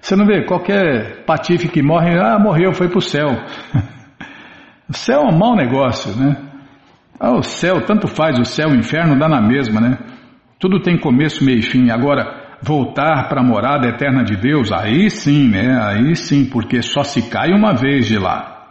Você 0.00 0.14
não 0.14 0.26
vê 0.26 0.44
qualquer 0.44 1.24
patife 1.24 1.66
que 1.66 1.82
morre, 1.82 2.16
ah, 2.20 2.38
morreu, 2.38 2.72
foi 2.72 2.88
para 2.88 2.98
o 2.98 3.02
céu. 3.02 3.26
O 4.88 4.92
céu 4.92 5.22
é 5.22 5.24
um 5.24 5.36
mau 5.36 5.56
negócio, 5.56 6.14
né? 6.14 6.36
Ah, 7.18 7.32
o 7.32 7.42
céu, 7.42 7.84
tanto 7.84 8.06
faz, 8.06 8.38
o 8.38 8.44
céu, 8.44 8.68
o 8.68 8.76
inferno 8.76 9.18
dá 9.18 9.28
na 9.28 9.40
mesma, 9.40 9.80
né? 9.80 9.98
Tudo 10.58 10.80
tem 10.80 10.98
começo, 10.98 11.44
meio 11.44 11.58
e 11.58 11.62
fim. 11.62 11.90
Agora, 11.90 12.56
voltar 12.62 13.28
para 13.28 13.40
a 13.40 13.44
morada 13.44 13.88
eterna 13.88 14.24
de 14.24 14.36
Deus, 14.36 14.72
aí 14.72 15.10
sim, 15.10 15.48
né? 15.48 15.78
Aí 15.82 16.16
sim, 16.16 16.46
porque 16.46 16.80
só 16.82 17.02
se 17.02 17.28
cai 17.28 17.52
uma 17.52 17.74
vez 17.74 18.06
de 18.06 18.18
lá. 18.18 18.66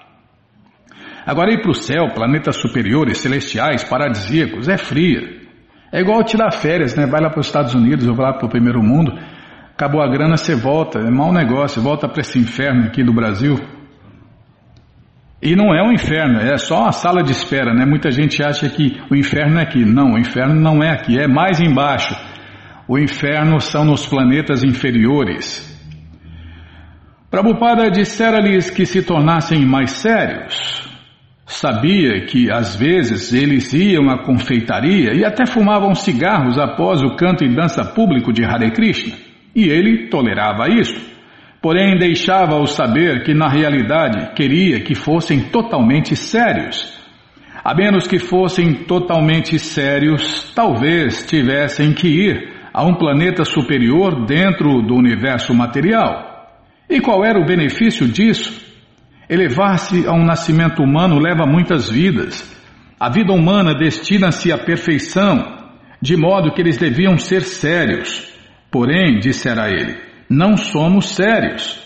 Agora 1.25 1.51
ir 1.51 1.61
para 1.61 1.71
o 1.71 1.75
céu, 1.75 2.09
planetas 2.13 2.57
superiores, 2.57 3.19
celestiais, 3.19 3.83
paradisíacos, 3.83 4.67
é 4.67 4.77
fria. 4.77 5.21
É 5.91 6.01
igual 6.01 6.23
tirar 6.23 6.51
férias, 6.51 6.95
né? 6.95 7.05
Vai 7.05 7.21
lá 7.21 7.29
para 7.29 7.39
os 7.39 7.47
Estados 7.47 7.73
Unidos 7.73 8.07
ou 8.07 8.15
vai 8.15 8.27
lá 8.27 8.33
para 8.33 8.45
o 8.45 8.49
primeiro 8.49 8.81
mundo, 8.81 9.11
acabou 9.71 10.01
a 10.01 10.07
grana, 10.07 10.37
você 10.37 10.55
volta. 10.55 10.99
É 10.99 11.11
mau 11.11 11.31
negócio, 11.31 11.81
volta 11.81 12.07
para 12.07 12.21
esse 12.21 12.37
inferno 12.39 12.85
aqui 12.85 13.03
do 13.03 13.13
Brasil. 13.13 13.55
E 15.45 15.55
não 15.55 15.75
é 15.75 15.83
um 15.83 15.91
inferno, 15.91 16.39
é 16.39 16.57
só 16.57 16.81
uma 16.81 16.91
sala 16.91 17.21
de 17.21 17.31
espera, 17.31 17.71
né? 17.71 17.85
Muita 17.85 18.09
gente 18.09 18.43
acha 18.43 18.67
que 18.67 18.99
o 19.11 19.15
inferno 19.15 19.59
é 19.59 19.61
aqui. 19.61 19.85
Não, 19.85 20.13
o 20.13 20.17
inferno 20.17 20.59
não 20.59 20.83
é 20.83 20.89
aqui, 20.89 21.19
é 21.19 21.27
mais 21.27 21.61
embaixo. 21.61 22.15
O 22.87 22.97
inferno 22.97 23.61
são 23.61 23.85
nos 23.85 24.07
planetas 24.07 24.63
inferiores. 24.63 25.71
Prabhupada 27.29 27.91
dissera-lhes 27.91 28.71
que 28.71 28.87
se 28.87 29.03
tornassem 29.03 29.63
mais 29.63 29.91
sérios. 29.91 30.89
Sabia 31.45 32.25
que 32.25 32.49
às 32.49 32.75
vezes 32.75 33.31
eles 33.31 33.71
iam 33.71 34.09
à 34.09 34.23
confeitaria 34.23 35.13
e 35.13 35.23
até 35.23 35.45
fumavam 35.45 35.93
cigarros 35.93 36.57
após 36.57 37.03
o 37.03 37.15
canto 37.15 37.45
e 37.45 37.53
dança 37.53 37.85
público 37.85 38.33
de 38.33 38.43
Hare 38.43 38.71
Krishna, 38.71 39.15
e 39.55 39.65
ele 39.65 40.07
tolerava 40.09 40.67
isso. 40.69 41.14
Porém, 41.65 41.97
deixava-os 41.97 42.75
saber 42.75 43.23
que 43.23 43.33
na 43.33 43.49
realidade 43.49 44.35
queria 44.35 44.81
que 44.81 44.93
fossem 44.93 45.49
totalmente 45.49 46.15
sérios. 46.15 46.95
A 47.63 47.73
menos 47.73 48.05
que 48.05 48.19
fossem 48.19 48.83
totalmente 48.83 49.57
sérios, 49.57 50.53
talvez 50.53 51.25
tivessem 51.25 51.91
que 51.91 52.07
ir 52.07 52.53
a 52.71 52.85
um 52.85 52.93
planeta 52.93 53.43
superior 53.43 54.27
dentro 54.27 54.79
do 54.83 54.93
universo 54.93 55.55
material. 55.55 56.51
E 56.87 57.01
qual 57.01 57.25
era 57.25 57.39
o 57.39 57.47
benefício 57.47 58.07
disso? 58.07 58.63
Elevar-se 59.27 60.05
a 60.05 60.11
um 60.11 60.23
nascimento 60.23 60.83
humano 60.83 61.17
leva 61.17 61.47
muitas 61.47 61.89
vidas. 61.89 62.47
A 62.99 63.09
vida 63.09 63.33
humana 63.33 63.73
destina-se 63.73 64.51
à 64.51 64.57
perfeição, 64.59 65.43
de 65.99 66.15
modo 66.15 66.53
que 66.53 66.61
eles 66.61 66.77
deviam 66.77 67.17
ser 67.17 67.41
sérios. 67.41 68.31
Porém, 68.69 69.17
dissera 69.17 69.67
ele, 69.67 70.04
não 70.29 70.57
somos 70.57 71.09
sérios. 71.09 71.83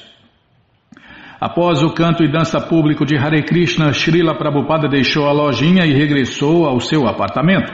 Após 1.39 1.81
o 1.81 1.93
canto 1.93 2.21
e 2.21 2.29
dança 2.29 2.59
público 2.59 3.05
de 3.05 3.17
Hare 3.17 3.43
Krishna, 3.43 3.93
Srila 3.93 4.37
Prabhupada 4.37 4.89
deixou 4.89 5.25
a 5.25 5.31
lojinha 5.31 5.85
e 5.85 5.93
regressou 5.93 6.65
ao 6.65 6.81
seu 6.81 7.07
apartamento. 7.07 7.71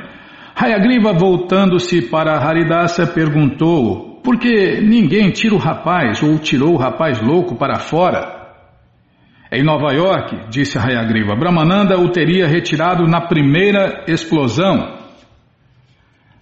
Hayagriva, 0.55 1.13
voltando-se 1.13 2.03
para 2.03 2.37
Haridasa, 2.37 3.07
perguntou 3.07 4.21
por 4.23 4.37
que 4.37 4.79
ninguém 4.81 5.31
tira 5.31 5.55
o 5.55 5.57
rapaz 5.57 6.21
ou 6.21 6.37
tirou 6.37 6.73
o 6.73 6.77
rapaz 6.77 7.19
louco 7.21 7.55
para 7.55 7.79
fora. 7.79 8.35
Em 9.51 9.63
Nova 9.63 9.91
York, 9.93 10.49
disse 10.49 10.77
Hayagriva, 10.77 11.35
Brahmananda 11.35 11.99
o 11.99 12.09
teria 12.09 12.47
retirado 12.47 13.07
na 13.07 13.21
primeira 13.21 14.05
explosão. 14.07 14.99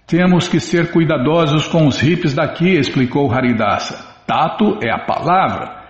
Temos 0.06 0.48
que 0.50 0.60
ser 0.60 0.92
cuidadosos 0.92 1.68
com 1.68 1.88
os 1.88 2.02
hippies 2.02 2.34
daqui, 2.34 2.70
explicou 2.70 3.32
Haridasa. 3.32 4.13
Tato 4.34 4.80
é 4.84 4.90
a 4.90 4.98
palavra. 4.98 5.84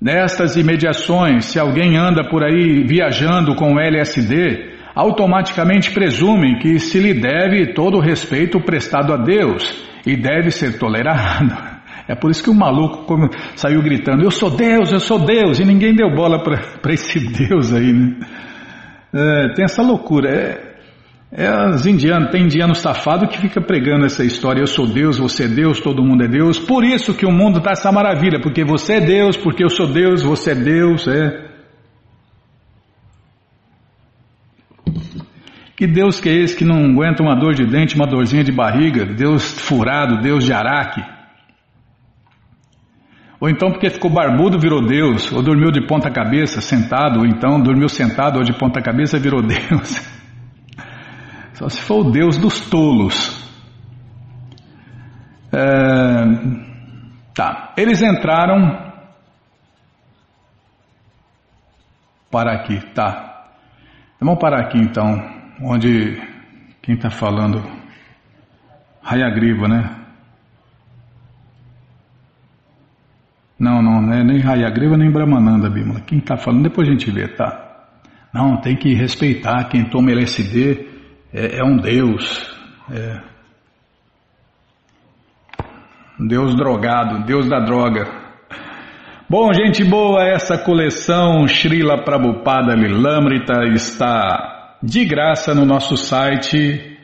Nestas 0.00 0.56
imediações, 0.56 1.44
se 1.44 1.60
alguém 1.60 1.98
anda 1.98 2.26
por 2.30 2.42
aí 2.42 2.82
viajando 2.82 3.54
com 3.54 3.78
LSD, 3.78 4.72
automaticamente 4.94 5.90
presumem 5.90 6.58
que 6.60 6.78
se 6.78 6.98
lhe 6.98 7.12
deve 7.12 7.74
todo 7.74 7.98
o 7.98 8.00
respeito 8.00 8.58
prestado 8.58 9.12
a 9.12 9.18
Deus 9.18 9.86
e 10.06 10.16
deve 10.16 10.50
ser 10.50 10.78
tolerado. 10.78 11.74
É 12.06 12.14
por 12.14 12.30
isso 12.30 12.44
que 12.44 12.50
o 12.50 12.54
maluco 12.54 13.16
saiu 13.56 13.80
gritando: 13.80 14.22
Eu 14.22 14.30
sou 14.30 14.50
Deus, 14.50 14.92
eu 14.92 15.00
sou 15.00 15.18
Deus, 15.18 15.58
e 15.58 15.64
ninguém 15.64 15.94
deu 15.94 16.14
bola 16.14 16.42
para 16.42 16.92
esse 16.92 17.18
Deus 17.32 17.72
aí, 17.72 17.94
né? 17.94 18.18
É, 19.14 19.54
tem 19.54 19.64
essa 19.64 19.80
loucura. 19.80 20.28
É, 20.28 20.73
é 21.36 21.90
indianos, 21.90 22.30
tem 22.30 22.44
indiano 22.44 22.76
safado 22.76 23.26
que 23.26 23.40
fica 23.40 23.60
pregando 23.60 24.06
essa 24.06 24.24
história: 24.24 24.60
Eu 24.60 24.68
sou 24.68 24.86
Deus, 24.86 25.18
você 25.18 25.46
é 25.46 25.48
Deus, 25.48 25.80
todo 25.80 26.00
mundo 26.00 26.22
é 26.22 26.28
Deus. 26.28 26.60
Por 26.60 26.84
isso 26.84 27.12
que 27.12 27.26
o 27.26 27.32
mundo 27.32 27.58
está 27.58 27.72
essa 27.72 27.90
maravilha, 27.90 28.40
porque 28.40 28.64
você 28.64 28.94
é 28.94 29.00
Deus, 29.00 29.36
porque 29.36 29.64
eu 29.64 29.68
sou 29.68 29.88
Deus, 29.88 30.22
você 30.22 30.52
é 30.52 30.54
Deus, 30.54 31.08
é. 31.08 31.50
Que 35.76 35.88
Deus 35.88 36.20
que 36.20 36.28
é 36.28 36.34
esse 36.34 36.56
que 36.56 36.64
não 36.64 36.92
aguenta 36.92 37.20
uma 37.20 37.34
dor 37.34 37.52
de 37.52 37.66
dente, 37.66 37.96
uma 37.96 38.06
dorzinha 38.06 38.44
de 38.44 38.52
barriga? 38.52 39.04
Deus 39.04 39.54
furado, 39.58 40.22
Deus 40.22 40.44
de 40.44 40.52
araque. 40.52 41.02
Ou 43.40 43.50
então 43.50 43.72
porque 43.72 43.90
ficou 43.90 44.08
barbudo 44.08 44.56
virou 44.56 44.86
Deus, 44.86 45.32
ou 45.32 45.42
dormiu 45.42 45.72
de 45.72 45.84
ponta 45.84 46.08
cabeça 46.12 46.60
sentado, 46.60 47.18
ou 47.18 47.26
então 47.26 47.60
dormiu 47.60 47.88
sentado 47.88 48.38
ou 48.38 48.44
de 48.44 48.52
ponta 48.52 48.80
cabeça 48.80 49.18
virou 49.18 49.42
Deus. 49.42 50.13
Só 51.54 51.68
se 51.68 51.80
for 51.80 52.06
o 52.06 52.10
Deus 52.10 52.36
dos 52.36 52.60
tolos. 52.68 53.42
É... 55.52 56.64
Tá, 57.34 57.72
eles 57.76 58.00
entraram 58.02 58.92
para 62.30 62.52
aqui, 62.52 62.80
tá. 62.92 63.50
Vamos 64.20 64.38
parar 64.40 64.60
aqui 64.62 64.78
então, 64.78 65.20
onde 65.60 66.20
quem 66.80 66.94
está 66.94 67.10
falando, 67.10 67.62
Hayagriva, 69.02 69.68
né? 69.68 70.00
Não, 73.58 73.82
não, 73.82 74.00
não 74.00 74.12
é 74.12 74.24
nem 74.24 74.42
Hayagreva 74.42 74.96
nem 74.96 75.10
Brahmananda, 75.10 75.70
Bimala. 75.70 76.00
Quem 76.00 76.18
está 76.18 76.36
falando, 76.36 76.64
depois 76.64 76.88
a 76.88 76.92
gente 76.92 77.10
vê, 77.10 77.28
tá? 77.28 77.88
Não, 78.32 78.60
tem 78.60 78.76
que 78.76 78.94
respeitar. 78.94 79.68
Quem 79.68 79.84
toma 79.84 80.10
LSD 80.10 80.93
é, 81.34 81.58
é 81.58 81.64
um 81.64 81.76
Deus. 81.76 82.48
É. 82.90 83.20
Deus 86.28 86.54
drogado, 86.54 87.26
Deus 87.26 87.48
da 87.48 87.58
droga. 87.58 88.06
Bom, 89.28 89.52
gente 89.52 89.82
boa, 89.82 90.22
essa 90.22 90.56
coleção 90.56 91.48
Srila 91.48 92.04
Prabhupada 92.04 92.74
Lilamrita 92.74 93.64
está 93.72 94.76
de 94.80 95.04
graça 95.04 95.52
no 95.54 95.64
nosso 95.64 95.96
site, 95.96 96.96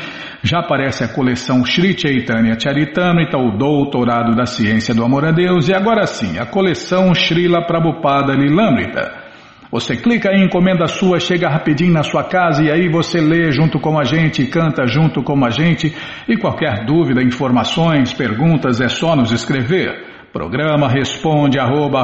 Já 0.40 0.60
aparece 0.60 1.02
a 1.02 1.08
coleção 1.08 1.64
Shri 1.64 1.98
Chaitanya 1.98 2.56
Charitamrita, 2.56 3.36
o 3.36 3.58
doutorado 3.58 4.36
da 4.36 4.46
ciência 4.46 4.94
do 4.94 5.04
amor 5.04 5.24
a 5.24 5.32
Deus. 5.32 5.68
E 5.68 5.74
agora 5.74 6.06
sim, 6.06 6.38
a 6.38 6.46
coleção 6.46 7.12
Srila 7.12 7.66
Prabhupada 7.66 8.34
Lilamrita. 8.34 9.26
Você 9.72 9.96
clica 9.96 10.30
aí, 10.30 10.44
encomenda 10.44 10.86
sua, 10.86 11.18
chega 11.18 11.48
rapidinho 11.48 11.92
na 11.92 12.04
sua 12.04 12.22
casa 12.22 12.62
e 12.62 12.70
aí 12.70 12.88
você 12.88 13.20
lê 13.20 13.50
junto 13.50 13.80
com 13.80 13.98
a 13.98 14.04
gente, 14.04 14.46
canta 14.46 14.86
junto 14.86 15.24
com 15.24 15.44
a 15.44 15.50
gente. 15.50 15.92
E 16.28 16.36
qualquer 16.36 16.84
dúvida, 16.86 17.20
informações, 17.20 18.12
perguntas, 18.12 18.80
é 18.80 18.88
só 18.88 19.16
nos 19.16 19.32
escrever. 19.32 20.15
Programa 20.36 20.86
responde 20.86 21.58
arroba, 21.58 22.02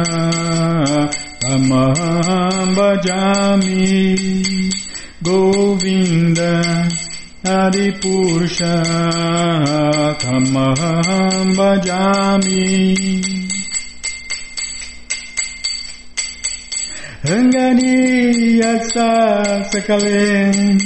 Tamaham 1.42 2.74
bhajami 2.74 4.16
Govinda 5.22 6.64
Adipurusha 7.44 8.74
Tamaham 10.18 11.54
Bhajami 11.58 13.39
Anganiyasa 17.20 19.12
sakalem 19.68 20.80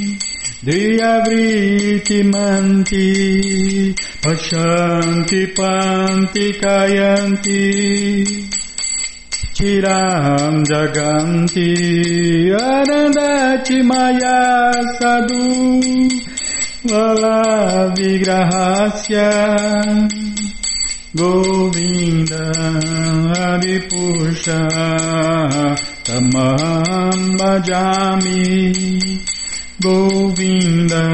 Diyavriti 0.66 2.26
manti 2.26 3.94
Pashanti 4.18 5.54
panti 5.54 6.58
kayanti 6.58 7.62
tiram 9.54 10.66
jaganti 10.66 11.70
arandati 12.50 13.78
maya 13.86 14.74
sadhu 14.98 15.78
Lala 16.90 17.94
vigrahasya 17.94 19.30
Govinda 21.14 22.50
adipushah 23.54 24.74
Tamam 26.04 27.36
Govinda 29.80 31.04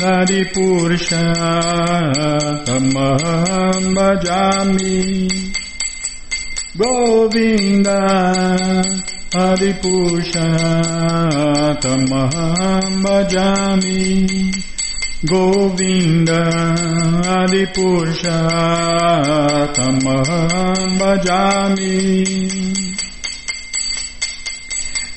Adipusha 0.00 1.24
Tamam 2.64 3.94
Bhajami 3.94 5.28
Govinda 6.76 7.98
Adipusha 9.34 10.48
Tamam 11.82 13.02
Bhajami 13.04 14.02
Govinda 15.26 16.42
Adipurusha 17.38 18.38
Tamaham 19.74 20.98
Bhajami 20.98 23.07